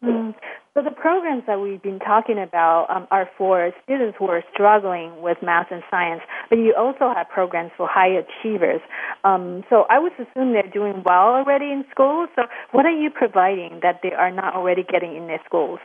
Mm. 0.03 0.36
So 0.73 0.84
the 0.84 0.91
programs 0.91 1.43
that 1.47 1.62
we've 1.62 1.81
been 1.81 1.99
talking 1.99 2.38
about 2.38 2.88
um, 2.89 3.08
are 3.10 3.29
for 3.38 3.71
students 3.84 4.17
who 4.19 4.27
are 4.27 4.43
struggling 4.53 5.21
with 5.21 5.38
math 5.41 5.67
and 5.71 5.81
science, 5.89 6.21
but 6.49 6.58
you 6.58 6.75
also 6.77 7.13
have 7.15 7.29
programs 7.29 7.71
for 7.77 7.88
high 7.89 8.10
achievers. 8.10 8.81
Um, 9.23 9.63
so 9.69 9.86
I 9.89 9.99
would 9.99 10.12
assume 10.13 10.51
they're 10.51 10.69
doing 10.69 11.01
well 11.05 11.39
already 11.39 11.71
in 11.71 11.86
school. 11.91 12.27
So 12.36 12.43
what 12.71 12.86
are 12.86 12.91
you 12.91 13.10
providing 13.10 13.79
that 13.84 14.01
they 14.03 14.12
are 14.12 14.31
not 14.31 14.53
already 14.53 14.84
getting 14.84 15.15
in 15.15 15.27
their 15.27 15.41
schools? 15.45 15.79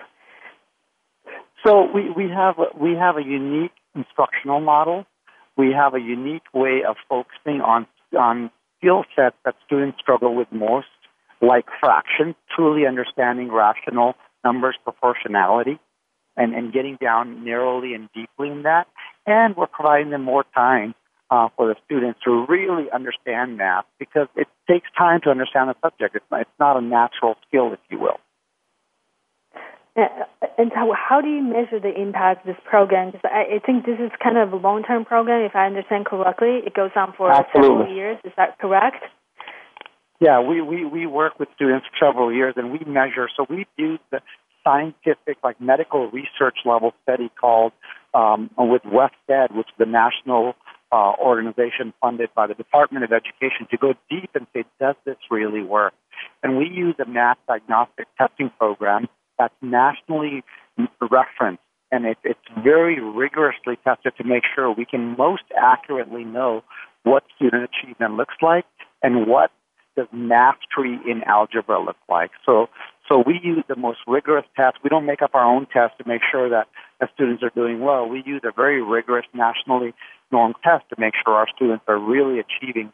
So 1.64 1.87
we, 1.94 2.11
we 2.11 2.29
have 2.31 2.59
a, 2.59 2.77
we 2.77 2.94
have 2.96 3.16
a 3.16 3.23
unique 3.23 3.73
instructional 3.94 4.61
model. 4.61 5.07
We 5.57 5.73
have 5.73 5.94
a 5.94 6.01
unique 6.01 6.53
way 6.53 6.83
of 6.88 6.96
focusing 7.09 7.61
on 7.61 7.87
on 8.18 8.51
skill 8.79 9.05
sets 9.14 9.37
that 9.44 9.55
students 9.66 9.99
struggle 10.01 10.35
with 10.35 10.49
most 10.51 10.88
like 11.40 11.66
fractions, 11.81 12.35
truly 12.55 12.87
understanding 12.87 13.50
rational 13.50 14.14
numbers 14.44 14.76
proportionality 14.85 15.79
and, 16.37 16.55
and 16.55 16.72
getting 16.72 16.96
down 17.00 17.44
narrowly 17.44 17.94
and 17.94 18.09
deeply 18.14 18.48
in 18.50 18.62
that. 18.62 18.87
And 19.26 19.57
we're 19.57 19.66
providing 19.66 20.11
them 20.11 20.22
more 20.22 20.44
time 20.55 20.94
uh, 21.31 21.48
for 21.57 21.68
the 21.68 21.76
students 21.85 22.20
to 22.24 22.46
really 22.48 22.90
understand 22.90 23.57
math 23.57 23.85
because 23.98 24.29
it 24.37 24.48
takes 24.68 24.88
time 24.96 25.20
to 25.24 25.31
understand 25.31 25.70
the 25.70 25.76
subject. 25.83 26.16
It's 26.16 26.24
not, 26.31 26.40
it's 26.42 26.59
not 26.59 26.76
a 26.76 26.81
natural 26.81 27.37
skill, 27.46 27.72
if 27.72 27.79
you 27.90 27.98
will. 27.98 28.18
And 30.57 30.72
how, 30.74 30.92
how 30.96 31.20
do 31.20 31.29
you 31.29 31.42
measure 31.42 31.81
the 31.81 31.92
impact 32.00 32.46
of 32.46 32.55
this 32.55 32.62
program? 32.64 33.11
Because 33.11 33.29
I, 33.31 33.57
I 33.57 33.59
think 33.59 33.85
this 33.85 33.98
is 33.98 34.11
kind 34.22 34.38
of 34.38 34.53
a 34.53 34.57
long-term 34.57 35.05
program, 35.05 35.44
if 35.44 35.55
I 35.55 35.66
understand 35.66 36.07
correctly. 36.07 36.61
It 36.64 36.74
goes 36.74 36.90
on 36.96 37.12
for 37.16 37.31
Absolutely. 37.31 37.76
several 37.76 37.94
years. 37.94 38.18
Is 38.24 38.33
that 38.37 38.59
correct? 38.59 39.05
Yeah, 40.21 40.41
we, 40.41 40.61
we, 40.61 40.85
we 40.85 41.07
work 41.07 41.39
with 41.41 41.49
students 41.55 41.87
for 41.87 42.07
several 42.07 42.33
years 42.33 42.55
and 42.57 42.71
we 42.71 42.81
measure. 42.87 43.29
So 43.35 43.47
we 43.49 43.67
do 43.79 43.99
the 44.11 44.21
scientific, 44.63 45.39
like 45.43 45.59
medical 45.61 46.11
research 46.11 46.59
level 46.67 46.93
study 47.03 47.31
called 47.41 47.73
um, 48.13 48.51
with 48.59 48.83
WestEd, 48.83 49.57
which 49.57 49.69
is 49.69 49.75
the 49.79 49.87
national 49.87 50.55
uh, 50.93 51.13
organization 51.19 51.95
funded 52.03 52.29
by 52.35 52.47
the 52.47 52.55
Department 52.55 53.05
of 53.05 53.13
Education, 53.13 53.67
to 53.71 53.79
go 53.79 53.95
deep 54.11 54.31
and 54.35 54.47
say, 54.53 54.65
does 54.79 54.97
this 55.07 55.17
really 55.31 55.63
work? 55.63 55.95
And 56.43 56.59
we 56.59 56.67
use 56.67 56.97
a 57.03 57.09
math 57.09 57.39
diagnostic 57.49 58.07
testing 58.19 58.51
program 58.59 59.09
that's 59.39 59.55
nationally 59.63 60.45
referenced 61.01 61.63
and 61.93 62.05
it, 62.07 62.19
it's 62.25 62.39
very 62.63 63.01
rigorously 63.01 63.77
tested 63.85 64.13
to 64.19 64.25
make 64.25 64.45
sure 64.55 64.71
we 64.71 64.85
can 64.85 65.17
most 65.17 65.43
accurately 65.61 66.25
know 66.25 66.63
what 67.03 67.25
student 67.37 67.65
achievement 67.65 68.15
looks 68.15 68.35
like 68.43 68.65
and 69.03 69.27
what 69.27 69.51
does 69.96 70.07
mastery 70.12 70.98
in 71.07 71.22
algebra 71.24 71.83
look 71.85 71.96
like? 72.09 72.31
So, 72.46 72.68
so 73.09 73.22
we 73.26 73.40
use 73.42 73.64
the 73.68 73.76
most 73.76 73.98
rigorous 74.07 74.46
test. 74.57 74.79
We 74.83 74.90
don't 74.90 75.07
make 75.07 75.22
up 75.22 75.35
our 75.35 75.44
own 75.44 75.66
test 75.66 75.98
to 75.98 76.05
make 76.07 76.22
sure 76.31 76.48
that 76.48 76.68
the 77.00 77.09
students 77.14 77.42
are 77.42 77.50
doing 77.55 77.81
well. 77.81 78.09
We 78.09 78.22
use 78.24 78.42
a 78.44 78.53
very 78.53 78.83
rigorous 78.83 79.26
nationally 79.35 79.94
normed 80.31 80.57
test 80.62 80.85
to 80.90 80.96
make 80.98 81.14
sure 81.24 81.35
our 81.35 81.48
students 81.55 81.85
are 81.88 81.98
really 81.98 82.40
achieving 82.40 82.92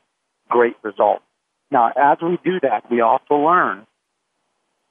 great 0.49 0.77
results. 0.83 1.23
Now, 1.71 1.93
as 1.97 2.19
we 2.23 2.39
do 2.45 2.61
that, 2.61 2.91
we 2.91 3.01
also 3.01 3.35
learn 3.35 3.87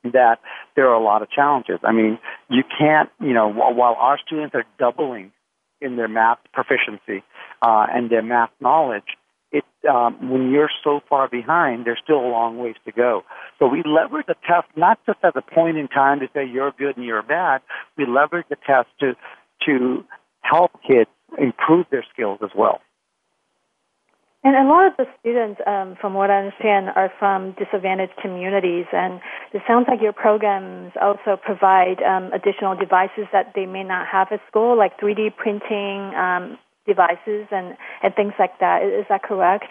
that 0.03 0.39
there 0.75 0.87
are 0.89 0.93
a 0.93 1.03
lot 1.03 1.21
of 1.21 1.29
challenges. 1.31 1.79
I 1.83 1.91
mean, 1.91 2.19
you 2.49 2.63
can't, 2.77 3.09
you 3.19 3.33
know, 3.33 3.51
while 3.51 3.95
our 3.99 4.19
students 4.23 4.53
are 4.53 4.65
doubling 4.77 5.31
in 5.81 5.95
their 5.95 6.07
math 6.07 6.37
proficiency 6.53 7.23
uh, 7.61 7.87
and 7.89 8.09
their 8.09 8.21
math 8.21 8.51
knowledge, 8.59 9.17
um, 9.89 10.29
when 10.29 10.51
you're 10.51 10.69
so 10.83 11.01
far 11.09 11.27
behind, 11.27 11.85
there's 11.85 11.99
still 12.03 12.19
a 12.19 12.29
long 12.29 12.57
ways 12.57 12.75
to 12.85 12.91
go. 12.91 13.23
So 13.59 13.67
we 13.67 13.83
leverage 13.85 14.27
the 14.27 14.35
test 14.47 14.67
not 14.75 14.99
just 15.05 15.19
as 15.23 15.33
a 15.35 15.41
point 15.41 15.77
in 15.77 15.87
time 15.87 16.19
to 16.19 16.27
say 16.33 16.45
you're 16.45 16.71
good 16.71 16.97
and 16.97 17.05
you're 17.05 17.23
bad. 17.23 17.61
We 17.97 18.05
leverage 18.05 18.47
the 18.49 18.57
test 18.65 18.87
to 18.99 19.13
to 19.65 20.03
help 20.41 20.71
kids 20.87 21.09
improve 21.37 21.87
their 21.89 22.05
skills 22.13 22.39
as 22.43 22.51
well. 22.55 22.81
And 24.45 24.55
a 24.55 24.69
lot 24.69 24.85
of 24.85 24.93
the 24.95 25.07
students, 25.19 25.59
um, 25.65 25.97
from 25.99 26.13
what 26.13 26.29
I 26.29 26.37
understand, 26.37 26.89
are 26.95 27.11
from 27.17 27.55
disadvantaged 27.57 28.13
communities, 28.21 28.85
and 28.93 29.19
it 29.53 29.63
sounds 29.67 29.87
like 29.89 30.03
your 30.03 30.13
programs 30.13 30.93
also 31.01 31.35
provide 31.35 31.97
um, 32.03 32.29
additional 32.31 32.75
devices 32.75 33.25
that 33.33 33.53
they 33.55 33.65
may 33.65 33.83
not 33.83 34.05
have 34.05 34.27
at 34.29 34.39
school, 34.47 34.77
like 34.77 34.99
3D 34.99 35.35
printing 35.35 36.13
um, 36.13 36.59
devices 36.85 37.47
and, 37.51 37.77
and 38.03 38.15
things 38.15 38.33
like 38.39 38.59
that. 38.59 38.83
Is 38.83 39.05
that 39.09 39.23
correct? 39.23 39.65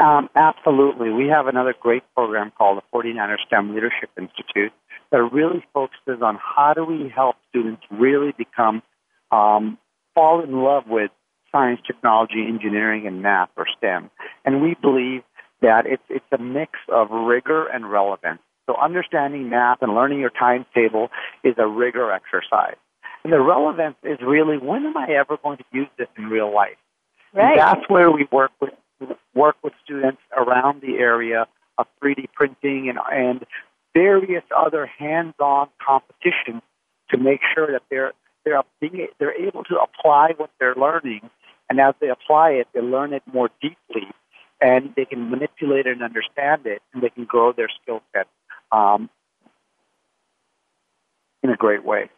Um, 0.00 0.28
absolutely. 0.34 1.10
We 1.10 1.28
have 1.28 1.46
another 1.46 1.74
great 1.78 2.02
program 2.14 2.52
called 2.56 2.78
the 2.78 2.96
49er 2.96 3.36
STEM 3.46 3.74
Leadership 3.74 4.10
Institute 4.18 4.72
that 5.12 5.22
really 5.32 5.64
focuses 5.72 6.22
on 6.22 6.38
how 6.42 6.74
do 6.74 6.84
we 6.84 7.08
help 7.14 7.36
students 7.48 7.82
really 7.90 8.32
become, 8.36 8.82
um, 9.30 9.78
fall 10.14 10.42
in 10.42 10.52
love 10.62 10.84
with 10.88 11.10
science, 11.52 11.80
technology, 11.86 12.44
engineering, 12.46 13.06
and 13.06 13.22
math 13.22 13.48
or 13.56 13.66
STEM. 13.78 14.10
And 14.44 14.60
we 14.60 14.74
believe 14.80 15.22
that 15.62 15.86
it's, 15.86 16.02
it's 16.08 16.24
a 16.32 16.38
mix 16.38 16.72
of 16.92 17.10
rigor 17.10 17.66
and 17.66 17.90
relevance. 17.90 18.40
So 18.66 18.74
understanding 18.76 19.48
math 19.48 19.78
and 19.80 19.94
learning 19.94 20.18
your 20.18 20.30
timetable 20.30 21.08
is 21.44 21.54
a 21.58 21.66
rigor 21.66 22.10
exercise. 22.12 22.76
And 23.26 23.32
the 23.32 23.40
relevance 23.40 23.96
is 24.04 24.18
really 24.24 24.56
when 24.56 24.86
am 24.86 24.96
I 24.96 25.08
ever 25.18 25.36
going 25.42 25.58
to 25.58 25.64
use 25.72 25.88
this 25.98 26.06
in 26.16 26.26
real 26.26 26.54
life? 26.54 26.76
Right. 27.32 27.50
And 27.50 27.58
that's 27.58 27.90
where 27.90 28.08
we 28.08 28.28
work 28.30 28.52
with 28.60 28.70
work 29.34 29.56
with 29.64 29.72
students 29.82 30.20
around 30.36 30.80
the 30.80 30.98
area 30.98 31.48
of 31.76 31.86
3D 32.00 32.26
printing 32.34 32.88
and, 32.88 33.00
and 33.10 33.44
various 33.92 34.44
other 34.56 34.86
hands-on 34.86 35.70
competitions 35.84 36.62
to 37.10 37.18
make 37.18 37.40
sure 37.52 37.72
that 37.72 37.82
they're 37.90 38.12
they're 38.44 38.62
being, 38.80 39.08
they're 39.18 39.34
able 39.34 39.64
to 39.64 39.76
apply 39.76 40.34
what 40.36 40.50
they're 40.60 40.76
learning, 40.76 41.28
and 41.68 41.80
as 41.80 41.96
they 42.00 42.10
apply 42.10 42.50
it, 42.50 42.68
they 42.74 42.80
learn 42.80 43.12
it 43.12 43.24
more 43.26 43.50
deeply, 43.60 44.06
and 44.60 44.94
they 44.94 45.04
can 45.04 45.30
manipulate 45.30 45.86
it 45.86 45.94
and 45.94 46.02
understand 46.04 46.64
it, 46.64 46.80
and 46.94 47.02
they 47.02 47.10
can 47.10 47.24
grow 47.24 47.52
their 47.52 47.70
skill 47.82 48.02
set 48.12 48.28
um, 48.70 49.10
in 51.42 51.50
a 51.50 51.56
great 51.56 51.84
way. 51.84 52.08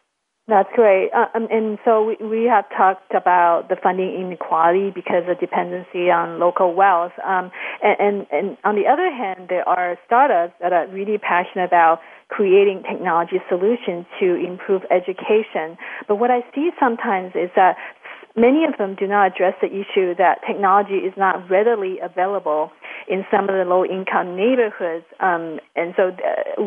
That's 0.49 0.69
great. 0.73 1.11
Uh, 1.13 1.27
um, 1.35 1.47
and 1.51 1.77
so 1.85 2.03
we, 2.03 2.17
we 2.25 2.43
have 2.45 2.65
talked 2.75 3.13
about 3.13 3.69
the 3.69 3.75
funding 3.75 4.17
inequality 4.17 4.89
because 4.89 5.29
of 5.29 5.39
dependency 5.39 6.09
on 6.09 6.39
local 6.39 6.73
wealth. 6.73 7.11
Um, 7.23 7.51
and, 7.83 7.95
and, 7.99 8.27
and 8.31 8.57
on 8.65 8.73
the 8.73 8.89
other 8.89 9.13
hand, 9.13 9.45
there 9.47 9.67
are 9.69 9.95
startups 10.07 10.55
that 10.59 10.73
are 10.73 10.87
really 10.87 11.19
passionate 11.19 11.65
about 11.65 11.99
creating 12.29 12.81
technology 12.81 13.37
solutions 13.47 14.05
to 14.19 14.33
improve 14.41 14.81
education. 14.89 15.77
But 16.07 16.15
what 16.17 16.31
I 16.31 16.41
see 16.55 16.71
sometimes 16.79 17.33
is 17.35 17.49
that 17.55 17.77
many 18.35 18.65
of 18.65 18.77
them 18.77 18.95
do 18.95 19.07
not 19.07 19.33
address 19.33 19.55
the 19.61 19.67
issue 19.67 20.15
that 20.15 20.39
technology 20.45 21.05
is 21.05 21.13
not 21.17 21.49
readily 21.49 21.97
available 22.01 22.71
in 23.07 23.25
some 23.31 23.49
of 23.49 23.55
the 23.55 23.65
low 23.65 23.83
income 23.83 24.35
neighborhoods, 24.35 25.05
um, 25.19 25.59
and 25.75 25.93
so 25.97 26.09
uh, 26.09 26.61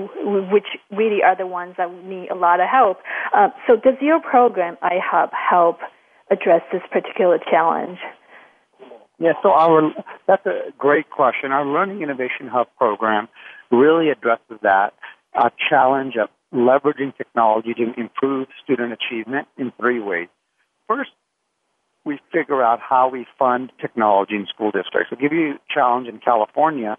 which 0.50 0.66
really 0.90 1.22
are 1.22 1.36
the 1.36 1.46
ones 1.46 1.74
that 1.78 1.92
need 2.04 2.30
a 2.30 2.34
lot 2.34 2.60
of 2.60 2.66
help. 2.68 2.98
Uh, 3.34 3.48
so, 3.66 3.76
does 3.76 3.94
your 4.00 4.20
program 4.20 4.76
iHub 4.82 5.30
help 5.32 5.78
address 6.30 6.62
this 6.72 6.82
particular 6.90 7.38
challenge? 7.50 7.98
Yeah, 9.18 9.34
so 9.42 9.50
our 9.52 9.92
that's 10.26 10.44
a 10.46 10.72
great 10.78 11.10
question. 11.10 11.52
Our 11.52 11.64
Learning 11.64 12.02
Innovation 12.02 12.48
Hub 12.50 12.66
program 12.76 13.28
really 13.70 14.10
addresses 14.10 14.58
that 14.62 14.94
challenge 15.70 16.14
of 16.20 16.28
leveraging 16.52 17.16
technology 17.16 17.74
to 17.74 18.00
improve 18.00 18.48
student 18.62 18.92
achievement 18.92 19.48
in 19.56 19.72
three 19.80 20.00
ways. 20.00 20.28
First, 20.88 21.10
we 22.04 22.18
figure 22.32 22.62
out 22.62 22.80
how 22.80 23.08
we 23.08 23.26
fund 23.38 23.72
technology 23.80 24.34
in 24.34 24.46
school 24.46 24.70
districts. 24.70 25.10
I'll 25.12 25.18
give 25.18 25.32
you 25.32 25.52
a 25.52 25.60
challenge 25.72 26.08
in 26.08 26.18
California. 26.18 26.96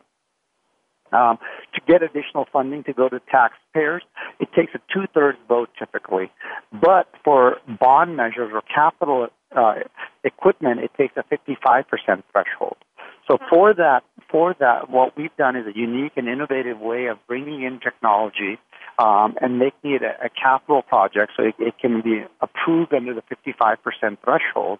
Um, 1.11 1.37
to 1.75 1.81
get 1.87 2.01
additional 2.01 2.47
funding 2.51 2.83
to 2.85 2.93
go 2.93 3.07
to 3.07 3.19
taxpayers, 3.31 4.01
it 4.39 4.49
takes 4.55 4.73
a 4.73 4.79
two-thirds 4.91 5.37
vote 5.47 5.69
typically. 5.77 6.31
But 6.71 7.07
for 7.23 7.57
bond 7.79 8.17
measures 8.17 8.51
or 8.51 8.61
capital 8.61 9.27
uh, 9.55 9.75
equipment, 10.23 10.79
it 10.79 10.91
takes 10.97 11.15
a 11.15 11.23
55% 11.23 11.85
threshold. 12.31 12.77
So 13.29 13.37
for 13.49 13.73
that, 13.75 14.01
for 14.29 14.55
that, 14.59 14.89
what 14.89 15.15
we've 15.15 15.35
done 15.37 15.55
is 15.55 15.65
a 15.67 15.77
unique 15.77 16.13
and 16.15 16.27
innovative 16.27 16.79
way 16.79 17.05
of 17.05 17.17
bringing 17.27 17.61
in 17.61 17.79
technology 17.79 18.57
um, 18.99 19.35
and 19.41 19.59
making 19.59 19.91
it 19.91 20.01
a, 20.01 20.25
a 20.25 20.29
capital 20.29 20.81
project, 20.81 21.33
so 21.37 21.43
it, 21.43 21.55
it 21.59 21.75
can 21.79 22.01
be 22.01 22.23
approved 22.41 22.93
under 22.93 23.13
the 23.13 23.21
55% 23.21 23.77
threshold. 24.23 24.79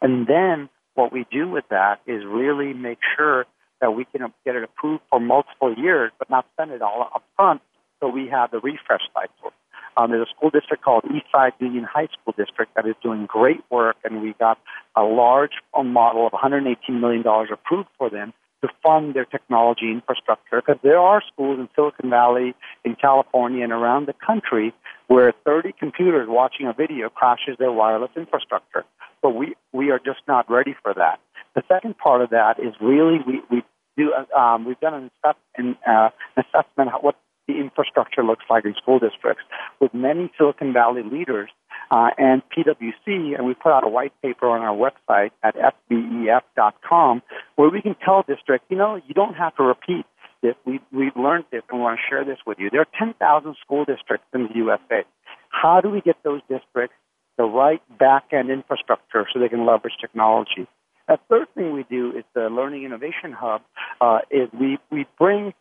And 0.00 0.26
then 0.26 0.68
what 0.94 1.12
we 1.12 1.26
do 1.30 1.48
with 1.48 1.64
that 1.70 2.00
is 2.06 2.24
really 2.24 2.72
make 2.74 2.98
sure 3.16 3.46
that 3.80 3.92
we 3.92 4.04
can 4.04 4.32
get 4.44 4.56
it 4.56 4.64
approved 4.64 5.02
for 5.10 5.20
multiple 5.20 5.74
years, 5.76 6.10
but 6.18 6.28
not 6.28 6.46
spend 6.54 6.72
it 6.72 6.82
all 6.82 7.08
up 7.14 7.22
front. 7.36 7.62
So 8.00 8.08
we 8.08 8.28
have 8.28 8.50
the 8.50 8.58
refresh 8.58 9.02
cycle. 9.14 9.52
Um, 9.96 10.10
there's 10.10 10.28
a 10.28 10.36
school 10.36 10.50
district 10.50 10.84
called 10.84 11.04
Eastside 11.04 11.52
Union 11.58 11.84
High 11.84 12.06
School 12.06 12.34
District 12.36 12.72
that 12.76 12.86
is 12.86 12.94
doing 13.02 13.26
great 13.26 13.60
work, 13.70 13.96
and 14.04 14.22
we 14.22 14.34
got 14.38 14.58
a 14.94 15.02
large 15.02 15.52
model 15.76 16.26
of 16.26 16.32
$118 16.32 16.76
million 17.00 17.24
approved 17.26 17.88
for 17.98 18.08
them 18.08 18.32
to 18.62 18.68
fund 18.82 19.14
their 19.14 19.24
technology 19.24 19.90
infrastructure 19.90 20.60
because 20.60 20.78
there 20.82 20.98
are 20.98 21.22
schools 21.32 21.58
in 21.58 21.68
Silicon 21.74 22.10
Valley, 22.10 22.54
in 22.84 22.94
California, 22.94 23.62
and 23.62 23.72
around 23.72 24.06
the 24.06 24.14
country 24.24 24.72
where 25.06 25.32
30 25.44 25.72
computers 25.78 26.28
watching 26.28 26.66
a 26.66 26.72
video 26.72 27.08
crashes 27.08 27.56
their 27.58 27.72
wireless 27.72 28.10
infrastructure. 28.16 28.84
But 29.22 29.30
we, 29.30 29.54
we 29.72 29.90
are 29.90 29.98
just 29.98 30.20
not 30.26 30.50
ready 30.50 30.74
for 30.82 30.94
that. 30.94 31.20
The 31.54 31.62
second 31.68 31.98
part 31.98 32.22
of 32.22 32.30
that 32.30 32.58
is 32.58 32.74
really 32.80 33.18
we, 33.26 33.40
we 33.50 33.62
do, 33.96 34.12
um, 34.36 34.64
we've 34.64 34.80
done 34.80 34.94
an, 34.94 35.10
assess, 35.24 35.36
an, 35.56 35.76
uh, 35.86 36.10
assessment 36.36 36.94
of 36.94 37.02
what 37.02 37.16
the 37.48 37.58
infrastructure 37.58 38.22
looks 38.22 38.44
like 38.48 38.64
in 38.64 38.74
school 38.74 38.98
districts 38.98 39.42
with 39.80 39.92
many 39.94 40.30
Silicon 40.36 40.72
Valley 40.72 41.02
leaders 41.02 41.50
uh, 41.90 42.10
and 42.18 42.42
PwC, 42.50 43.36
and 43.36 43.46
we 43.46 43.54
put 43.54 43.72
out 43.72 43.84
a 43.84 43.88
white 43.88 44.12
paper 44.22 44.46
on 44.46 44.60
our 44.60 44.76
website 44.76 45.30
at 45.42 45.56
svef.com 45.90 47.22
where 47.56 47.70
we 47.70 47.80
can 47.80 47.96
tell 48.04 48.22
districts, 48.22 48.66
you 48.68 48.76
know, 48.76 49.00
you 49.06 49.14
don't 49.14 49.34
have 49.34 49.56
to 49.56 49.62
repeat 49.62 50.04
this. 50.42 50.54
We, 50.66 50.80
we've 50.92 51.16
learned 51.16 51.44
this 51.50 51.62
and 51.70 51.78
we 51.78 51.82
want 51.82 51.98
to 51.98 52.08
share 52.08 52.24
this 52.24 52.38
with 52.46 52.58
you. 52.58 52.68
There 52.70 52.82
are 52.82 52.98
10,000 52.98 53.56
school 53.64 53.84
districts 53.84 54.26
in 54.34 54.48
the 54.48 54.54
USA. 54.56 55.04
How 55.48 55.80
do 55.80 55.88
we 55.88 56.00
get 56.02 56.16
those 56.22 56.42
districts 56.48 56.94
the 57.38 57.44
right 57.44 57.80
back-end 57.98 58.50
infrastructure 58.50 59.26
so 59.32 59.40
they 59.40 59.48
can 59.48 59.64
leverage 59.64 59.94
technology? 60.00 60.66
The 61.06 61.18
third 61.30 61.46
thing 61.54 61.72
we 61.72 61.86
do 61.88 62.12
is 62.14 62.24
the 62.34 62.50
Learning 62.50 62.84
Innovation 62.84 63.32
Hub 63.32 63.62
uh, 64.02 64.18
is 64.30 64.48
we, 64.52 64.78
we 64.90 65.06
bring 65.18 65.54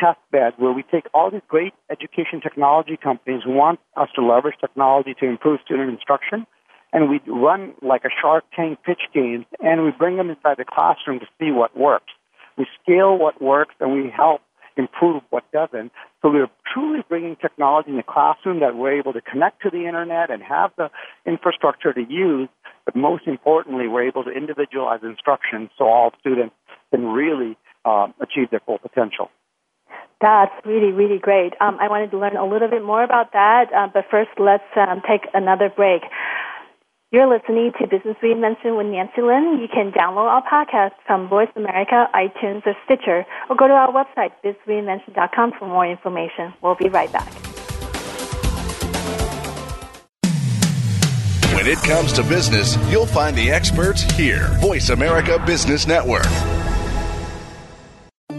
test 0.00 0.18
bed 0.32 0.54
where 0.56 0.72
we 0.72 0.82
take 0.82 1.04
all 1.14 1.30
these 1.30 1.42
great 1.46 1.74
education 1.90 2.40
technology 2.42 2.98
companies 3.00 3.42
who 3.44 3.52
want 3.52 3.78
us 3.96 4.08
to 4.16 4.24
leverage 4.24 4.56
technology 4.60 5.14
to 5.20 5.26
improve 5.26 5.60
student 5.64 5.90
instruction, 5.90 6.46
and 6.92 7.08
we 7.08 7.20
run 7.28 7.74
like 7.82 8.04
a 8.04 8.10
Shark 8.20 8.44
Tank 8.56 8.80
pitch 8.84 9.02
game, 9.14 9.44
and 9.60 9.84
we 9.84 9.92
bring 9.96 10.16
them 10.16 10.30
inside 10.30 10.56
the 10.56 10.64
classroom 10.64 11.20
to 11.20 11.26
see 11.38 11.52
what 11.52 11.76
works. 11.76 12.12
We 12.58 12.66
scale 12.82 13.16
what 13.16 13.40
works, 13.40 13.74
and 13.78 13.92
we 13.92 14.10
help 14.10 14.40
improve 14.76 15.22
what 15.30 15.44
doesn't. 15.52 15.92
So 16.22 16.30
we're 16.30 16.50
truly 16.72 17.00
bringing 17.08 17.36
technology 17.36 17.90
in 17.90 17.96
the 17.96 18.02
classroom 18.02 18.60
that 18.60 18.76
we're 18.76 18.98
able 18.98 19.12
to 19.12 19.20
connect 19.20 19.62
to 19.62 19.70
the 19.70 19.86
internet 19.86 20.30
and 20.30 20.42
have 20.42 20.70
the 20.76 20.90
infrastructure 21.26 21.92
to 21.92 22.02
use. 22.02 22.48
But 22.84 22.96
most 22.96 23.26
importantly, 23.26 23.88
we're 23.88 24.06
able 24.06 24.24
to 24.24 24.30
individualize 24.30 25.00
instruction 25.02 25.70
so 25.76 25.84
all 25.84 26.12
students 26.20 26.54
can 26.90 27.06
really 27.06 27.56
uh, 27.84 28.08
achieve 28.20 28.50
their 28.50 28.60
full 28.60 28.78
potential. 28.78 29.30
That's 30.20 30.52
really, 30.66 30.92
really 30.92 31.18
great. 31.18 31.54
Um, 31.60 31.78
I 31.80 31.88
wanted 31.88 32.10
to 32.10 32.18
learn 32.18 32.36
a 32.36 32.44
little 32.44 32.68
bit 32.68 32.84
more 32.84 33.02
about 33.02 33.32
that, 33.32 33.72
uh, 33.74 33.88
but 33.92 34.04
first 34.10 34.30
let's 34.38 34.68
um, 34.76 35.00
take 35.08 35.22
another 35.32 35.70
break. 35.74 36.02
You're 37.12 37.26
listening 37.26 37.72
to 37.80 37.88
Business 37.88 38.16
Reinvention 38.22 38.76
with 38.76 38.86
Nancy 38.86 39.20
Lin. 39.20 39.58
You 39.60 39.66
can 39.66 39.90
download 39.90 40.30
our 40.30 40.44
podcast 40.46 40.92
from 41.08 41.28
Voice 41.28 41.48
America, 41.56 42.06
iTunes, 42.14 42.64
or 42.64 42.76
Stitcher, 42.84 43.26
or 43.48 43.56
go 43.56 43.66
to 43.66 43.74
our 43.74 43.92
website, 43.92 44.30
businessreinvention.com 44.44 45.54
for 45.58 45.66
more 45.66 45.84
information. 45.84 46.54
We'll 46.62 46.76
be 46.76 46.88
right 46.88 47.10
back. 47.10 47.32
When 51.52 51.66
it 51.66 51.78
comes 51.78 52.12
to 52.12 52.22
business, 52.22 52.76
you'll 52.92 53.06
find 53.06 53.36
the 53.36 53.50
experts 53.50 54.02
here. 54.02 54.46
Voice 54.60 54.90
America 54.90 55.42
Business 55.44 55.88
Network. 55.88 56.28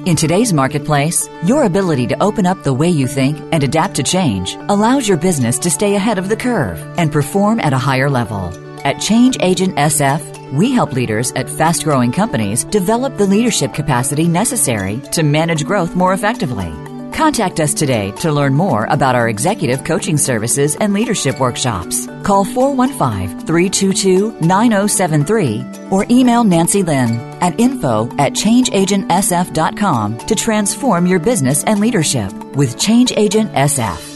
In 0.07 0.15
today's 0.15 0.51
marketplace, 0.51 1.29
your 1.45 1.65
ability 1.65 2.07
to 2.07 2.23
open 2.23 2.47
up 2.47 2.63
the 2.63 2.73
way 2.73 2.89
you 2.89 3.05
think 3.05 3.37
and 3.51 3.63
adapt 3.63 3.95
to 3.97 4.03
change 4.03 4.55
allows 4.67 5.07
your 5.07 5.17
business 5.17 5.59
to 5.59 5.69
stay 5.69 5.93
ahead 5.93 6.17
of 6.17 6.27
the 6.27 6.35
curve 6.35 6.79
and 6.97 7.11
perform 7.11 7.59
at 7.59 7.71
a 7.71 7.77
higher 7.77 8.09
level. 8.09 8.49
At 8.83 8.99
Change 8.99 9.37
Agent 9.41 9.75
SF, 9.75 10.21
We 10.51 10.71
help 10.71 10.91
leaders 10.91 11.31
at 11.33 11.49
fast 11.49 11.83
growing 11.83 12.11
companies 12.11 12.65
develop 12.65 13.15
the 13.15 13.27
leadership 13.27 13.73
capacity 13.73 14.27
necessary 14.27 14.97
to 15.11 15.23
manage 15.23 15.63
growth 15.65 15.95
more 15.95 16.13
effectively. 16.13 16.90
Contact 17.13 17.59
us 17.59 17.73
today 17.73 18.11
to 18.17 18.31
learn 18.31 18.53
more 18.53 18.85
about 18.85 19.15
our 19.15 19.29
executive 19.29 19.83
coaching 19.83 20.17
services 20.17 20.75
and 20.75 20.93
leadership 20.93 21.39
workshops. 21.39 22.07
Call 22.23 22.45
415 22.45 23.45
322 23.45 24.39
9073 24.41 25.65
or 25.91 26.05
email 26.09 26.43
Nancy 26.43 26.83
Lin 26.83 27.19
at 27.41 27.59
info 27.59 28.05
at 28.17 28.33
changeagentsf.com 28.33 30.17
to 30.19 30.35
transform 30.35 31.05
your 31.05 31.19
business 31.19 31.63
and 31.63 31.79
leadership 31.79 32.33
with 32.55 32.79
Change 32.79 33.11
Agent 33.15 33.51
SF. 33.53 34.11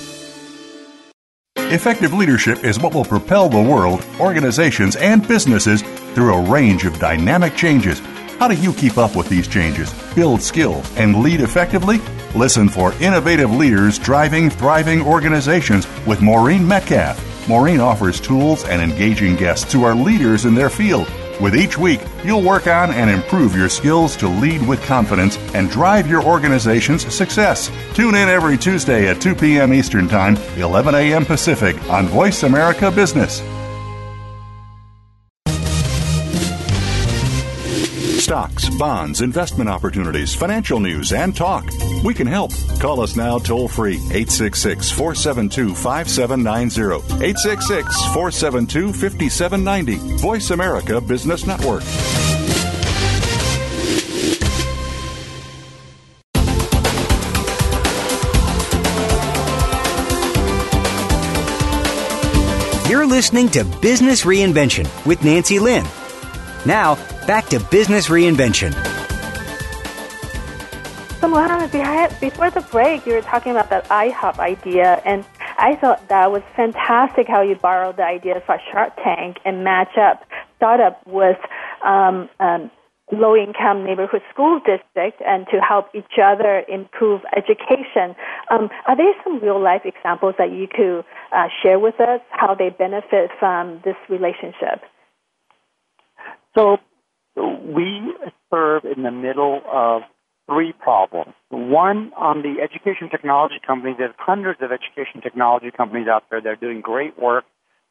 Effective 1.57 2.13
leadership 2.13 2.63
is 2.63 2.79
what 2.79 2.93
will 2.93 3.03
propel 3.03 3.49
the 3.49 3.61
world, 3.61 4.05
organizations, 4.19 4.95
and 4.95 5.27
businesses 5.27 5.81
through 6.13 6.33
a 6.33 6.49
range 6.49 6.85
of 6.85 6.99
dynamic 6.99 7.55
changes. 7.55 8.01
How 8.39 8.49
do 8.49 8.55
you 8.55 8.73
keep 8.73 8.97
up 8.97 9.15
with 9.15 9.29
these 9.29 9.47
changes, 9.47 9.93
build 10.13 10.41
skill, 10.41 10.83
and 10.97 11.23
lead 11.23 11.39
effectively? 11.39 11.99
Listen 12.35 12.67
for 12.67 12.91
innovative 13.01 13.49
leaders 13.49 13.97
driving 13.97 14.49
thriving 14.49 15.01
organizations 15.01 15.87
with 16.05 16.21
Maureen 16.21 16.67
Metcalf. 16.67 17.17
Maureen 17.47 17.79
offers 17.79 18.19
tools 18.19 18.65
and 18.65 18.81
engaging 18.81 19.37
guests 19.37 19.71
who 19.71 19.85
are 19.85 19.95
leaders 19.95 20.43
in 20.43 20.53
their 20.53 20.69
field. 20.69 21.09
With 21.39 21.55
each 21.55 21.77
week, 21.77 22.01
you'll 22.25 22.41
work 22.41 22.67
on 22.67 22.91
and 22.91 23.09
improve 23.09 23.55
your 23.55 23.69
skills 23.69 24.17
to 24.17 24.27
lead 24.27 24.65
with 24.67 24.83
confidence 24.83 25.37
and 25.53 25.69
drive 25.69 26.07
your 26.07 26.23
organization's 26.23 27.13
success. 27.13 27.71
Tune 27.93 28.15
in 28.15 28.27
every 28.27 28.57
Tuesday 28.57 29.07
at 29.07 29.21
2 29.21 29.35
p.m. 29.35 29.73
Eastern 29.73 30.09
Time, 30.09 30.35
11 30.57 30.93
a.m. 30.93 31.25
Pacific 31.25 31.81
on 31.89 32.07
Voice 32.07 32.43
America 32.43 32.91
Business. 32.91 33.41
Stocks, 38.25 38.67
bonds, 38.71 39.21
investment 39.21 39.69
opportunities, 39.69 40.33
financial 40.33 40.79
news, 40.79 41.13
and 41.13 41.35
talk. 41.35 41.69
We 42.03 42.11
can 42.11 42.25
help. 42.25 42.51
Call 42.79 43.01
us 43.01 43.15
now 43.15 43.37
toll 43.37 43.67
free 43.67 43.97
866 43.97 44.89
472 44.89 45.75
5790. 45.75 47.23
866 47.23 47.95
472 48.15 48.93
5790. 48.93 50.17
Voice 50.17 50.49
America 50.49 50.99
Business 50.99 51.45
Network. 51.45 51.83
You're 62.89 63.05
listening 63.05 63.49
to 63.49 63.63
Business 63.83 64.23
Reinvention 64.23 64.87
with 65.05 65.23
Nancy 65.23 65.59
Lin. 65.59 65.85
Now, 66.65 66.97
back 67.25 67.47
to 67.47 67.59
Business 67.71 68.09
Reinvention. 68.09 68.73
So, 71.19 71.27
Muhammed, 71.27 72.19
before 72.19 72.51
the 72.51 72.61
break, 72.71 73.05
you 73.05 73.13
were 73.13 73.21
talking 73.21 73.51
about 73.51 73.69
that 73.69 73.85
iHub 73.89 74.37
idea, 74.39 75.01
and 75.05 75.25
I 75.57 75.75
thought 75.75 76.07
that 76.09 76.31
was 76.31 76.43
fantastic 76.55 77.27
how 77.27 77.41
you 77.41 77.55
borrowed 77.55 77.97
the 77.97 78.03
idea 78.03 78.41
for 78.45 78.59
Shark 78.71 78.95
Tank 79.03 79.37
and 79.45 79.63
match 79.63 79.97
up 79.97 80.23
startup 80.57 81.01
with 81.07 81.37
um, 81.83 82.29
um, 82.39 82.69
low 83.11 83.35
income 83.35 83.85
neighborhood 83.85 84.21
school 84.33 84.59
district 84.59 85.21
and 85.25 85.45
to 85.51 85.59
help 85.59 85.87
each 85.93 86.19
other 86.21 86.63
improve 86.67 87.21
education. 87.35 88.15
Um, 88.49 88.69
are 88.87 88.97
there 88.97 89.13
some 89.23 89.39
real 89.39 89.61
life 89.61 89.81
examples 89.85 90.35
that 90.37 90.51
you 90.51 90.67
could 90.67 91.05
uh, 91.31 91.47
share 91.61 91.79
with 91.79 91.99
us 92.01 92.21
how 92.31 92.55
they 92.55 92.69
benefit 92.69 93.29
from 93.39 93.81
this 93.85 93.95
relationship? 94.09 94.81
So 96.57 96.77
we 97.35 98.13
serve 98.49 98.83
in 98.85 99.03
the 99.03 99.11
middle 99.11 99.61
of 99.71 100.03
three 100.47 100.73
problems. 100.73 101.33
One, 101.49 102.11
on 102.15 102.41
the 102.41 102.61
education 102.61 103.09
technology 103.09 103.55
companies, 103.65 103.95
there's 103.97 104.13
hundreds 104.17 104.61
of 104.61 104.71
education 104.71 105.21
technology 105.21 105.71
companies 105.75 106.07
out 106.07 106.23
there 106.29 106.41
that 106.41 106.49
are 106.49 106.55
doing 106.55 106.81
great 106.81 107.19
work. 107.19 107.45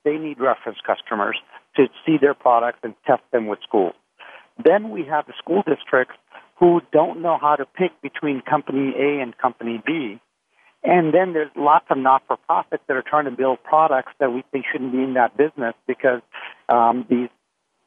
They 0.04 0.16
need 0.16 0.38
reference 0.38 0.78
customers 0.86 1.36
to 1.76 1.86
see 2.06 2.16
their 2.20 2.34
products 2.34 2.78
and 2.82 2.94
test 3.06 3.22
them 3.32 3.46
with 3.46 3.58
schools. 3.66 3.94
Then 4.62 4.90
we 4.90 5.04
have 5.04 5.26
the 5.26 5.32
school 5.38 5.62
districts 5.66 6.14
who 6.60 6.80
don't 6.92 7.20
know 7.20 7.38
how 7.40 7.56
to 7.56 7.64
pick 7.64 7.90
between 8.02 8.40
company 8.40 8.94
A 8.96 9.20
and 9.20 9.36
company 9.36 9.82
B. 9.84 10.20
And 10.84 11.14
then 11.14 11.32
there's 11.32 11.50
lots 11.56 11.86
of 11.90 11.98
not-for-profits 11.98 12.84
that 12.86 12.96
are 12.96 13.02
trying 13.02 13.24
to 13.24 13.30
build 13.30 13.58
products 13.64 14.12
that 14.20 14.32
we 14.32 14.44
think 14.52 14.66
shouldn't 14.70 14.92
be 14.92 15.02
in 15.02 15.14
that 15.14 15.36
business 15.36 15.74
because 15.88 16.20
um, 16.68 17.06
these 17.08 17.30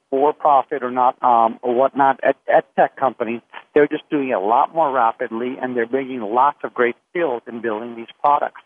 for-profit 0.09 0.83
or 0.83 0.91
not 0.91 1.21
um, 1.21 1.59
or 1.61 1.75
whatnot 1.75 2.19
at, 2.23 2.35
ed 2.47 2.63
tech 2.75 2.95
companies, 2.95 3.41
they're 3.73 3.87
just 3.87 4.09
doing 4.09 4.29
it 4.29 4.33
a 4.33 4.39
lot 4.39 4.73
more 4.73 4.91
rapidly, 4.91 5.55
and 5.61 5.75
they're 5.75 5.87
bringing 5.87 6.21
lots 6.21 6.59
of 6.63 6.73
great 6.73 6.95
skills 7.09 7.41
in 7.47 7.61
building 7.61 7.95
these 7.95 8.07
products. 8.21 8.61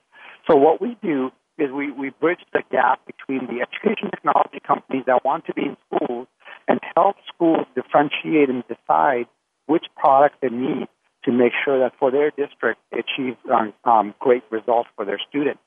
So 0.50 0.56
what 0.56 0.82
we 0.82 0.98
do 1.02 1.32
is 1.58 1.72
we, 1.72 1.92
we 1.92 2.10
bridge 2.10 2.40
the 2.54 2.64
gap 2.72 3.02
between 3.06 3.48
the 3.48 3.62
education 3.62 4.10
technology 4.10 4.60
companies 4.66 5.04
that 5.08 5.24
want 5.24 5.46
to 5.46 5.54
be 5.54 5.64
in 5.64 5.78
schools 5.88 6.28
and 6.68 6.80
help 6.96 7.18
schools 7.34 7.66
differentiate 7.76 8.50
and 8.50 8.64
decide 8.68 9.26
which 9.68 9.86
products 9.96 10.36
they 10.42 10.50
need 10.50 10.88
to 11.24 11.32
make 11.32 11.54
sure 11.64 11.80
that 11.80 11.94
for 12.00 12.10
their 12.10 12.32
district 12.32 12.80
they 12.92 13.00
achieve 13.00 13.36
um, 13.54 13.74
um, 13.86 14.16
great 14.20 14.44
results 14.50 14.90
for 14.96 15.06
their 15.06 15.20
students. 15.30 15.62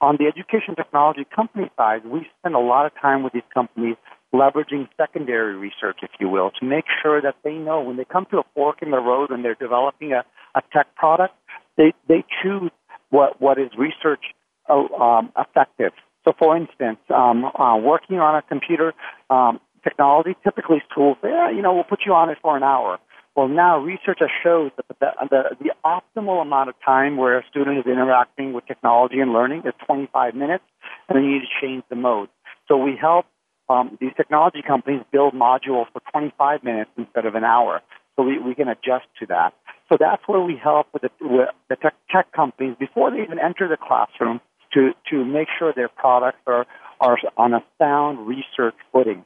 On 0.00 0.16
the 0.18 0.26
education 0.26 0.74
technology 0.74 1.24
company 1.34 1.70
side, 1.76 2.04
we 2.04 2.26
spend 2.38 2.54
a 2.54 2.58
lot 2.58 2.84
of 2.86 2.92
time 3.00 3.22
with 3.22 3.32
these 3.32 3.48
companies 3.54 3.96
leveraging 4.34 4.88
secondary 4.96 5.56
research, 5.56 5.98
if 6.02 6.10
you 6.20 6.28
will, 6.28 6.50
to 6.60 6.64
make 6.64 6.84
sure 7.02 7.20
that 7.22 7.36
they 7.44 7.54
know 7.54 7.80
when 7.80 7.96
they 7.96 8.04
come 8.04 8.26
to 8.30 8.38
a 8.38 8.42
fork 8.54 8.82
in 8.82 8.90
the 8.90 8.98
road 8.98 9.30
and 9.30 9.44
they're 9.44 9.54
developing 9.54 10.12
a, 10.12 10.24
a 10.54 10.62
tech 10.72 10.94
product, 10.94 11.34
they, 11.76 11.92
they 12.08 12.24
choose 12.42 12.70
what, 13.10 13.40
what 13.40 13.58
is 13.58 13.70
research 13.78 14.24
uh, 14.68 14.74
um, 14.94 15.32
effective. 15.38 15.92
So, 16.24 16.32
for 16.38 16.56
instance, 16.56 16.98
um, 17.14 17.44
uh, 17.44 17.76
working 17.76 18.18
on 18.18 18.34
a 18.34 18.42
computer 18.42 18.94
um, 19.30 19.60
technology, 19.84 20.36
typically 20.42 20.82
schools, 20.90 21.16
yeah, 21.22 21.50
you 21.50 21.62
know, 21.62 21.74
we'll 21.74 21.84
put 21.84 22.00
you 22.04 22.12
on 22.12 22.30
it 22.30 22.38
for 22.42 22.56
an 22.56 22.64
hour. 22.64 22.98
Well, 23.36 23.48
now 23.48 23.78
research 23.78 24.18
showed 24.42 24.72
that 24.76 24.98
the, 24.98 25.28
the, 25.28 25.56
the 25.60 25.70
optimal 25.84 26.40
amount 26.40 26.70
of 26.70 26.74
time 26.84 27.18
where 27.18 27.38
a 27.38 27.44
student 27.48 27.78
is 27.78 27.84
interacting 27.86 28.54
with 28.54 28.66
technology 28.66 29.20
and 29.20 29.32
learning 29.32 29.62
is 29.66 29.74
25 29.86 30.34
minutes, 30.34 30.64
and 31.08 31.16
then 31.16 31.24
you 31.24 31.34
need 31.34 31.42
to 31.42 31.66
change 31.66 31.84
the 31.90 31.96
mode. 31.96 32.28
So 32.66 32.78
we 32.78 32.96
help 32.98 33.26
um, 33.68 33.98
these 34.00 34.12
technology 34.16 34.62
companies 34.66 35.02
build 35.12 35.34
modules 35.34 35.86
for 35.92 36.00
25 36.12 36.62
minutes 36.64 36.90
instead 36.96 37.26
of 37.26 37.34
an 37.34 37.44
hour. 37.44 37.82
So 38.16 38.22
we, 38.22 38.38
we 38.38 38.54
can 38.54 38.68
adjust 38.68 39.06
to 39.20 39.26
that. 39.26 39.52
So 39.90 39.96
that's 39.98 40.22
where 40.26 40.40
we 40.40 40.56
help 40.56 40.88
with 40.92 41.02
the, 41.02 41.10
with 41.20 41.48
the 41.68 41.76
tech, 41.76 41.94
tech 42.10 42.32
companies 42.32 42.76
before 42.78 43.10
they 43.10 43.22
even 43.22 43.38
enter 43.38 43.68
the 43.68 43.76
classroom 43.76 44.40
to, 44.74 44.92
to 45.10 45.24
make 45.24 45.48
sure 45.58 45.72
their 45.74 45.88
products 45.88 46.40
are, 46.46 46.66
are 47.00 47.18
on 47.36 47.54
a 47.54 47.64
sound 47.78 48.26
research 48.26 48.74
footing. 48.92 49.24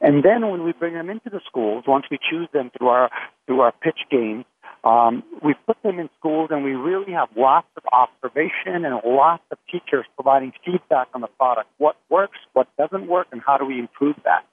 And 0.00 0.22
then 0.22 0.50
when 0.50 0.64
we 0.64 0.72
bring 0.72 0.94
them 0.94 1.08
into 1.08 1.30
the 1.30 1.40
schools, 1.46 1.84
once 1.86 2.04
we 2.10 2.18
choose 2.18 2.48
them 2.52 2.70
through 2.76 2.88
our, 2.88 3.10
through 3.46 3.60
our 3.60 3.72
pitch 3.72 4.00
games, 4.10 4.44
um, 4.84 5.22
we 5.42 5.54
put 5.66 5.76
them 5.82 5.98
in 5.98 6.08
schools 6.18 6.48
and 6.52 6.64
we 6.64 6.72
really 6.72 7.12
have 7.12 7.28
lots 7.36 7.66
of 7.76 7.82
observation 7.92 8.84
and 8.84 9.00
lots 9.04 9.42
of 9.50 9.58
teachers 9.70 10.04
providing 10.14 10.52
feedback 10.64 11.08
on 11.14 11.20
the 11.20 11.26
product. 11.26 11.68
What 11.78 11.96
works, 12.08 12.38
what 12.52 12.68
doesn't 12.78 13.08
work, 13.08 13.26
and 13.32 13.42
how 13.44 13.56
do 13.56 13.64
we 13.64 13.78
improve 13.78 14.16
that? 14.24 14.44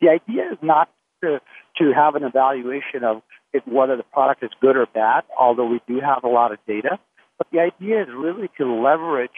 The 0.00 0.08
idea 0.08 0.52
is 0.52 0.58
not 0.62 0.88
to, 1.22 1.40
to 1.78 1.92
have 1.92 2.14
an 2.14 2.24
evaluation 2.24 3.04
of 3.04 3.22
if, 3.52 3.66
whether 3.66 3.96
the 3.96 4.04
product 4.04 4.42
is 4.44 4.50
good 4.60 4.76
or 4.76 4.86
bad, 4.86 5.24
although 5.38 5.66
we 5.66 5.80
do 5.88 6.00
have 6.00 6.24
a 6.24 6.28
lot 6.28 6.52
of 6.52 6.58
data. 6.66 6.98
But 7.36 7.48
the 7.52 7.60
idea 7.60 8.02
is 8.02 8.08
really 8.14 8.48
to 8.58 8.72
leverage 8.72 9.30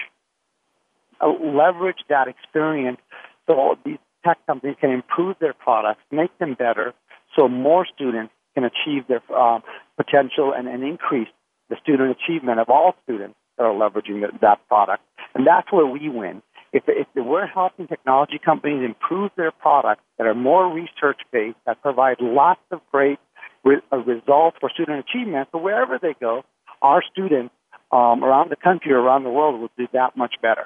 uh, 1.20 1.28
leverage 1.28 1.98
that 2.08 2.26
experience 2.28 2.98
so 3.46 3.76
these 3.84 3.98
tech 4.24 4.38
companies 4.46 4.76
can 4.80 4.90
improve 4.90 5.36
their 5.40 5.54
products, 5.54 6.00
make 6.10 6.36
them 6.38 6.54
better, 6.54 6.94
so 7.36 7.48
more 7.48 7.86
students 7.86 8.32
can 8.54 8.64
achieve 8.64 9.06
their 9.08 9.22
uh, 9.34 9.60
potential 9.96 10.52
and, 10.56 10.68
and 10.68 10.82
increase 10.82 11.28
the 11.70 11.76
student 11.82 12.16
achievement 12.16 12.60
of 12.60 12.68
all 12.68 12.94
students 13.04 13.36
that 13.56 13.64
are 13.64 13.72
leveraging 13.72 14.20
the, 14.20 14.28
that 14.40 14.66
product. 14.68 15.02
And 15.34 15.46
that's 15.46 15.70
where 15.72 15.86
we 15.86 16.08
win. 16.08 16.42
If, 16.72 16.84
if 16.86 17.06
we're 17.14 17.46
helping 17.46 17.86
technology 17.86 18.40
companies 18.42 18.82
improve 18.84 19.30
their 19.36 19.52
products 19.52 20.02
that 20.18 20.26
are 20.26 20.34
more 20.34 20.72
research 20.72 21.20
based, 21.30 21.58
that 21.66 21.82
provide 21.82 22.16
lots 22.20 22.60
of 22.70 22.80
great 22.90 23.18
re- 23.64 23.82
uh, 23.92 23.98
results 23.98 24.56
for 24.60 24.70
student 24.70 25.04
achievement, 25.06 25.48
so 25.52 25.58
wherever 25.58 25.98
they 26.00 26.14
go, 26.18 26.44
our 26.80 27.02
students 27.12 27.54
um, 27.92 28.24
around 28.24 28.50
the 28.50 28.56
country 28.56 28.92
or 28.92 28.98
around 28.98 29.24
the 29.24 29.30
world 29.30 29.60
will 29.60 29.70
do 29.76 29.86
that 29.92 30.16
much 30.16 30.34
better. 30.40 30.64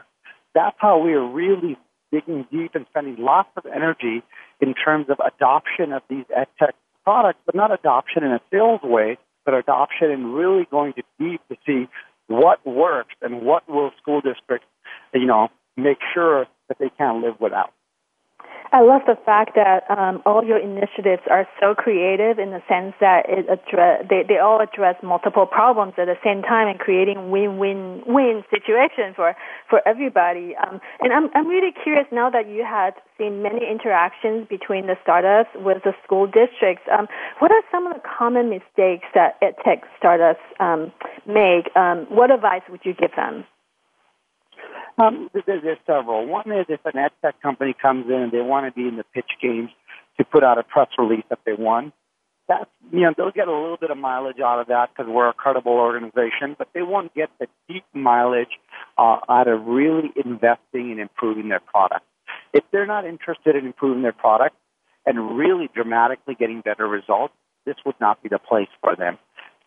That's 0.54 0.76
how 0.78 0.98
we 0.98 1.12
are 1.12 1.26
really 1.26 1.76
digging 2.12 2.46
deep 2.50 2.74
and 2.74 2.86
spending 2.90 3.16
lots 3.18 3.50
of 3.56 3.66
energy 3.66 4.22
in 4.60 4.74
terms 4.74 5.06
of 5.10 5.18
adoption 5.18 5.92
of 5.92 6.02
these 6.08 6.24
ed 6.34 6.46
tech 6.58 6.74
products, 7.06 7.38
but 7.46 7.54
not 7.54 7.72
adoption 7.72 8.24
in 8.24 8.32
a 8.32 8.40
sales 8.50 8.80
way, 8.82 9.16
but 9.44 9.54
adoption 9.54 10.10
in 10.10 10.32
really 10.32 10.66
going 10.70 10.92
to 10.94 11.02
deep 11.20 11.40
to 11.48 11.56
see 11.64 11.88
what 12.26 12.66
works 12.66 13.14
and 13.22 13.42
what 13.42 13.68
will 13.68 13.92
school 14.02 14.20
districts, 14.20 14.66
you 15.14 15.24
know, 15.24 15.48
make 15.76 15.98
sure 16.12 16.46
that 16.68 16.78
they 16.80 16.90
can't 16.98 17.22
live 17.22 17.40
without. 17.40 17.72
I 18.72 18.82
love 18.82 19.02
the 19.06 19.16
fact 19.24 19.54
that 19.54 19.88
um, 19.90 20.22
all 20.26 20.44
your 20.44 20.58
initiatives 20.58 21.22
are 21.30 21.46
so 21.60 21.74
creative 21.74 22.38
in 22.38 22.50
the 22.50 22.62
sense 22.68 22.94
that 23.00 23.26
it 23.28 23.46
address, 23.48 24.04
they, 24.10 24.24
they 24.26 24.38
all 24.38 24.60
address 24.60 24.96
multiple 25.02 25.46
problems 25.46 25.94
at 25.98 26.06
the 26.06 26.18
same 26.24 26.42
time 26.42 26.68
and 26.68 26.78
creating 26.78 27.30
win-win-win 27.30 28.44
situations 28.50 29.14
for, 29.14 29.36
for 29.70 29.80
everybody. 29.86 30.54
Um, 30.56 30.80
and 31.00 31.12
I'm, 31.12 31.30
I'm 31.34 31.46
really 31.46 31.72
curious 31.72 32.06
now 32.10 32.28
that 32.30 32.48
you 32.48 32.64
had 32.64 32.94
seen 33.18 33.42
many 33.42 33.60
interactions 33.70 34.46
between 34.48 34.86
the 34.86 34.96
startups 35.02 35.50
with 35.56 35.82
the 35.84 35.94
school 36.04 36.26
districts. 36.26 36.84
Um, 36.92 37.06
what 37.38 37.52
are 37.52 37.62
some 37.70 37.86
of 37.86 37.94
the 37.94 38.02
common 38.18 38.50
mistakes 38.50 39.06
that 39.14 39.40
EdTech 39.40 39.82
startups 39.96 40.40
um, 40.60 40.92
make? 41.26 41.74
Um, 41.76 42.06
what 42.10 42.30
advice 42.30 42.62
would 42.68 42.80
you 42.84 42.94
give 42.94 43.14
them? 43.16 43.44
Um, 44.98 45.30
there's, 45.32 45.62
there's 45.62 45.78
several. 45.86 46.26
One 46.26 46.50
is 46.50 46.66
if 46.68 46.80
an 46.84 46.96
ed 46.98 47.10
tech 47.22 47.40
company 47.42 47.74
comes 47.80 48.06
in 48.06 48.14
and 48.14 48.32
they 48.32 48.40
want 48.40 48.66
to 48.66 48.72
be 48.72 48.88
in 48.88 48.96
the 48.96 49.04
pitch 49.14 49.30
games 49.40 49.70
to 50.18 50.24
put 50.24 50.42
out 50.42 50.58
a 50.58 50.62
press 50.62 50.88
release 50.98 51.24
that 51.28 51.40
they 51.44 51.52
won, 51.52 51.92
that's, 52.48 52.70
you 52.92 53.00
know, 53.00 53.12
they'll 53.16 53.32
get 53.32 53.48
a 53.48 53.52
little 53.52 53.76
bit 53.76 53.90
of 53.90 53.98
mileage 53.98 54.40
out 54.40 54.60
of 54.60 54.68
that 54.68 54.90
because 54.90 55.10
we're 55.10 55.28
a 55.28 55.32
credible 55.32 55.72
organization, 55.72 56.54
but 56.56 56.68
they 56.74 56.82
won't 56.82 57.12
get 57.14 57.28
the 57.40 57.48
deep 57.68 57.84
mileage 57.92 58.60
uh, 58.96 59.18
out 59.28 59.48
of 59.48 59.66
really 59.66 60.12
investing 60.24 60.92
in 60.92 61.00
improving 61.00 61.48
their 61.48 61.60
product. 61.60 62.04
If 62.52 62.64
they're 62.70 62.86
not 62.86 63.04
interested 63.04 63.56
in 63.56 63.66
improving 63.66 64.02
their 64.02 64.12
product 64.12 64.54
and 65.04 65.36
really 65.36 65.68
dramatically 65.74 66.36
getting 66.38 66.60
better 66.60 66.86
results, 66.86 67.34
this 67.64 67.76
would 67.84 67.96
not 68.00 68.22
be 68.22 68.28
the 68.28 68.38
place 68.38 68.68
for 68.80 68.94
them. 68.94 69.18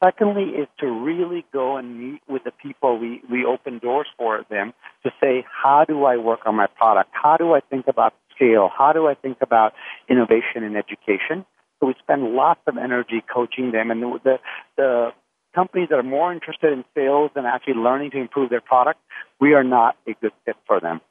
Secondly, 0.03 0.43
is 0.43 0.67
to 0.79 0.87
really 0.87 1.45
go 1.51 1.75
and 1.75 1.99
meet 1.99 2.21
with 2.29 2.43
the 2.45 2.51
people 2.51 2.97
we, 2.97 3.21
we 3.29 3.43
open 3.43 3.79
doors 3.79 4.07
for 4.17 4.45
them 4.49 4.73
to 5.03 5.11
say, 5.21 5.45
how 5.51 5.83
do 5.85 6.05
I 6.05 6.15
work 6.15 6.41
on 6.45 6.55
my 6.55 6.67
product? 6.67 7.09
How 7.11 7.35
do 7.35 7.53
I 7.53 7.59
think 7.59 7.87
about 7.87 8.13
scale? 8.33 8.69
How 8.75 8.93
do 8.93 9.07
I 9.07 9.13
think 9.15 9.37
about 9.41 9.73
innovation 10.09 10.63
in 10.63 10.77
education? 10.77 11.45
So 11.79 11.87
we 11.87 11.95
spend 12.01 12.33
lots 12.33 12.61
of 12.67 12.77
energy 12.77 13.23
coaching 13.33 13.71
them, 13.71 13.91
and 13.91 14.01
the, 14.01 14.19
the, 14.23 14.39
the 14.77 15.09
companies 15.53 15.89
that 15.89 15.99
are 15.99 16.03
more 16.03 16.31
interested 16.31 16.71
in 16.71 16.85
sales 16.95 17.31
than 17.35 17.45
actually 17.45 17.75
learning 17.75 18.11
to 18.11 18.17
improve 18.17 18.49
their 18.49 18.61
product, 18.61 18.99
we 19.39 19.53
are 19.53 19.63
not 19.63 19.97
a 20.07 20.13
good 20.21 20.31
fit 20.45 20.55
for 20.65 20.79
them. 20.79 21.01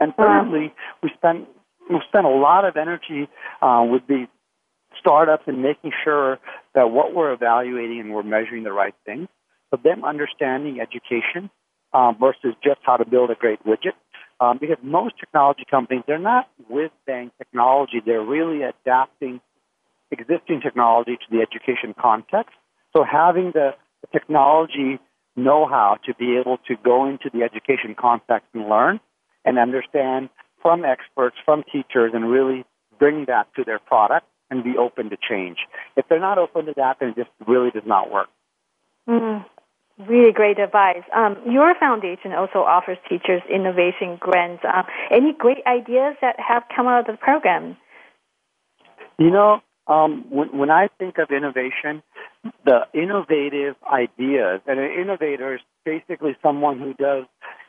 And 0.00 0.14
thirdly, 0.14 0.72
we 1.02 1.10
spend 1.16 1.46
we 1.90 2.00
spend 2.06 2.26
a 2.26 2.30
lot 2.30 2.64
of 2.64 2.76
energy 2.76 3.28
uh, 3.62 3.84
with 3.90 4.06
the 4.06 4.26
startups 5.00 5.44
and 5.46 5.62
making 5.62 5.92
sure 6.04 6.38
that 6.74 6.90
what 6.90 7.14
we're 7.14 7.32
evaluating 7.32 8.00
and 8.00 8.12
we're 8.12 8.22
measuring 8.22 8.64
the 8.64 8.72
right 8.72 8.94
things. 9.04 9.28
So 9.70 9.80
them 9.82 10.04
understanding 10.04 10.80
education 10.80 11.50
um, 11.92 12.16
versus 12.18 12.54
just 12.62 12.80
how 12.82 12.96
to 12.96 13.04
build 13.04 13.30
a 13.30 13.34
great 13.34 13.64
widget. 13.64 13.94
Um, 14.40 14.58
because 14.60 14.76
most 14.82 15.14
technology 15.18 15.64
companies, 15.68 16.04
they're 16.06 16.18
not 16.18 16.48
whiz 16.68 16.90
bang 17.06 17.30
technology. 17.38 18.00
They're 18.04 18.22
really 18.22 18.62
adapting 18.62 19.40
existing 20.10 20.60
technology 20.62 21.16
to 21.16 21.26
the 21.30 21.42
education 21.42 21.94
context. 22.00 22.54
So 22.96 23.04
having 23.04 23.52
the 23.52 23.72
technology 24.12 24.98
know-how 25.36 25.98
to 26.06 26.14
be 26.14 26.36
able 26.38 26.58
to 26.68 26.74
go 26.82 27.06
into 27.06 27.30
the 27.32 27.42
education 27.42 27.94
context 27.98 28.48
and 28.54 28.68
learn 28.68 29.00
and 29.44 29.58
understand 29.58 30.30
from 30.62 30.84
experts, 30.84 31.36
from 31.44 31.62
teachers, 31.70 32.12
and 32.14 32.30
really 32.30 32.64
bring 32.98 33.26
that 33.26 33.46
to 33.56 33.64
their 33.64 33.78
product 33.78 34.26
and 34.50 34.64
be 34.64 34.76
open 34.78 35.10
to 35.10 35.16
change. 35.16 35.58
If 35.96 36.06
they're 36.08 36.20
not 36.20 36.38
open 36.38 36.66
to 36.66 36.74
that, 36.76 36.98
then 37.00 37.10
it 37.10 37.16
just 37.16 37.30
really 37.46 37.70
does 37.70 37.86
not 37.86 38.10
work. 38.10 38.28
Mm, 39.08 39.44
really 40.06 40.32
great 40.32 40.58
advice. 40.58 41.02
Um, 41.14 41.36
your 41.46 41.74
foundation 41.78 42.32
also 42.32 42.60
offers 42.60 42.98
teachers 43.08 43.42
innovation 43.52 44.16
grants. 44.20 44.62
Um, 44.64 44.84
any 45.10 45.32
great 45.32 45.58
ideas 45.66 46.16
that 46.20 46.36
have 46.38 46.64
come 46.74 46.86
out 46.86 47.08
of 47.08 47.14
the 47.14 47.18
program? 47.18 47.76
You 49.18 49.30
know, 49.30 49.60
um, 49.86 50.26
when, 50.30 50.56
when 50.56 50.70
I 50.70 50.88
think 50.98 51.18
of 51.18 51.30
innovation, 51.30 52.02
the 52.64 52.82
innovative 52.94 53.74
ideas, 53.90 54.60
and 54.66 54.78
an 54.78 54.90
innovator 54.92 55.54
is 55.54 55.60
basically 55.84 56.36
someone 56.42 56.78
who 56.78 56.94
does 56.94 57.24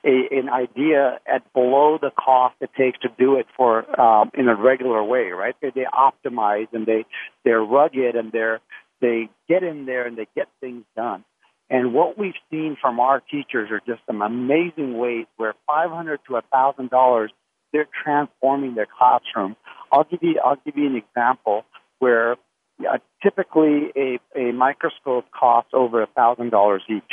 a, 0.05 0.27
an 0.31 0.49
idea 0.49 1.19
at 1.27 1.51
below 1.53 1.97
the 2.01 2.11
cost 2.11 2.55
it 2.61 2.69
takes 2.77 2.99
to 2.99 3.09
do 3.17 3.35
it 3.37 3.47
for 3.55 3.99
um, 3.99 4.31
in 4.33 4.47
a 4.47 4.55
regular 4.55 5.03
way, 5.03 5.29
right? 5.31 5.55
They, 5.61 5.71
they 5.73 5.85
optimize 5.85 6.67
and 6.73 6.85
they 6.85 7.05
they're 7.43 7.61
rugged 7.61 8.15
and 8.15 8.31
they're 8.31 8.59
they 9.01 9.29
get 9.47 9.63
in 9.63 9.85
there 9.85 10.05
and 10.07 10.17
they 10.17 10.27
get 10.35 10.47
things 10.59 10.83
done. 10.95 11.23
And 11.69 11.93
what 11.93 12.17
we've 12.17 12.33
seen 12.49 12.77
from 12.81 12.99
our 12.99 13.19
teachers 13.19 13.69
are 13.71 13.81
just 13.85 14.01
some 14.07 14.21
amazing 14.21 14.97
ways 14.97 15.25
where 15.37 15.53
five 15.67 15.91
hundred 15.91 16.19
to 16.27 16.37
a 16.37 16.41
thousand 16.51 16.89
dollars 16.89 17.31
they're 17.71 17.87
transforming 18.03 18.75
their 18.75 18.87
classroom. 18.97 19.55
I'll 19.91 20.03
give 20.05 20.19
you 20.23 20.39
I'll 20.43 20.59
give 20.65 20.77
you 20.77 20.87
an 20.87 20.95
example 20.95 21.65
where 21.99 22.33
uh, 22.79 22.97
typically 23.21 23.91
a, 23.95 24.19
a 24.35 24.53
microscope 24.53 25.25
costs 25.37 25.71
over 25.73 26.01
a 26.01 26.07
thousand 26.07 26.49
dollars 26.49 26.81
each 26.89 27.03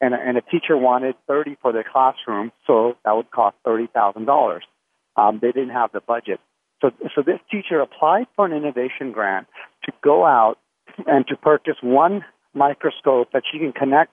and 0.00 0.14
a, 0.14 0.16
and 0.16 0.36
a 0.36 0.42
teacher 0.42 0.76
wanted 0.76 1.14
30 1.26 1.56
for 1.60 1.72
their 1.72 1.84
classroom, 1.84 2.52
so 2.66 2.96
that 3.04 3.12
would 3.12 3.30
cost 3.30 3.56
$30,000. 3.66 4.60
Um, 5.16 5.38
they 5.40 5.52
didn't 5.52 5.70
have 5.70 5.92
the 5.92 6.00
budget. 6.00 6.40
So, 6.80 6.90
so 7.14 7.22
this 7.22 7.38
teacher 7.50 7.80
applied 7.80 8.26
for 8.36 8.46
an 8.46 8.52
innovation 8.52 9.12
grant 9.12 9.46
to 9.84 9.92
go 10.02 10.24
out 10.24 10.58
and 11.06 11.26
to 11.28 11.36
purchase 11.36 11.76
one 11.82 12.24
microscope 12.54 13.28
that 13.32 13.42
she 13.50 13.58
can 13.58 13.72
connect 13.72 14.12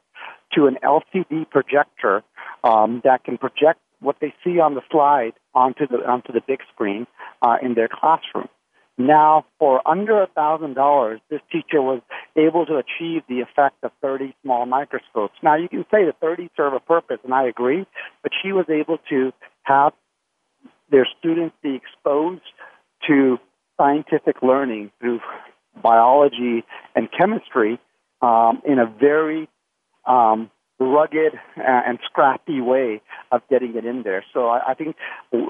to 0.54 0.68
an 0.68 0.78
LCD 0.84 1.50
projector 1.50 2.24
um, 2.64 3.02
that 3.04 3.24
can 3.24 3.38
project 3.38 3.80
what 4.00 4.18
they 4.22 4.34
see 4.44 4.60
on 4.60 4.76
the 4.76 4.82
slide 4.92 5.34
onto 5.56 5.88
the 5.88 5.98
onto 6.08 6.32
the 6.32 6.42
big 6.48 6.60
screen 6.74 7.08
uh, 7.42 7.58
in 7.62 7.74
their 7.74 7.90
classroom. 7.92 8.48
Now, 8.98 9.46
for 9.60 9.88
under 9.88 10.24
a 10.24 10.28
thousand 10.28 10.74
dollars, 10.74 11.20
this 11.30 11.42
teacher 11.52 11.82
was 11.82 12.02
able 12.36 12.66
to 12.66 12.78
achieve 12.78 13.22
the 13.30 13.42
effect 13.42 13.76
of 13.84 13.92
30 14.02 14.36
small 14.42 14.66
microscopes. 14.66 15.36
Now, 15.44 15.56
you 15.56 15.70
can 15.70 15.86
say 15.92 16.06
the 16.06 16.16
30 16.20 16.50
serve 16.58 16.74
a 16.74 16.80
purpose, 16.80 17.20
and 17.24 17.34
I 17.34 17.48
agree, 17.48 17.86
but 18.24 18.32
she 18.42 18.52
was 18.52 18.66
able 18.70 18.98
to 19.10 19.32
have 19.64 19.94
their 20.90 21.08
students 21.20 21.56
be 21.62 21.76
exposed 21.76 22.42
to 23.08 23.38
scientific 23.78 24.42
learning 24.42 24.92
through 25.00 25.20
biology 25.82 26.64
and 26.96 27.08
chemistry 27.12 27.80
um, 28.24 28.64
in 28.66 28.80
a 28.80 28.86
very 28.86 29.48
um, 30.08 30.50
rugged 30.80 31.34
and 31.56 32.00
scrappy 32.06 32.62
way 32.62 33.02
of 33.32 33.42
getting 33.50 33.76
it 33.76 33.86
in 33.86 34.02
there. 34.02 34.24
So 34.34 34.48
I, 34.48 34.72
I 34.72 34.74
think 34.74 34.96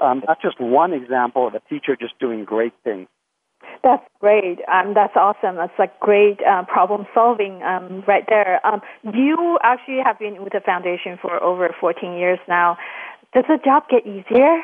um, 0.02 0.22
that's 0.26 0.42
just 0.42 0.60
one 0.60 0.92
example 0.92 1.46
of 1.46 1.54
a 1.54 1.60
teacher 1.70 1.96
just 1.98 2.18
doing 2.18 2.44
great 2.44 2.74
things. 2.84 3.08
That's 3.82 4.04
great. 4.20 4.58
Um, 4.72 4.94
that's 4.94 5.14
awesome. 5.16 5.56
That's 5.56 5.72
like 5.78 5.98
great 6.00 6.38
uh, 6.46 6.64
problem 6.64 7.06
solving 7.14 7.62
um, 7.62 8.02
right 8.06 8.24
there. 8.28 8.64
Um, 8.66 8.80
you 9.14 9.58
actually 9.62 10.00
have 10.04 10.18
been 10.18 10.42
with 10.42 10.52
the 10.52 10.60
foundation 10.60 11.18
for 11.20 11.42
over 11.42 11.74
14 11.80 12.16
years 12.16 12.38
now. 12.48 12.76
Does 13.34 13.44
the 13.48 13.58
job 13.64 13.84
get 13.90 14.06
easier? 14.06 14.60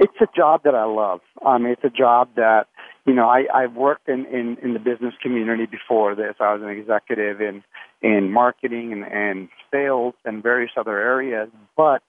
It's 0.00 0.14
a 0.20 0.26
job 0.36 0.62
that 0.64 0.74
I 0.74 0.84
love. 0.84 1.20
Um, 1.44 1.66
it's 1.66 1.82
a 1.82 1.90
job 1.90 2.28
that 2.36 2.66
you 3.04 3.14
know 3.14 3.28
I, 3.28 3.46
I've 3.52 3.74
worked 3.74 4.08
in, 4.08 4.26
in 4.26 4.56
in 4.62 4.74
the 4.74 4.78
business 4.78 5.14
community 5.20 5.66
before 5.66 6.14
this. 6.14 6.34
I 6.40 6.52
was 6.54 6.62
an 6.62 6.68
executive 6.68 7.40
in 7.40 7.64
in 8.02 8.30
marketing 8.32 8.92
and, 8.92 9.04
and 9.04 9.48
sales 9.72 10.14
and 10.24 10.42
various 10.42 10.70
other 10.76 10.98
areas, 10.98 11.48
but 11.76 12.02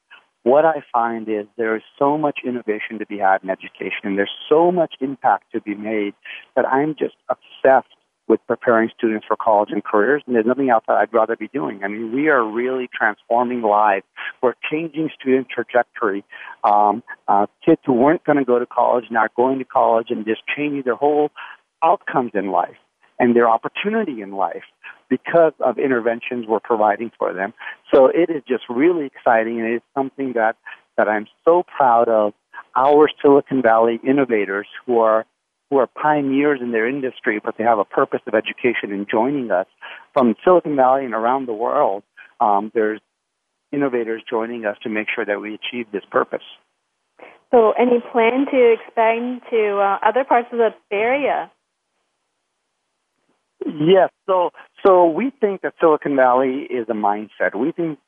what 0.43 0.65
I 0.65 0.83
find 0.91 1.27
is 1.27 1.45
there 1.57 1.75
is 1.75 1.83
so 1.97 2.17
much 2.17 2.39
innovation 2.45 2.99
to 2.99 3.05
be 3.05 3.17
had 3.17 3.43
in 3.43 3.49
education, 3.49 4.03
and 4.03 4.17
there's 4.17 4.31
so 4.47 4.71
much 4.71 4.95
impact 5.01 5.51
to 5.53 5.61
be 5.61 5.75
made 5.75 6.13
that 6.55 6.65
I'm 6.65 6.95
just 6.97 7.15
obsessed 7.29 7.87
with 8.29 8.39
preparing 8.47 8.89
students 8.95 9.25
for 9.27 9.35
college 9.35 9.69
and 9.71 9.83
careers, 9.83 10.21
and 10.27 10.35
there's 10.35 10.45
nothing 10.45 10.69
else 10.69 10.83
that 10.87 10.97
I'd 10.97 11.11
rather 11.11 11.35
be 11.35 11.47
doing. 11.47 11.83
I 11.83 11.87
mean, 11.87 12.13
we 12.13 12.29
are 12.29 12.43
really 12.43 12.87
transforming 12.95 13.63
lives. 13.63 14.05
We're 14.41 14.53
changing 14.71 15.09
student 15.19 15.47
trajectory. 15.49 16.23
Um, 16.63 17.03
uh, 17.27 17.47
kids 17.65 17.81
who 17.85 17.93
weren't 17.93 18.23
going 18.23 18.37
to 18.37 18.45
go 18.45 18.59
to 18.59 18.67
college 18.67 19.05
now 19.09 19.25
going 19.35 19.57
to 19.59 19.65
college 19.65 20.07
and 20.09 20.25
just 20.25 20.41
changing 20.55 20.83
their 20.85 20.95
whole 20.95 21.31
outcomes 21.83 22.31
in 22.35 22.51
life 22.51 22.77
and 23.17 23.35
their 23.35 23.49
opportunity 23.49 24.21
in 24.21 24.33
life 24.33 24.63
because 25.09 25.53
of 25.59 25.77
interventions 25.77 26.45
we're 26.47 26.59
providing 26.59 27.11
for 27.17 27.33
them. 27.33 27.53
So 27.93 28.07
it 28.07 28.29
is 28.29 28.43
just 28.47 28.63
really 28.69 29.05
exciting, 29.05 29.59
and 29.59 29.73
it's 29.73 29.85
something 29.95 30.33
that, 30.33 30.55
that 30.97 31.07
I'm 31.07 31.27
so 31.45 31.63
proud 31.63 32.07
of 32.07 32.33
our 32.75 33.09
Silicon 33.21 33.61
Valley 33.61 33.99
innovators 34.07 34.67
who 34.85 34.99
are 34.99 35.25
who 35.69 35.77
are 35.77 35.87
pioneers 35.87 36.59
in 36.63 36.71
their 36.71 36.87
industry, 36.87 37.39
but 37.43 37.55
they 37.57 37.63
have 37.63 37.77
a 37.77 37.85
purpose 37.85 38.21
of 38.25 38.33
education 38.33 38.91
in 38.91 39.05
joining 39.09 39.51
us 39.51 39.67
from 40.13 40.35
Silicon 40.43 40.75
Valley 40.75 41.05
and 41.05 41.13
around 41.13 41.47
the 41.47 41.53
world. 41.53 42.01
Um, 42.39 42.71
there's 42.73 42.99
innovators 43.71 44.23
joining 44.27 44.65
us 44.65 44.77
to 44.81 44.89
make 44.89 45.07
sure 45.13 45.25
that 45.25 45.39
we 45.39 45.53
achieve 45.53 45.85
this 45.91 46.01
purpose. 46.09 46.43
So, 47.51 47.73
any 47.73 47.99
plan 48.11 48.45
to 48.51 48.73
expand 48.73 49.41
to 49.49 49.77
uh, 49.77 49.97
other 50.07 50.23
parts 50.23 50.47
of 50.51 50.57
the 50.57 50.69
Bay 50.89 50.97
Area? 50.97 51.51
Yes. 53.65 54.09
So, 54.27 54.51
so 54.85 55.07
we 55.07 55.31
think 55.41 55.61
that 55.61 55.73
Silicon 55.79 56.15
Valley 56.15 56.67
is 56.69 56.87
a 56.89 56.93
mindset. 56.93 57.55
We 57.55 57.71
think 57.71 57.99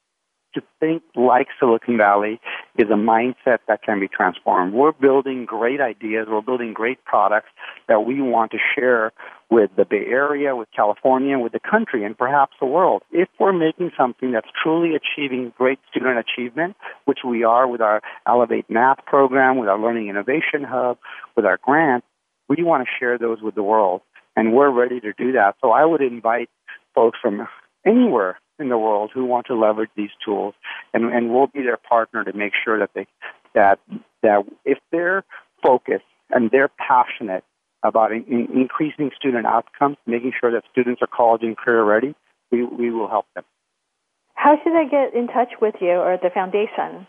to 0.54 0.62
think 0.80 1.04
like 1.16 1.48
Silicon 1.60 1.98
Valley 1.98 2.40
is 2.78 2.88
a 2.90 2.96
mindset 2.96 3.60
that 3.68 3.82
can 3.84 4.00
be 4.00 4.08
transformed. 4.08 4.74
We're 4.74 4.92
building 4.92 5.46
great 5.46 5.80
ideas, 5.80 6.28
we're 6.30 6.42
building 6.42 6.74
great 6.74 7.04
products 7.06 7.50
that 7.88 8.06
we 8.06 8.22
want 8.22 8.52
to 8.52 8.58
share 8.76 9.12
with 9.50 9.70
the 9.76 9.86
Bay 9.86 10.06
Area, 10.08 10.56
with 10.56 10.70
California, 10.76 11.38
with 11.38 11.52
the 11.52 11.60
country, 11.60 12.06
and 12.06 12.18
perhaps 12.18 12.54
the 12.60 12.66
world. 12.66 13.04
If 13.12 13.30
we're 13.40 13.54
making 13.54 13.92
something 13.98 14.32
that's 14.32 14.48
truly 14.62 14.92
achieving 14.96 15.54
great 15.58 15.80
student 15.90 16.18
achievement, 16.20 16.76
which 17.06 17.20
we 17.26 17.44
are 17.44 17.68
with 17.68 17.82
our 17.82 18.02
Elevate 18.28 18.70
Math 18.70 19.06
program, 19.06 19.58
with 19.58 19.70
our 19.70 19.80
Learning 19.80 20.10
Innovation 20.10 20.64
Hub, 20.64 20.98
with 21.36 21.46
our 21.46 21.60
grant, 21.62 22.04
we 22.48 22.64
want 22.64 22.86
to 22.86 22.90
share 23.00 23.18
those 23.18 23.42
with 23.42 23.56
the 23.56 23.64
world. 23.64 24.02
And 24.36 24.54
we're 24.54 24.72
ready 24.72 25.02
to 25.02 25.12
do 25.12 25.34
that. 25.34 25.56
So 25.62 25.72
I 25.72 25.84
would 25.84 26.02
invite 26.02 26.50
folks 26.94 27.18
from 27.22 27.48
anywhere 27.86 28.40
in 28.60 28.70
the 28.70 28.78
world 28.78 29.12
who 29.14 29.26
want 29.26 29.48
to 29.48 29.56
leverage 29.56 29.90
these 29.96 30.12
tools, 30.24 30.54
and, 30.94 31.06
and 31.06 31.34
we'll 31.34 31.48
be 31.48 31.62
their 31.62 31.78
partner 31.78 32.24
to 32.24 32.34
make 32.34 32.54
sure 32.64 32.80
that 32.80 32.92
they 32.94 33.08
that 33.54 33.80
that 34.22 34.44
if 34.66 34.78
they're 34.92 35.24
focused 35.64 36.06
and 36.30 36.52
they're 36.52 36.70
passionate 36.70 37.44
about 37.84 38.12
in, 38.12 38.24
in 38.26 38.48
increasing 38.54 39.12
student 39.18 39.46
outcomes, 39.46 39.98
making 40.06 40.32
sure 40.40 40.52
that 40.52 40.64
students 40.72 41.02
are 41.02 41.08
college 41.08 41.42
and 41.42 41.58
career 41.58 41.84
ready, 41.84 42.16
we, 42.52 42.64
we 42.64 42.92
will 42.92 43.08
help 43.08 43.26
them. 43.36 43.44
How 44.36 44.56
should 44.64 44.76
I 44.76 44.86
get 44.86 45.14
in 45.16 45.28
touch 45.28 45.54
with 45.62 45.76
you 45.82 45.92
or 45.92 46.18
the 46.22 46.30
foundation? 46.34 47.08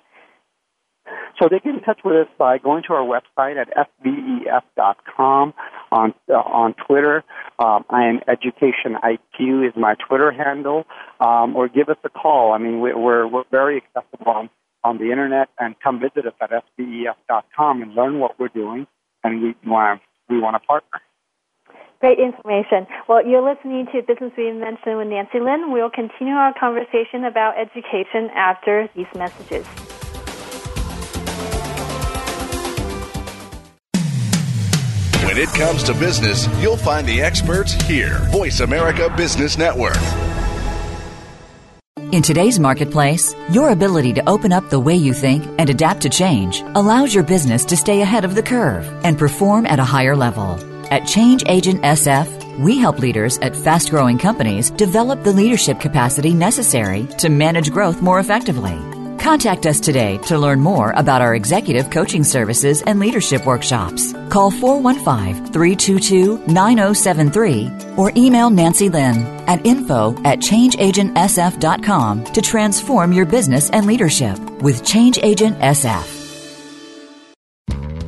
So 1.41 1.49
they 1.51 1.59
get 1.59 1.75
in 1.75 1.81
touch 1.81 2.01
with 2.05 2.15
us 2.15 2.29
by 2.39 2.59
going 2.59 2.85
to 2.89 2.95
our 2.95 3.05
website 3.05 3.57
at 3.57 3.69
svef.com, 4.05 5.55
on 5.93 6.15
uh, 6.29 6.35
on 6.35 6.75
Twitter. 6.87 7.23
Um, 7.59 7.85
I 7.91 8.07
am 8.07 8.21
Education 8.27 8.97
IQ 9.03 9.69
is 9.69 9.75
my 9.77 9.95
Twitter 10.09 10.33
handle, 10.33 10.85
um, 11.21 11.55
or 11.55 11.69
give 11.69 11.89
us 11.89 11.99
a 12.05 12.09
call. 12.09 12.53
I 12.53 12.59
mean, 12.59 12.81
we, 12.81 12.93
we're 12.95 13.27
we're 13.27 13.45
very 13.51 13.83
accessible 13.83 14.33
on, 14.33 14.51
on 14.83 14.99
the 14.99 15.11
internet, 15.11 15.49
and 15.59 15.77
come 15.83 16.01
visit 16.01 16.27
us 16.27 16.35
at 16.41 16.51
svef.com 16.79 17.83
and 17.83 17.95
learn 17.95 18.19
what 18.19 18.39
we're 18.41 18.49
doing, 18.49 18.87
and 19.23 19.43
we 19.43 19.55
want 19.65 20.01
we 20.29 20.41
want 20.41 20.61
to 20.61 20.67
partner. 20.67 21.01
Great 22.01 22.19
information. 22.19 22.89
Well, 23.09 23.25
you're 23.25 23.49
listening 23.49 23.87
to 23.93 24.03
Business 24.03 24.33
Reinvention 24.37 24.99
with 24.99 25.07
Nancy 25.07 25.39
Lin. 25.39 25.71
We'll 25.71 25.91
continue 25.91 26.35
our 26.35 26.53
conversation 26.59 27.25
about 27.25 27.55
education 27.57 28.29
after 28.35 28.89
these 28.97 29.07
messages. 29.15 29.65
When 35.33 35.41
it 35.41 35.55
comes 35.55 35.83
to 35.85 35.95
business, 35.95 36.47
you'll 36.61 36.77
find 36.77 37.09
the 37.09 37.23
experts 37.23 37.73
here. 37.73 38.19
Voice 38.33 38.61
America 38.61 39.09
Business 39.17 39.57
Network. 39.57 39.97
In 42.13 42.21
today's 42.21 42.61
marketplace, 42.61 43.35
your 43.51 43.71
ability 43.71 44.13
to 44.13 44.29
open 44.29 44.53
up 44.53 44.69
the 44.69 44.79
way 44.79 44.95
you 44.95 45.15
think 45.15 45.43
and 45.59 45.71
adapt 45.71 46.03
to 46.03 46.11
change 46.11 46.63
allows 46.75 47.15
your 47.15 47.25
business 47.25 47.65
to 47.65 47.79
stay 47.79 48.03
ahead 48.03 48.27
of 48.27 48.35
the 48.35 48.43
curve 48.43 48.87
and 49.07 49.19
perform 49.19 49.65
at 49.65 49.79
a 49.79 49.85
higher 49.85 50.15
level. 50.15 50.61
At 50.93 51.07
Change 51.07 51.45
Agent 51.47 51.81
SF, 51.81 52.59
we 52.59 52.77
help 52.77 52.99
leaders 52.99 53.39
at 53.39 53.57
fast 53.57 53.89
growing 53.89 54.19
companies 54.19 54.69
develop 54.69 55.23
the 55.23 55.33
leadership 55.33 55.81
capacity 55.81 56.35
necessary 56.35 57.07
to 57.17 57.31
manage 57.31 57.73
growth 57.73 58.03
more 58.03 58.21
effectively. 58.21 58.79
Contact 59.23 59.67
us 59.67 59.79
today 59.79 60.19
to 60.27 60.37
learn 60.37 60.61
more 60.61 60.91
about 60.97 61.23
our 61.23 61.37
executive 61.37 61.91
coaching 61.91 62.25
services 62.25 62.83
and 62.83 62.99
leadership 62.99 63.47
workshops. 63.47 64.13
Call 64.31 64.51
415 64.51 65.47
322 65.53 66.39
9073 66.49 67.71
or 67.97 68.11
email 68.17 68.51
Nancy 68.51 68.89
Lin 68.89 69.19
at 69.47 69.65
info 69.65 70.11
at 70.25 70.41
changeagentsf.com 70.41 72.25
to 72.25 72.43
transform 72.43 73.13
your 73.13 73.25
business 73.25 73.71
and 73.71 73.87
leadership 73.87 74.41
with 74.61 74.85
Change 74.85 75.21
Agent 75.23 75.57
SF. 75.59 76.19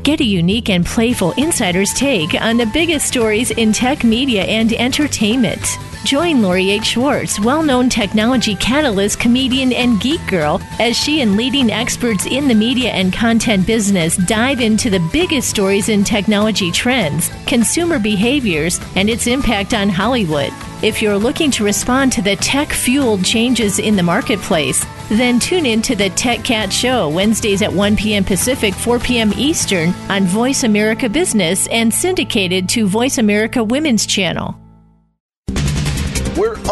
Get 0.02 0.20
a 0.20 0.24
unique 0.24 0.68
and 0.68 0.84
playful 0.84 1.30
insider's 1.36 1.94
take 1.94 2.34
on 2.42 2.56
the 2.56 2.66
biggest 2.66 3.06
stories 3.06 3.52
in 3.52 3.72
tech 3.72 4.02
media 4.02 4.42
and 4.42 4.72
entertainment. 4.72 5.78
Join 6.04 6.42
Lori 6.42 6.70
H. 6.70 6.84
Schwartz, 6.84 7.40
well 7.40 7.62
known 7.62 7.88
technology 7.88 8.54
catalyst, 8.56 9.18
comedian, 9.18 9.72
and 9.72 9.98
geek 10.02 10.20
girl, 10.26 10.60
as 10.78 10.98
she 10.98 11.22
and 11.22 11.34
leading 11.34 11.72
experts 11.72 12.26
in 12.26 12.46
the 12.46 12.54
media 12.54 12.90
and 12.90 13.10
content 13.10 13.66
business 13.66 14.18
dive 14.18 14.60
into 14.60 14.90
the 14.90 15.08
biggest 15.10 15.48
stories 15.48 15.88
in 15.88 16.04
technology 16.04 16.70
trends, 16.70 17.30
consumer 17.46 17.98
behaviors, 17.98 18.78
and 18.96 19.08
its 19.08 19.26
impact 19.26 19.72
on 19.72 19.88
Hollywood. 19.88 20.52
If 20.82 21.00
you're 21.00 21.16
looking 21.16 21.50
to 21.52 21.64
respond 21.64 22.12
to 22.12 22.22
the 22.22 22.36
tech 22.36 22.68
fueled 22.68 23.24
changes 23.24 23.78
in 23.78 23.96
the 23.96 24.02
marketplace, 24.02 24.84
then 25.08 25.38
tune 25.38 25.64
in 25.64 25.80
to 25.82 25.96
the 25.96 26.10
Tech 26.10 26.44
Cat 26.44 26.70
Show 26.70 27.08
Wednesdays 27.08 27.62
at 27.62 27.72
1 27.72 27.96
p.m. 27.96 28.24
Pacific, 28.24 28.74
4 28.74 28.98
p.m. 28.98 29.32
Eastern 29.36 29.94
on 30.10 30.24
Voice 30.26 30.64
America 30.64 31.08
Business 31.08 31.66
and 31.68 31.92
syndicated 31.92 32.68
to 32.68 32.86
Voice 32.86 33.16
America 33.16 33.64
Women's 33.64 34.04
Channel. 34.04 34.54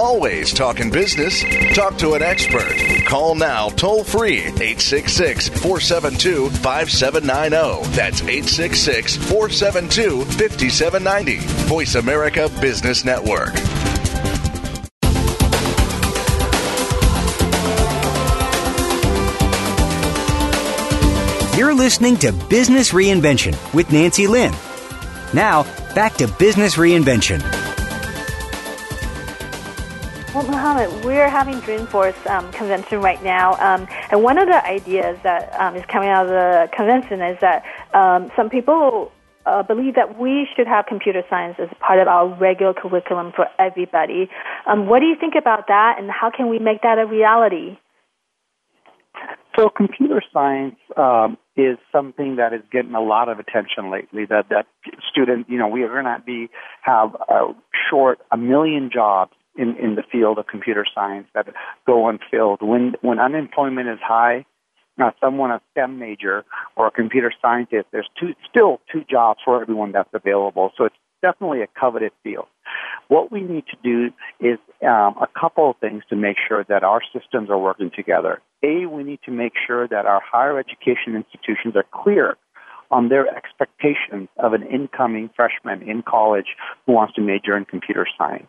Always 0.03 0.53
talking 0.53 0.91
business. 0.91 1.45
Talk 1.77 1.97
to 1.99 2.15
an 2.15 2.23
expert. 2.23 2.75
Call 3.07 3.37
now 3.37 3.69
toll 3.69 4.03
free 4.03 4.41
866 4.41 5.49
472 5.49 6.51
5790. 6.51 7.89
That's 7.95 8.21
866 8.21 9.17
472 9.17 10.25
5790. 10.25 11.39
Voice 11.69 11.95
America 11.95 12.51
Business 12.61 13.05
Network. 13.05 13.55
You're 21.57 21.75
listening 21.75 22.17
to 22.17 22.33
Business 22.51 22.91
Reinvention 22.91 23.55
with 23.73 23.93
Nancy 23.93 24.27
Lin. 24.27 24.53
Now, 25.33 25.63
back 25.95 26.15
to 26.15 26.27
Business 26.27 26.75
Reinvention. 26.75 27.62
Well, 30.63 30.75
Muhammed, 30.75 31.05
we're 31.05 31.29
having 31.29 31.55
Dreamforce 31.55 32.25
um, 32.31 32.53
convention 32.53 33.01
right 33.01 33.21
now, 33.21 33.55
um, 33.55 33.89
and 34.13 34.23
one 34.23 34.39
of 34.39 34.47
the 34.47 34.65
ideas 34.65 35.19
that 35.25 35.53
um, 35.61 35.75
is 35.75 35.85
coming 35.87 36.09
out 36.09 36.27
of 36.27 36.31
the 36.31 36.69
convention 36.73 37.21
is 37.21 37.37
that 37.41 37.65
um, 37.95 38.31
some 38.37 38.49
people 38.49 39.11
uh, 39.45 39.65
believe 39.65 39.97
that 39.97 40.21
we 40.21 40.47
should 40.55 40.69
have 40.69 40.87
computer 40.87 41.25
science 41.29 41.57
as 41.59 41.69
part 41.81 41.99
of 41.99 42.07
our 42.07 42.29
regular 42.39 42.75
curriculum 42.75 43.33
for 43.35 43.47
everybody. 43.59 44.31
Um, 44.65 44.87
what 44.87 45.01
do 45.01 45.07
you 45.07 45.17
think 45.19 45.35
about 45.37 45.67
that, 45.67 45.97
and 45.99 46.09
how 46.09 46.31
can 46.31 46.49
we 46.49 46.61
make 46.61 46.83
that 46.83 46.97
a 46.97 47.07
reality? 47.07 47.77
So 49.59 49.69
computer 49.69 50.23
science 50.33 50.77
um, 50.97 51.39
is 51.57 51.77
something 51.91 52.37
that 52.37 52.53
is 52.53 52.63
getting 52.71 52.95
a 52.95 53.03
lot 53.03 53.29
of 53.29 53.41
attention 53.41 53.91
lately. 53.91 54.27
That 54.27 54.49
that 54.51 54.67
student, 55.11 55.51
you 55.51 55.59
know, 55.59 55.67
we 55.67 55.83
are 55.83 55.89
going 55.89 56.05
to 56.05 56.23
be 56.25 56.51
have 56.83 57.17
uh, 57.29 57.53
short 57.91 58.21
a 58.31 58.37
million 58.37 58.91
jobs 58.95 59.33
in 59.57 59.77
in 59.77 59.95
the 59.95 60.03
field 60.11 60.39
of 60.39 60.47
computer 60.47 60.85
science 60.95 61.27
that 61.35 61.47
go 61.87 62.09
unfilled. 62.09 62.63
When 62.63 62.95
when 63.03 63.19
unemployment 63.19 63.89
is 63.89 63.99
high, 64.01 64.45
now 64.99 65.13
someone 65.21 65.51
a 65.51 65.61
STEM 65.73 65.99
major 65.99 66.45
or 66.77 66.87
a 66.87 66.91
computer 66.91 67.33
scientist, 67.41 67.87
there's 67.93 68.09
two 68.19 68.35
still 68.49 68.81
two 68.91 69.05
jobs 69.09 69.41
for 69.45 69.61
everyone 69.61 69.93
that's 69.93 70.11
available. 70.13 70.73
So 70.77 70.85
it's 70.85 70.97
definitely 71.23 71.63
a 71.63 71.69
coveted 71.79 72.13
field. 72.23 72.47
What 73.09 73.31
we 73.31 73.43
need 73.43 73.65
to 73.67 73.77
do 73.83 74.13
is 74.41 74.59
um, 74.83 75.15
a 75.21 75.29
couple 75.39 75.71
of 75.71 75.77
things 75.79 76.03
to 76.11 76.17
make 76.17 76.37
sure 76.49 76.65
that 76.69 76.83
our 76.83 77.01
systems 77.13 77.51
are 77.51 77.59
working 77.59 77.91
together. 77.95 78.41
A, 78.63 78.87
we 78.87 79.05
need 79.05 79.21
to 79.25 79.31
make 79.31 79.53
sure 79.67 79.87
that 79.89 80.07
our 80.07 80.21
higher 80.21 80.59
education 80.59 81.15
institutions 81.15 81.77
are 81.77 81.85
clear 81.93 82.37
on 82.91 83.09
their 83.09 83.27
expectations 83.35 84.29
of 84.39 84.53
an 84.53 84.63
incoming 84.65 85.31
freshman 85.35 85.83
in 85.89 86.03
college 86.03 86.57
who 86.87 86.93
wants 86.93 87.15
to 87.15 87.23
major 87.23 87.57
in 87.57 87.65
computer 87.65 88.07
science. 88.19 88.47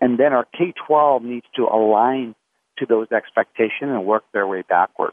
And 0.00 0.18
then 0.18 0.32
our 0.32 0.46
K 0.56 0.72
12 0.86 1.22
needs 1.22 1.46
to 1.56 1.62
align 1.62 2.34
to 2.78 2.86
those 2.86 3.10
expectations 3.10 3.90
and 3.90 4.04
work 4.04 4.24
their 4.32 4.46
way 4.46 4.62
backward. 4.68 5.12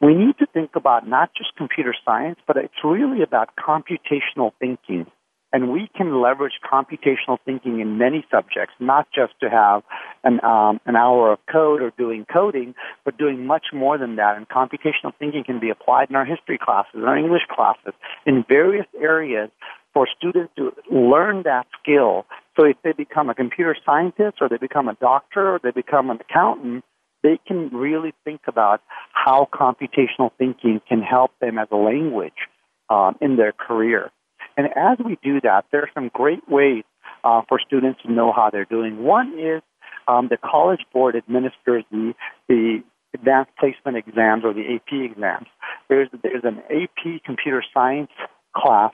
We 0.00 0.14
need 0.14 0.38
to 0.38 0.46
think 0.46 0.70
about 0.74 1.06
not 1.06 1.30
just 1.36 1.54
computer 1.56 1.94
science, 2.04 2.38
but 2.46 2.56
it's 2.56 2.74
really 2.82 3.22
about 3.22 3.50
computational 3.56 4.52
thinking 4.58 5.06
and 5.52 5.70
we 5.70 5.88
can 5.94 6.20
leverage 6.20 6.54
computational 6.64 7.36
thinking 7.44 7.80
in 7.80 7.98
many 7.98 8.24
subjects, 8.30 8.74
not 8.80 9.06
just 9.14 9.34
to 9.40 9.50
have 9.50 9.82
an, 10.24 10.42
um, 10.42 10.80
an 10.86 10.96
hour 10.96 11.32
of 11.32 11.38
code 11.50 11.82
or 11.82 11.92
doing 11.98 12.24
coding, 12.32 12.74
but 13.04 13.18
doing 13.18 13.46
much 13.46 13.66
more 13.72 13.98
than 13.98 14.16
that. 14.16 14.36
And 14.36 14.48
computational 14.48 15.12
thinking 15.18 15.44
can 15.44 15.60
be 15.60 15.68
applied 15.68 16.08
in 16.08 16.16
our 16.16 16.24
history 16.24 16.58
classes, 16.62 16.92
in 16.94 17.04
our 17.04 17.18
English 17.18 17.42
classes, 17.54 17.92
in 18.24 18.44
various 18.48 18.86
areas 18.98 19.50
for 19.94 20.06
students 20.18 20.52
to 20.56 20.72
learn 20.90 21.42
that 21.44 21.66
skill. 21.80 22.26
So 22.58 22.66
if 22.66 22.76
they 22.82 22.92
become 22.92 23.30
a 23.30 23.34
computer 23.34 23.76
scientist 23.84 24.38
or 24.40 24.48
they 24.48 24.56
become 24.56 24.88
a 24.88 24.94
doctor 24.94 25.54
or 25.54 25.60
they 25.62 25.70
become 25.70 26.10
an 26.10 26.18
accountant, 26.20 26.84
they 27.22 27.38
can 27.46 27.68
really 27.68 28.12
think 28.24 28.40
about 28.48 28.80
how 29.12 29.48
computational 29.52 30.30
thinking 30.38 30.80
can 30.88 31.02
help 31.02 31.30
them 31.40 31.58
as 31.58 31.68
a 31.70 31.76
language 31.76 32.48
um, 32.90 33.16
in 33.20 33.36
their 33.36 33.52
career. 33.52 34.10
And 34.56 34.66
as 34.76 34.98
we 35.04 35.18
do 35.22 35.40
that, 35.42 35.64
there 35.70 35.82
are 35.82 35.90
some 35.94 36.10
great 36.12 36.48
ways 36.48 36.84
uh, 37.24 37.42
for 37.48 37.58
students 37.64 38.00
to 38.02 38.12
know 38.12 38.32
how 38.34 38.50
they're 38.50 38.64
doing. 38.64 39.02
One 39.02 39.38
is 39.38 39.62
um, 40.08 40.28
the 40.28 40.36
College 40.36 40.80
Board 40.92 41.14
administers 41.16 41.84
the, 41.90 42.12
the 42.48 42.82
advanced 43.14 43.52
placement 43.58 43.96
exams 43.96 44.44
or 44.44 44.52
the 44.52 44.74
AP 44.74 44.92
exams. 44.92 45.46
There's 45.88 46.08
there's 46.22 46.44
an 46.44 46.58
AP 46.70 47.22
computer 47.24 47.62
science 47.72 48.10
class 48.56 48.92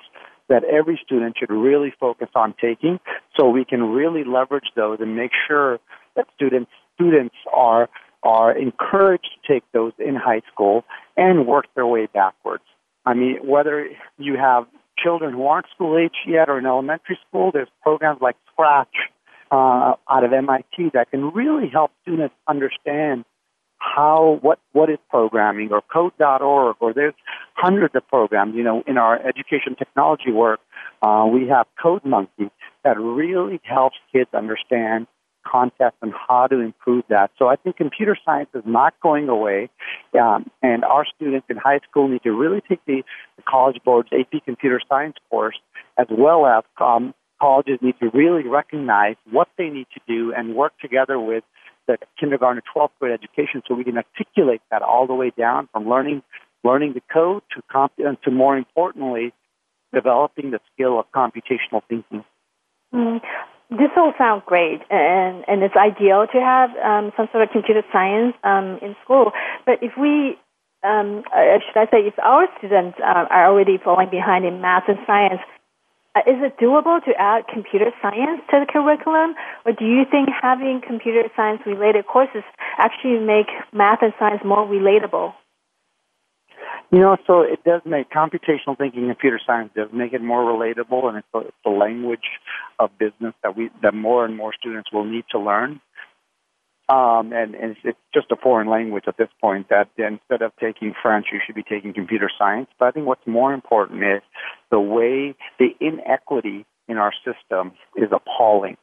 that 0.49 0.64
every 0.64 1.01
student 1.05 1.36
should 1.38 1.51
really 1.51 1.92
focus 1.99 2.28
on 2.34 2.55
taking 2.61 2.99
so 3.38 3.49
we 3.49 3.64
can 3.64 3.82
really 3.82 4.24
leverage 4.24 4.70
those 4.74 4.99
and 5.01 5.16
make 5.16 5.32
sure 5.46 5.78
that 6.16 6.26
students 6.34 6.70
students 6.94 7.34
are 7.53 7.88
are 8.22 8.57
encouraged 8.57 9.28
to 9.46 9.53
take 9.53 9.62
those 9.72 9.92
in 9.99 10.16
high 10.16 10.42
school 10.53 10.84
and 11.16 11.46
work 11.46 11.66
their 11.76 11.86
way 11.86 12.07
backwards. 12.12 12.64
I 13.07 13.14
mean, 13.14 13.38
whether 13.44 13.88
you 14.18 14.36
have 14.36 14.66
children 15.03 15.32
who 15.32 15.46
aren't 15.46 15.66
school 15.74 15.96
age 15.96 16.16
yet 16.26 16.49
or 16.49 16.59
in 16.59 16.66
elementary 16.66 17.18
school, 17.28 17.51
there's 17.53 17.68
programs 17.82 18.20
like 18.20 18.36
Scratch 18.53 18.94
uh, 19.51 19.94
out 20.11 20.24
of 20.24 20.32
MIT 20.32 20.90
that 20.94 21.11
can 21.11 21.32
really 21.32 21.68
help 21.68 21.92
students 22.03 22.34
understand 22.49 23.24
how 23.78 24.38
what 24.42 24.58
what 24.72 24.90
is 24.90 24.98
programming 25.08 25.70
or 25.72 25.82
code.org 25.92 26.76
or 26.80 26.92
there's 26.92 27.14
hundreds 27.54 27.94
of 27.94 28.06
programs 28.08 28.54
you 28.54 28.62
know 28.62 28.82
in 28.86 28.98
our 28.98 29.18
education 29.26 29.74
technology 29.76 30.32
work 30.32 30.60
uh, 31.02 31.26
we 31.32 31.46
have 31.48 31.66
code 31.80 32.04
monkey 32.04 32.50
that 32.84 32.98
really 32.98 33.60
helps 33.64 33.96
kids 34.12 34.30
understand 34.34 35.06
concepts 35.46 35.96
and 36.02 36.12
how 36.28 36.46
to 36.46 36.58
improve 36.58 37.04
that. 37.08 37.30
So 37.38 37.48
i 37.48 37.56
think 37.56 37.76
computer 37.76 38.16
science 38.24 38.50
is 38.54 38.64
not 38.66 38.94
going 39.00 39.28
away 39.28 39.70
um, 40.20 40.50
and 40.62 40.84
our 40.84 41.06
students 41.14 41.46
in 41.48 41.56
high 41.56 41.80
school 41.88 42.08
need 42.08 42.22
to 42.24 42.32
really 42.32 42.60
take 42.68 42.84
the, 42.86 43.02
the 43.36 43.42
college 43.48 43.76
board's 43.84 44.08
ap 44.12 44.44
computer 44.44 44.80
science 44.88 45.14
course 45.30 45.56
as 45.98 46.06
well 46.10 46.46
as 46.46 46.64
um, 46.80 47.14
colleges 47.40 47.78
need 47.80 47.94
to 48.00 48.10
really 48.10 48.46
recognize 48.46 49.16
what 49.30 49.48
they 49.56 49.68
need 49.68 49.86
to 49.94 50.00
do 50.08 50.32
and 50.36 50.54
work 50.54 50.72
together 50.80 51.18
with 51.18 51.44
the 51.89 51.97
kindergarten 52.20 52.62
to 52.62 52.78
12th 52.78 52.91
grade 53.01 53.12
education 53.12 53.62
so 53.66 53.74
we 53.74 53.82
can 53.82 53.97
articulate 53.97 54.62
that 54.70 54.82
all 54.82 55.07
the 55.07 55.14
way 55.14 55.32
down 55.36 55.68
from 55.72 55.89
learning 55.89 56.22
learning 56.64 56.93
the 56.93 57.03
code 57.12 57.43
to 57.55 57.62
comp- 57.70 57.97
to 57.97 58.30
more 58.30 58.57
importantly 58.57 59.32
developing 59.93 60.51
the 60.51 60.61
skill 60.72 60.99
of 61.01 61.07
computational 61.12 61.80
thinking. 61.89 62.24
Mm. 62.95 63.20
This 63.70 63.91
all 63.97 64.12
sounds 64.16 64.43
great, 64.47 64.80
and 64.91 65.45
and 65.47 65.62
it's 65.62 65.76
ideal 65.76 66.26
to 66.32 66.41
have 66.41 66.70
um, 66.76 67.12
some 67.16 67.28
sort 67.32 67.45
of 67.45 67.51
computer 67.51 67.82
science 67.93 68.34
um, 68.45 68.78
in 68.80 68.97
school. 69.05 69.32
But 69.66 69.82
if 69.82 69.93
we 69.99 70.39
um, 70.82 71.24
uh, 71.34 71.59
should 71.66 71.76
I 71.76 71.86
say, 71.91 72.07
if 72.07 72.18
our 72.18 72.47
students 72.59 72.99
uh, 73.01 73.26
are 73.28 73.47
already 73.47 73.78
falling 73.82 74.11
behind 74.11 74.45
in 74.45 74.61
math 74.61 74.84
and 74.89 74.99
science, 75.07 75.41
Uh, 76.18 76.30
is 76.30 76.42
it 76.42 76.58
doable 76.58 77.04
to 77.04 77.12
add 77.18 77.46
computer 77.46 77.92
science 78.02 78.40
to 78.50 78.60
the 78.60 78.66
curriculum, 78.66 79.34
or 79.64 79.72
do 79.72 79.84
you 79.84 80.04
think 80.10 80.28
having 80.42 80.80
computer 80.84 81.28
science 81.36 81.60
related 81.66 82.06
courses 82.06 82.42
actually 82.78 83.18
make 83.18 83.46
math 83.72 84.00
and 84.02 84.12
science 84.18 84.40
more 84.44 84.66
relatable? 84.66 85.32
You 86.90 87.00
know, 87.00 87.16
so 87.26 87.42
it 87.42 87.62
does 87.64 87.82
make 87.84 88.10
computational 88.10 88.76
thinking, 88.76 89.02
and 89.04 89.10
computer 89.10 89.38
science 89.46 89.70
does 89.76 89.88
make 89.92 90.12
it 90.12 90.22
more 90.22 90.42
relatable, 90.42 91.04
and 91.08 91.18
it's 91.18 91.52
the 91.64 91.70
language 91.70 92.40
of 92.78 92.90
business 92.98 93.34
that 93.42 93.56
we 93.56 93.70
that 93.82 93.94
more 93.94 94.24
and 94.24 94.36
more 94.36 94.52
students 94.58 94.90
will 94.92 95.04
need 95.04 95.24
to 95.30 95.38
learn. 95.38 95.80
Um, 96.91 97.34
and, 97.34 97.55
and 97.55 97.76
it's 97.84 97.99
just 98.14 98.30
a 98.30 98.36
foreign 98.36 98.68
language 98.68 99.05
at 99.07 99.18
this 99.18 99.28
point 99.43 99.68
that 99.68 99.89
instead 99.99 100.41
of 100.41 100.53
taking 100.59 100.95
French, 101.01 101.26
you 101.30 101.39
should 101.45 101.55
be 101.55 101.62
taking 101.62 101.93
computer 101.93 102.30
science. 102.39 102.68
But 102.78 102.86
I 102.86 102.91
think 102.93 103.07
what's 103.07 103.26
more 103.26 103.53
important 103.53 104.03
is 104.03 104.22
the 104.70 104.80
way 104.80 105.34
the 105.59 105.68
inequity 105.80 106.64
in 106.89 106.97
our 106.97 107.12
system 107.24 107.72
is 107.95 108.09
appalling. 108.11 108.78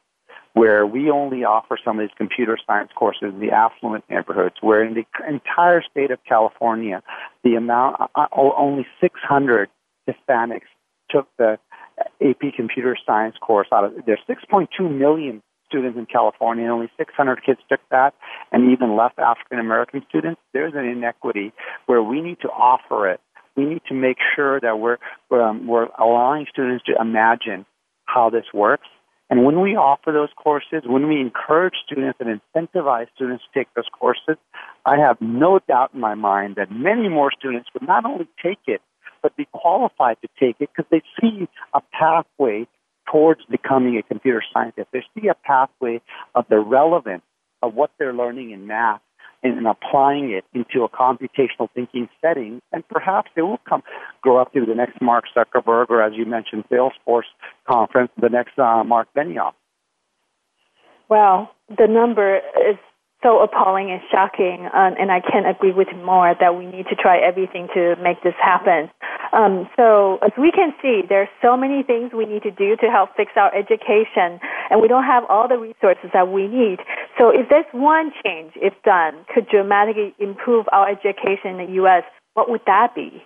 Where 0.52 0.86
we 0.86 1.10
only 1.10 1.44
offer 1.44 1.76
some 1.84 1.98
of 1.98 2.08
these 2.08 2.16
computer 2.16 2.56
science 2.66 2.90
courses 2.94 3.34
in 3.34 3.40
the 3.40 3.50
affluent 3.50 4.04
neighborhoods, 4.08 4.54
where 4.62 4.82
in 4.82 4.94
the 4.94 5.04
entire 5.28 5.82
state 5.82 6.10
of 6.10 6.18
California, 6.26 7.02
the 7.44 7.56
amount 7.56 8.00
uh, 8.00 8.06
uh 8.14 8.26
only 8.32 8.86
600 9.00 9.68
Hispanics 10.08 10.62
took 11.10 11.28
the 11.36 11.58
AP 12.22 12.54
computer 12.54 12.96
science 13.06 13.36
course 13.40 13.68
out 13.72 13.84
of 13.84 13.92
there's 14.06 14.20
6.2 14.28 14.68
million 14.90 15.42
students 15.68 15.98
in 15.98 16.06
California, 16.06 16.64
and 16.64 16.72
only 16.72 16.90
600 16.96 17.44
kids 17.44 17.60
took 17.68 17.80
that, 17.90 18.14
and 18.52 18.72
even 18.72 18.96
less 18.96 19.12
African 19.18 19.58
American 19.58 20.02
students, 20.08 20.40
there's 20.52 20.74
an 20.74 20.84
inequity 20.84 21.52
where 21.86 22.02
we 22.02 22.20
need 22.20 22.40
to 22.42 22.48
offer 22.48 23.10
it. 23.10 23.20
We 23.56 23.64
need 23.64 23.82
to 23.88 23.94
make 23.94 24.18
sure 24.34 24.60
that 24.60 24.78
we're, 24.78 24.98
um, 25.30 25.66
we're 25.66 25.88
allowing 25.98 26.46
students 26.50 26.84
to 26.86 26.94
imagine 27.00 27.64
how 28.04 28.30
this 28.30 28.44
works. 28.52 28.86
And 29.28 29.44
when 29.44 29.60
we 29.60 29.74
offer 29.74 30.12
those 30.12 30.28
courses, 30.36 30.82
when 30.86 31.08
we 31.08 31.20
encourage 31.20 31.74
students 31.84 32.18
and 32.20 32.40
incentivize 32.40 33.06
students 33.14 33.42
to 33.44 33.58
take 33.58 33.68
those 33.74 33.88
courses, 33.98 34.36
I 34.84 34.98
have 34.98 35.16
no 35.20 35.58
doubt 35.66 35.90
in 35.94 36.00
my 36.00 36.14
mind 36.14 36.56
that 36.56 36.70
many 36.70 37.08
more 37.08 37.32
students 37.36 37.68
would 37.74 37.86
not 37.86 38.04
only 38.04 38.28
take 38.40 38.60
it, 38.66 38.80
but 39.22 39.36
be 39.36 39.48
qualified 39.52 40.18
to 40.22 40.28
take 40.38 40.56
it 40.60 40.70
because 40.74 40.88
they 40.90 41.02
see 41.20 41.48
a 41.74 41.80
pathway 41.92 42.68
towards 43.10 43.40
becoming 43.50 43.96
a 43.96 44.02
computer 44.02 44.42
scientist. 44.52 44.88
They 44.92 45.04
see 45.14 45.28
a 45.28 45.34
pathway 45.34 46.00
of 46.34 46.46
the 46.48 46.58
relevance 46.58 47.22
of 47.62 47.74
what 47.74 47.90
they're 47.98 48.14
learning 48.14 48.50
in 48.50 48.66
math 48.66 49.00
and, 49.42 49.66
applying 49.66 50.32
it 50.32 50.44
into 50.54 50.82
a 50.82 50.88
computational 50.88 51.68
thinking 51.74 52.08
setting, 52.20 52.60
and 52.72 52.86
perhaps 52.88 53.30
they 53.36 53.42
will 53.42 53.60
come 53.68 53.82
grow 54.20 54.38
up 54.38 54.52
to 54.52 54.64
the 54.66 54.74
next 54.74 55.00
Mark 55.00 55.24
Zuckerberg, 55.36 55.86
or 55.88 56.02
as 56.02 56.14
you 56.16 56.26
mentioned, 56.26 56.64
Salesforce 56.70 57.30
conference, 57.68 58.10
the 58.20 58.28
next 58.28 58.58
uh, 58.58 58.82
Marc 58.84 59.08
Benioff. 59.16 59.52
Well, 61.08 61.52
the 61.68 61.86
number 61.86 62.36
is 62.36 62.76
so 63.26 63.42
appalling 63.42 63.90
and 63.90 64.00
shocking, 64.08 64.70
um, 64.72 64.94
and 65.02 65.10
I 65.10 65.18
can't 65.18 65.50
agree 65.50 65.72
with 65.72 65.88
more 66.04 66.36
that 66.38 66.54
we 66.54 66.64
need 66.66 66.86
to 66.86 66.94
try 66.94 67.18
everything 67.18 67.66
to 67.74 67.96
make 67.98 68.22
this 68.22 68.38
happen. 68.40 68.88
Um, 69.32 69.68
so, 69.76 70.18
as 70.22 70.30
we 70.38 70.52
can 70.52 70.72
see, 70.80 71.02
there 71.08 71.22
are 71.22 71.30
so 71.42 71.56
many 71.56 71.82
things 71.82 72.12
we 72.14 72.24
need 72.24 72.44
to 72.44 72.52
do 72.52 72.76
to 72.76 72.86
help 72.86 73.10
fix 73.16 73.32
our 73.34 73.52
education, 73.52 74.38
and 74.70 74.80
we 74.80 74.86
don't 74.86 75.02
have 75.02 75.24
all 75.28 75.48
the 75.48 75.58
resources 75.58 76.10
that 76.14 76.28
we 76.30 76.46
need. 76.46 76.78
So, 77.18 77.30
if 77.30 77.48
there's 77.50 77.66
one 77.72 78.12
change, 78.24 78.52
if 78.54 78.74
done, 78.84 79.26
could 79.34 79.48
dramatically 79.48 80.14
improve 80.20 80.66
our 80.70 80.88
education 80.88 81.58
in 81.58 81.66
the 81.66 81.72
U.S., 81.82 82.04
what 82.34 82.48
would 82.48 82.62
that 82.66 82.94
be? 82.94 83.24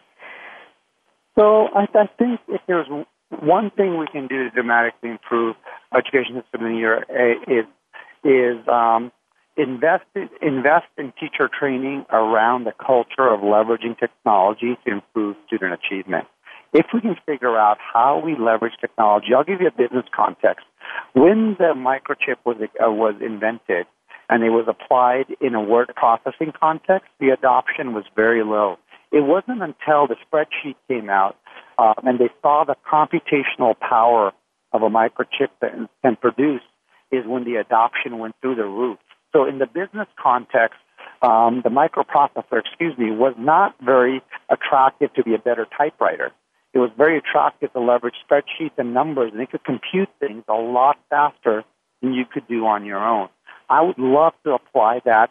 So, 1.36 1.68
I, 1.76 1.84
I 1.92 2.08
think 2.18 2.40
if 2.48 2.62
there's 2.66 2.88
one 3.28 3.70
thing 3.76 3.98
we 3.98 4.06
can 4.06 4.28
do 4.28 4.44
to 4.44 4.50
dramatically 4.50 5.10
improve 5.10 5.56
education 5.94 6.40
system 6.40 6.64
in 6.64 6.72
the 6.72 6.78
year 6.78 7.04
is 7.46 7.66
is 8.24 8.66
um, 8.68 9.12
invest 9.60 10.04
invest 10.40 10.86
in 10.96 11.12
teacher 11.20 11.48
training 11.48 12.06
around 12.10 12.64
the 12.64 12.72
culture 12.72 13.28
of 13.28 13.40
leveraging 13.40 13.98
technology 13.98 14.76
to 14.86 14.92
improve 14.92 15.36
student 15.46 15.74
achievement. 15.74 16.26
If 16.72 16.86
we 16.94 17.00
can 17.00 17.16
figure 17.26 17.58
out 17.58 17.78
how 17.80 18.22
we 18.24 18.36
leverage 18.36 18.74
technology, 18.80 19.28
I'll 19.36 19.44
give 19.44 19.60
you 19.60 19.66
a 19.66 19.72
business 19.72 20.04
context. 20.14 20.64
When 21.14 21.56
the 21.58 21.74
microchip 21.74 22.36
was 22.44 22.56
uh, 22.62 22.90
was 22.90 23.14
invented 23.20 23.86
and 24.28 24.44
it 24.44 24.50
was 24.50 24.66
applied 24.68 25.26
in 25.40 25.54
a 25.54 25.62
word 25.62 25.92
processing 25.96 26.52
context, 26.58 27.08
the 27.18 27.30
adoption 27.30 27.92
was 27.92 28.04
very 28.14 28.44
low. 28.44 28.76
It 29.12 29.24
wasn't 29.24 29.62
until 29.62 30.06
the 30.06 30.16
spreadsheet 30.24 30.76
came 30.86 31.10
out 31.10 31.36
uh, 31.78 31.94
and 32.04 32.18
they 32.18 32.30
saw 32.40 32.64
the 32.64 32.76
computational 32.90 33.74
power 33.78 34.32
of 34.72 34.82
a 34.82 34.88
microchip 34.88 35.50
that 35.60 35.72
can 36.02 36.16
produce 36.16 36.62
is 37.10 37.26
when 37.26 37.42
the 37.44 37.56
adoption 37.56 38.18
went 38.18 38.36
through 38.40 38.54
the 38.54 38.64
roof. 38.64 38.98
So 39.32 39.46
in 39.46 39.58
the 39.58 39.66
business 39.66 40.08
context, 40.20 40.78
um, 41.22 41.60
the 41.62 41.70
microprocessor, 41.70 42.60
excuse 42.60 42.96
me, 42.98 43.10
was 43.10 43.34
not 43.38 43.74
very 43.84 44.22
attractive 44.48 45.12
to 45.14 45.22
be 45.22 45.34
a 45.34 45.38
better 45.38 45.66
typewriter. 45.76 46.32
It 46.72 46.78
was 46.78 46.90
very 46.96 47.18
attractive 47.18 47.72
to 47.72 47.80
leverage 47.80 48.14
spreadsheets 48.28 48.78
and 48.78 48.94
numbers, 48.94 49.32
and 49.32 49.40
it 49.40 49.50
could 49.50 49.64
compute 49.64 50.08
things 50.18 50.44
a 50.48 50.54
lot 50.54 50.98
faster 51.10 51.64
than 52.00 52.14
you 52.14 52.24
could 52.24 52.46
do 52.48 52.64
on 52.66 52.84
your 52.84 53.04
own. 53.04 53.28
I 53.68 53.82
would 53.82 53.98
love 53.98 54.32
to 54.44 54.52
apply 54.52 55.00
that 55.04 55.30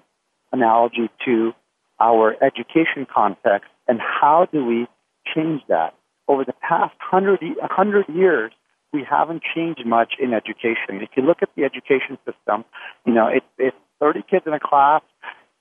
analogy 0.51 1.09
to 1.25 1.53
our 1.99 2.35
education 2.43 3.05
context, 3.13 3.69
and 3.87 3.99
how 3.99 4.47
do 4.51 4.65
we 4.65 4.87
change 5.33 5.61
that? 5.67 5.95
Over 6.27 6.45
the 6.45 6.53
past 6.53 6.93
hundred, 6.99 7.39
hundred 7.63 8.07
years, 8.07 8.51
we 8.93 9.03
haven't 9.03 9.41
changed 9.55 9.85
much 9.85 10.13
in 10.19 10.33
education. 10.33 11.01
If 11.01 11.09
you 11.15 11.23
look 11.23 11.39
at 11.41 11.49
the 11.55 11.63
education 11.63 12.17
system, 12.25 12.65
you 13.05 13.13
know, 13.13 13.27
it, 13.27 13.43
it's 13.57 13.75
30 13.99 14.23
kids 14.29 14.45
in 14.47 14.53
a 14.53 14.59
class, 14.59 15.01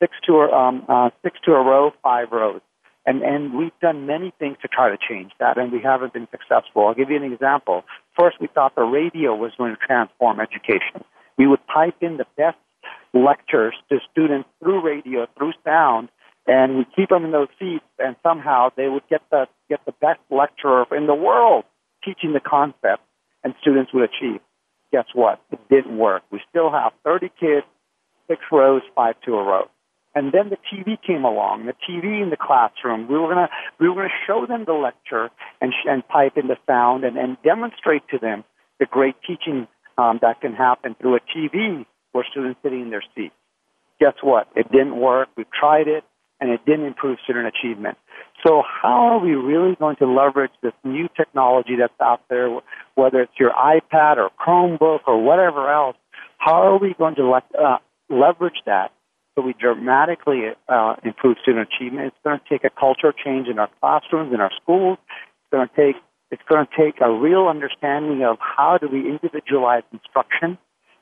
six 0.01 0.14
to 0.26 0.34
a, 0.34 0.53
um, 0.53 0.84
uh, 0.89 1.11
six 1.22 1.39
to 1.45 1.53
a 1.53 1.62
row, 1.62 1.93
five 2.03 2.28
rows. 2.32 2.61
And, 3.07 3.22
and 3.22 3.55
we've 3.55 3.78
done 3.80 4.07
many 4.07 4.34
things 4.39 4.59
to 4.61 4.68
try 4.68 4.91
to 4.91 4.99
change 4.99 5.32
that, 5.41 5.57
and 5.57 5.72
we 5.72 5.80
haven't 5.80 6.12
been 6.12 6.28
successful. 6.30 6.86
I'll 6.86 6.95
give 6.95 7.11
you 7.11 7.16
an 7.16 7.32
example. 7.32 7.84
First, 8.18 8.36
we 8.41 8.49
thought 8.49 8.74
the 8.74 8.82
radio 8.82 9.34
was 9.34 9.53
going 9.57 9.74
to 9.74 9.80
transform 9.80 10.41
education. 10.41 11.05
We 11.39 11.47
would 11.47 11.66
pipe 11.66 11.97
in 12.03 12.18
the 12.18 12.26
best 12.36 12.59
lectures 13.14 13.74
to 13.89 13.99
students 14.11 14.49
through 14.62 14.84
radio, 14.84 15.26
through 15.39 15.53
sound, 15.64 16.11
and 16.47 16.76
we 16.76 16.86
keep 16.97 17.09
them 17.09 17.24
in 17.24 17.30
those 17.30 17.49
seats, 17.59 17.84
and 17.99 18.16
somehow 18.22 18.70
they 18.76 18.89
would 18.89 19.07
get 19.09 19.22
the 19.30 19.47
get 19.68 19.80
the 19.86 19.93
best 20.01 20.20
lecturer 20.30 20.86
in 20.97 21.07
the 21.07 21.14
world 21.14 21.64
teaching 22.05 22.32
the 22.32 22.41
concept, 22.41 23.03
and 23.45 23.55
students 23.61 23.93
would 23.93 24.05
achieve. 24.05 24.41
Guess 24.93 25.07
what? 25.14 25.41
It 25.51 25.61
didn't 25.68 25.99
work. 25.99 26.22
We 26.30 26.41
still 26.49 26.70
have 26.70 26.93
30 27.05 27.30
kids 27.39 27.66
six 28.28 28.40
rows, 28.52 28.82
five 28.94 29.14
to 29.24 29.34
a 29.34 29.42
row. 29.42 29.68
And 30.14 30.32
then 30.32 30.50
the 30.50 30.56
TV 30.56 30.98
came 31.06 31.24
along, 31.24 31.66
the 31.66 31.74
TV 31.88 32.22
in 32.22 32.30
the 32.30 32.36
classroom. 32.36 33.08
We 33.08 33.18
were 33.18 33.28
gonna 33.28 33.48
we 33.78 33.88
were 33.88 33.94
gonna 33.94 34.08
show 34.26 34.46
them 34.46 34.64
the 34.66 34.72
lecture 34.72 35.30
and 35.60 35.72
and 35.86 36.06
pipe 36.08 36.36
in 36.36 36.48
the 36.48 36.56
sound 36.66 37.04
and, 37.04 37.16
and 37.16 37.36
demonstrate 37.42 38.02
to 38.10 38.18
them 38.18 38.44
the 38.80 38.86
great 38.86 39.16
teaching 39.26 39.68
um, 39.96 40.18
that 40.22 40.40
can 40.40 40.54
happen 40.54 40.96
through 41.00 41.16
a 41.16 41.20
TV 41.20 41.84
where 42.12 42.24
students 42.30 42.58
sitting 42.62 42.82
in 42.82 42.90
their 42.90 43.04
seats. 43.14 43.34
Guess 44.00 44.14
what? 44.22 44.48
It 44.54 44.70
didn't 44.70 44.96
work. 44.98 45.28
We 45.36 45.44
tried 45.58 45.88
it, 45.88 46.04
and 46.40 46.50
it 46.50 46.64
didn't 46.64 46.86
improve 46.86 47.18
student 47.24 47.46
achievement. 47.46 47.98
So 48.46 48.62
how 48.62 49.08
are 49.12 49.18
we 49.18 49.32
really 49.34 49.74
going 49.74 49.96
to 49.96 50.06
leverage 50.06 50.52
this 50.62 50.72
new 50.84 51.08
technology 51.16 51.76
that's 51.78 51.92
out 52.00 52.22
there, 52.30 52.60
whether 52.94 53.22
it's 53.22 53.32
your 53.38 53.50
iPad 53.50 54.16
or 54.16 54.30
Chromebook 54.40 55.00
or 55.06 55.22
whatever 55.22 55.70
else? 55.72 55.96
How 56.38 56.62
are 56.62 56.78
we 56.78 56.94
going 56.96 57.16
to 57.16 57.32
uh, 57.32 57.78
leverage 58.11 58.61
that 58.66 58.92
so 59.34 59.42
we 59.42 59.54
dramatically 59.59 60.50
uh, 60.68 60.96
improve 61.04 61.36
student 61.42 61.68
achievement? 61.72 62.09
It's 62.09 62.16
going 62.24 62.38
to 62.38 62.44
take 62.48 62.64
a 62.64 62.70
culture 62.70 63.12
change 63.12 63.48
in 63.48 63.59
our 63.59 63.70
classrooms, 63.80 64.32
in 64.32 64.40
our 64.40 64.50
schools. 64.61 64.98
It's 65.09 65.50
going 65.52 65.68
to 65.68 65.74
take 65.76 66.02
it's 66.30 66.42
going 66.48 66.66
to 66.66 66.76
take 66.76 67.00
a 67.00 67.11
real 67.11 67.46
understanding 67.48 68.22
of 68.22 68.36
how 68.40 68.78
do 68.78 68.88
we 68.88 69.09
individualize 69.09 69.82
instruction. 69.92 70.59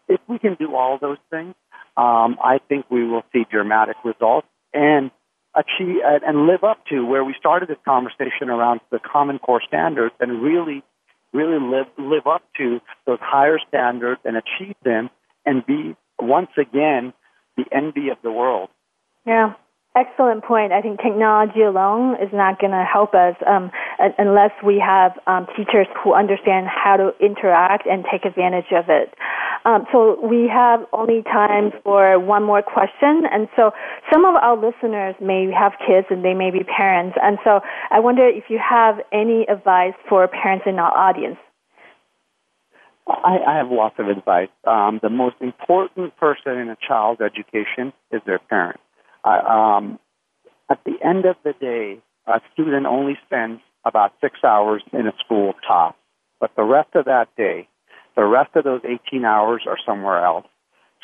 If 0.09 0.21
we 0.29 0.39
can 0.39 0.55
do 0.55 0.77
all 0.77 0.99
those 1.01 1.19
things, 1.31 1.55
um, 1.97 2.37
I 2.41 2.61
think 2.69 2.87
we 2.91 3.05
will 3.09 3.25
see 3.33 3.45
dramatic 3.51 3.97
results 4.05 4.47
and 4.73 5.11
achieve 5.57 5.97
and 6.05 6.47
live 6.47 6.63
up 6.63 6.85
to 6.91 7.05
where 7.05 7.25
we 7.25 7.35
started 7.39 7.69
this 7.69 7.79
conversation 7.85 8.51
around 8.51 8.81
the 8.91 9.01
Common 9.01 9.39
Core 9.39 9.63
standards 9.67 10.15
and 10.21 10.43
really, 10.43 10.85
really 11.33 11.59
live 11.59 11.87
live 11.99 12.27
up 12.27 12.43
to 12.59 12.81
those 13.07 13.19
higher 13.21 13.59
standards 13.67 14.21
and 14.25 14.37
achieve 14.37 14.77
them 14.85 15.11
and 15.45 15.65
be 15.65 15.97
once 16.21 16.51
again 16.59 17.13
the 17.57 17.65
envy 17.73 18.09
of 18.11 18.19
the 18.23 18.31
world. 18.31 18.69
Yeah. 19.27 19.55
Excellent 19.97 20.45
point. 20.45 20.73
I 20.73 20.83
think 20.83 21.01
technology 21.01 21.63
alone 21.63 22.17
is 22.21 22.29
not 22.31 22.61
going 22.61 22.73
to 22.73 22.85
help 22.85 23.15
us 23.15 23.35
um, 23.49 23.71
unless 24.19 24.51
we 24.63 24.79
have 24.79 25.13
um, 25.27 25.47
teachers 25.57 25.87
who 26.05 26.13
understand 26.13 26.67
how 26.69 26.99
to 26.99 27.13
interact 27.19 27.87
and 27.87 28.05
take 28.05 28.27
advantage 28.27 28.69
of 28.77 28.91
it. 28.91 29.15
Um, 29.65 29.87
so 29.91 30.21
we 30.21 30.51
have 30.53 30.85
only 30.93 31.23
time 31.23 31.73
for 31.83 32.21
one 32.21 32.45
more 32.45 32.61
question, 32.61 33.25
and 33.33 33.49
so 33.57 33.73
some 34.13 34.27
of 34.27 34.35
our 34.37 34.55
listeners 34.55 35.15
may 35.19 35.51
have 35.51 35.73
kids 35.81 36.07
and 36.11 36.23
they 36.23 36.35
may 36.35 36.51
be 36.51 36.63
parents, 36.63 37.17
and 37.23 37.39
so 37.43 37.61
I 37.91 37.99
wonder 37.99 38.29
if 38.29 38.45
you 38.51 38.61
have 38.61 39.01
any 39.13 39.47
advice 39.49 39.95
for 40.11 40.29
parents 40.29 40.67
in 40.69 40.79
our 40.79 40.93
audience. 40.95 41.39
I, 43.07 43.39
I 43.47 43.57
have 43.57 43.71
lots 43.71 43.97
of 43.99 44.09
advice. 44.09 44.49
Um, 44.67 45.01
the 45.03 45.11
most 45.11 45.37
important 45.41 46.17
person 46.17 46.59
in 46.59 46.69
a 46.69 46.77
child's 46.87 47.21
education 47.21 47.93
is 48.11 48.21
their 48.27 48.39
parent 48.39 48.81
um, 49.27 49.99
at 50.71 50.81
the 50.85 50.95
end 51.05 51.25
of 51.25 51.37
the 51.45 51.53
day, 51.61 51.99
a 52.27 52.41
student 52.53 52.87
only 52.87 53.19
spends 53.27 53.61
about 53.85 54.13
six 54.21 54.39
hours 54.45 54.83
in 54.93 55.07
a 55.07 55.13
school 55.25 55.55
top, 55.67 55.97
but 56.41 56.51
the 56.57 56.65
rest 56.65 56.91
of 56.95 57.05
that 57.05 57.29
day, 57.37 57.69
the 58.17 58.25
rest 58.25 58.51
of 58.57 58.65
those 58.65 58.81
18 58.85 59.25
hours 59.25 59.63
are 59.67 59.79
somewhere 59.85 60.25
else. 60.25 60.47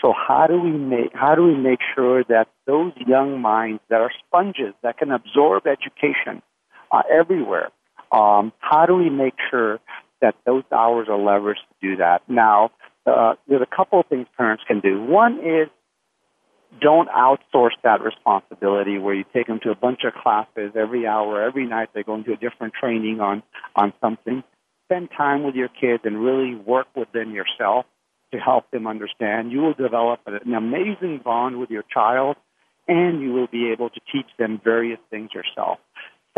So 0.00 0.12
how 0.12 0.46
do 0.48 0.60
we 0.60 0.72
make 0.72 1.12
how 1.14 1.36
do 1.36 1.44
we 1.44 1.54
make 1.54 1.78
sure 1.94 2.24
that 2.24 2.48
those 2.66 2.92
young 3.06 3.40
minds 3.40 3.82
that 3.88 4.00
are 4.00 4.10
sponges 4.26 4.74
that 4.82 4.98
can 4.98 5.12
absorb 5.12 5.64
education 5.66 6.42
uh, 6.90 7.02
everywhere? 7.08 7.70
Um, 8.10 8.52
how 8.58 8.84
do 8.86 8.96
we 8.96 9.10
make 9.10 9.34
sure 9.48 9.78
that 10.22 10.34
those 10.46 10.64
hours 10.72 11.08
are 11.10 11.18
leveraged 11.18 11.56
to 11.56 11.90
do 11.90 11.96
that? 11.96 12.22
Now, 12.28 12.70
uh, 13.06 13.34
there's 13.48 13.62
a 13.62 13.76
couple 13.76 14.00
of 14.00 14.06
things 14.06 14.26
parents 14.36 14.62
can 14.66 14.80
do. 14.80 15.02
One 15.02 15.40
is 15.40 15.68
don't 16.80 17.08
outsource 17.10 17.74
that 17.84 18.00
responsibility 18.00 18.98
where 18.98 19.14
you 19.14 19.24
take 19.34 19.46
them 19.46 19.60
to 19.62 19.70
a 19.70 19.74
bunch 19.74 20.00
of 20.04 20.14
classes 20.14 20.72
every 20.74 21.06
hour, 21.06 21.42
every 21.42 21.66
night 21.66 21.90
they're 21.92 22.02
going 22.02 22.24
to 22.24 22.32
a 22.32 22.36
different 22.36 22.72
training 22.74 23.20
on, 23.20 23.42
on 23.76 23.92
something. 24.00 24.42
Spend 24.86 25.10
time 25.16 25.42
with 25.42 25.54
your 25.54 25.68
kids 25.68 26.02
and 26.04 26.22
really 26.22 26.54
work 26.54 26.86
with 26.96 27.10
them 27.12 27.32
yourself 27.32 27.84
to 28.32 28.38
help 28.38 28.70
them 28.70 28.86
understand. 28.86 29.52
You 29.52 29.60
will 29.60 29.74
develop 29.74 30.20
an 30.26 30.54
amazing 30.54 31.20
bond 31.22 31.58
with 31.58 31.70
your 31.70 31.84
child 31.92 32.36
and 32.88 33.20
you 33.20 33.32
will 33.32 33.46
be 33.46 33.70
able 33.70 33.90
to 33.90 34.00
teach 34.10 34.26
them 34.38 34.60
various 34.62 34.98
things 35.10 35.30
yourself. 35.34 35.78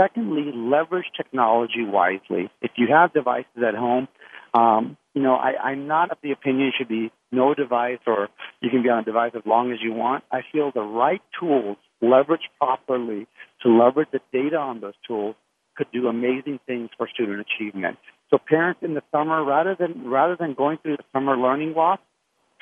Secondly, 0.00 0.50
leverage 0.54 1.06
technology 1.16 1.84
wisely. 1.84 2.50
If 2.60 2.72
you 2.76 2.88
have 2.90 3.12
devices 3.12 3.62
at 3.66 3.74
home, 3.74 4.08
um, 4.52 4.96
you 5.14 5.22
know, 5.22 5.34
I, 5.34 5.56
I'm 5.62 5.86
not 5.86 6.10
of 6.10 6.18
the 6.22 6.32
opinion 6.32 6.68
it 6.68 6.74
should 6.76 6.88
be 6.88 7.12
no 7.30 7.54
device 7.54 8.00
or 8.06 8.28
you 8.60 8.70
can 8.70 8.82
be 8.82 8.88
on 8.88 9.00
a 9.00 9.04
device 9.04 9.32
as 9.36 9.42
long 9.46 9.72
as 9.72 9.78
you 9.82 9.92
want. 9.92 10.24
I 10.32 10.40
feel 10.52 10.72
the 10.72 10.82
right 10.82 11.22
tools 11.38 11.76
leveraged 12.02 12.50
properly 12.58 13.26
to 13.62 13.68
leverage 13.68 14.08
the 14.12 14.20
data 14.32 14.56
on 14.56 14.80
those 14.80 14.94
tools 15.06 15.36
could 15.76 15.86
do 15.92 16.06
amazing 16.06 16.60
things 16.66 16.90
for 16.96 17.08
student 17.08 17.40
achievement. 17.40 17.98
So 18.30 18.38
parents 18.38 18.80
in 18.82 18.94
the 18.94 19.02
summer, 19.12 19.44
rather 19.44 19.76
than 19.78 20.08
rather 20.08 20.36
than 20.36 20.54
going 20.54 20.78
through 20.78 20.96
the 20.96 21.04
summer 21.12 21.36
learning 21.36 21.74
walk, 21.74 22.00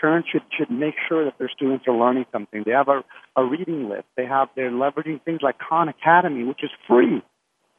parents 0.03 0.29
should 0.31 0.43
should 0.59 0.71
make 0.71 0.95
sure 1.09 1.25
that 1.25 1.39
their 1.39 1.49
students 1.49 1.87
are 1.89 1.97
learning 1.97 2.27
something. 2.33 2.65
They 2.67 2.73
have 2.73 2.89
a, 2.89 3.03
a 3.37 3.45
reading 3.45 3.89
list. 3.89 4.05
They 4.17 4.27
have 4.27 4.49
they're 4.57 4.71
leveraging 4.71 5.23
things 5.23 5.41
like 5.41 5.57
Khan 5.59 5.89
Academy, 5.89 6.45
which 6.45 6.63
is 6.63 6.71
free 6.89 7.23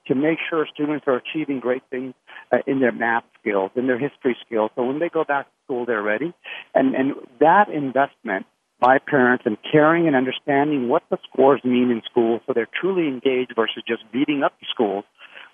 to 0.08 0.16
make 0.16 0.38
sure 0.50 0.66
students 0.74 1.06
are 1.08 1.18
achieving 1.18 1.60
great 1.60 1.84
things 1.90 2.14
uh, 2.52 2.58
in 2.68 2.80
their 2.80 2.92
math 2.92 3.24
skills, 3.40 3.72
in 3.76 3.88
their 3.88 4.00
history 4.00 4.36
skills. 4.46 4.72
So 4.76 4.84
when 4.84 5.00
they 5.00 5.10
go 5.10 5.24
back 5.24 5.46
to 5.46 5.52
school, 5.66 5.86
they're 5.86 6.04
ready. 6.04 6.34
And, 6.76 6.94
and 6.96 7.14
that 7.40 7.70
investment 7.70 8.46
by 8.80 8.98
parents 9.00 9.44
and 9.46 9.58
caring 9.72 10.08
and 10.08 10.16
understanding 10.16 10.90
what 10.90 11.04
the 11.10 11.18
scores 11.32 11.62
mean 11.64 11.90
in 11.90 12.02
school 12.10 12.42
so 12.46 12.52
they're 12.54 12.68
truly 12.82 13.08
engaged 13.08 13.54
versus 13.56 13.82
just 13.88 14.04
beating 14.12 14.44
up 14.44 14.52
the 14.60 14.66
schools, 14.70 15.06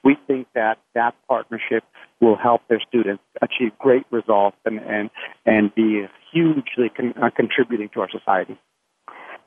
we 0.04 0.18
think 0.28 0.48
that 0.56 0.78
that 0.96 1.16
partnership 1.28 1.84
will 2.22 2.36
help 2.36 2.62
their 2.68 2.82
students 2.88 3.24
achieve 3.42 3.72
great 3.80 4.06
results 4.12 4.58
and, 4.66 4.80
and, 4.80 5.10
and 5.46 5.74
be 5.76 6.06
hugely 6.32 6.90
con- 6.96 7.14
uh, 7.22 7.30
contributing 7.36 7.90
to 7.94 8.02
our 8.02 8.10
society. 8.10 8.58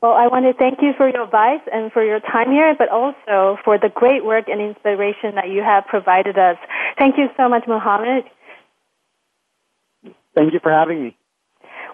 Well, 0.01 0.13
I 0.13 0.27
want 0.27 0.45
to 0.45 0.53
thank 0.53 0.81
you 0.81 0.91
for 0.97 1.07
your 1.07 1.23
advice 1.23 1.61
and 1.71 1.89
for 1.91 2.03
your 2.03 2.19
time 2.19 2.51
here, 2.51 2.75
but 2.77 2.89
also 2.89 3.57
for 3.63 3.77
the 3.77 3.87
great 3.87 4.25
work 4.25 4.49
and 4.49 4.59
inspiration 4.59 5.35
that 5.35 5.47
you 5.49 5.63
have 5.63 5.85
provided 5.85 6.37
us. 6.37 6.57
Thank 6.97 7.17
you 7.17 7.27
so 7.37 7.47
much, 7.47 7.63
Muhammed. 7.67 8.25
Thank 10.35 10.51
you 10.51 10.59
for 10.61 10.71
having 10.71 11.03
me. 11.03 11.17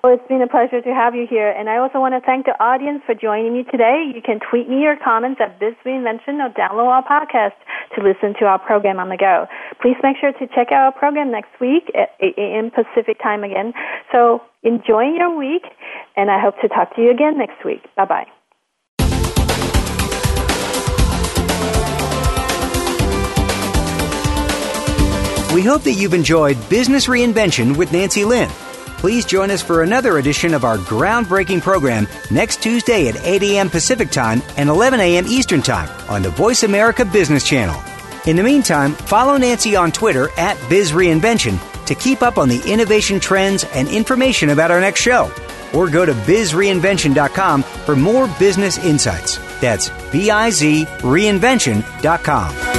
Well, 0.01 0.13
it's 0.13 0.27
been 0.29 0.41
a 0.41 0.47
pleasure 0.47 0.81
to 0.81 0.93
have 0.95 1.13
you 1.13 1.27
here. 1.29 1.51
And 1.51 1.69
I 1.69 1.77
also 1.77 1.99
want 1.99 2.15
to 2.15 2.21
thank 2.23 2.45
the 2.45 2.55
audience 2.63 3.03
for 3.05 3.13
joining 3.13 3.51
me 3.51 3.63
today. 3.69 4.07
You 4.15 4.21
can 4.21 4.39
tweet 4.39 4.69
me 4.69 4.79
your 4.79 4.95
comments 4.95 5.41
at 5.43 5.59
Biz 5.59 5.75
Reinvention 5.85 6.39
or 6.39 6.47
download 6.55 6.87
our 6.87 7.03
podcast 7.03 7.59
to 7.95 8.01
listen 8.01 8.33
to 8.39 8.45
our 8.45 8.59
program 8.59 8.99
on 8.99 9.09
the 9.09 9.17
go. 9.17 9.45
Please 9.81 9.97
make 10.01 10.15
sure 10.15 10.31
to 10.31 10.47
check 10.55 10.71
out 10.71 10.87
our 10.87 10.91
program 10.93 11.31
next 11.31 11.51
week 11.59 11.91
at 11.95 12.15
8 12.21 12.33
a.m. 12.37 12.71
Pacific 12.71 13.19
time 13.21 13.43
again. 13.43 13.73
So 14.13 14.41
enjoy 14.63 15.03
your 15.19 15.35
week, 15.35 15.63
and 16.15 16.31
I 16.31 16.39
hope 16.39 16.55
to 16.61 16.69
talk 16.69 16.95
to 16.95 17.01
you 17.01 17.11
again 17.11 17.37
next 17.37 17.65
week. 17.65 17.83
Bye 17.97 18.05
bye. 18.05 18.27
We 25.53 25.63
hope 25.63 25.81
that 25.81 25.97
you've 25.97 26.13
enjoyed 26.13 26.57
Business 26.69 27.07
Reinvention 27.07 27.75
with 27.75 27.91
Nancy 27.91 28.23
Lin. 28.23 28.49
Please 28.99 29.25
join 29.25 29.49
us 29.49 29.61
for 29.61 29.81
another 29.81 30.17
edition 30.17 30.53
of 30.53 30.65
our 30.65 30.77
groundbreaking 30.77 31.61
program 31.61 32.05
next 32.29 32.61
Tuesday 32.61 33.07
at 33.07 33.15
8 33.25 33.41
a.m. 33.43 33.69
Pacific 33.69 34.09
Time 34.09 34.41
and 34.57 34.67
11 34.67 34.99
a.m. 34.99 35.25
Eastern 35.25 35.61
Time 35.61 35.89
on 36.09 36.21
the 36.21 36.29
Voice 36.29 36.63
America 36.63 37.05
Business 37.05 37.45
Channel. 37.45 37.81
In 38.25 38.35
the 38.35 38.43
meantime, 38.43 38.91
follow 38.91 39.37
Nancy 39.37 39.77
on 39.77 39.93
Twitter 39.93 40.27
at 40.37 40.57
BizReinvention 40.67 41.85
to 41.85 41.95
keep 41.95 42.21
up 42.21 42.37
on 42.37 42.49
the 42.49 42.61
innovation 42.69 43.21
trends 43.21 43.63
and 43.73 43.87
information 43.87 44.49
about 44.49 44.69
our 44.69 44.81
next 44.81 44.99
show. 44.99 45.31
Or 45.73 45.89
go 45.89 46.05
to 46.05 46.11
bizreinvention.com 46.13 47.63
for 47.63 47.95
more 47.95 48.27
business 48.37 48.77
insights. 48.79 49.37
That's 49.61 49.89
B 50.11 50.29
I 50.29 50.49
Z 50.49 50.85
reinvention.com. 50.99 52.78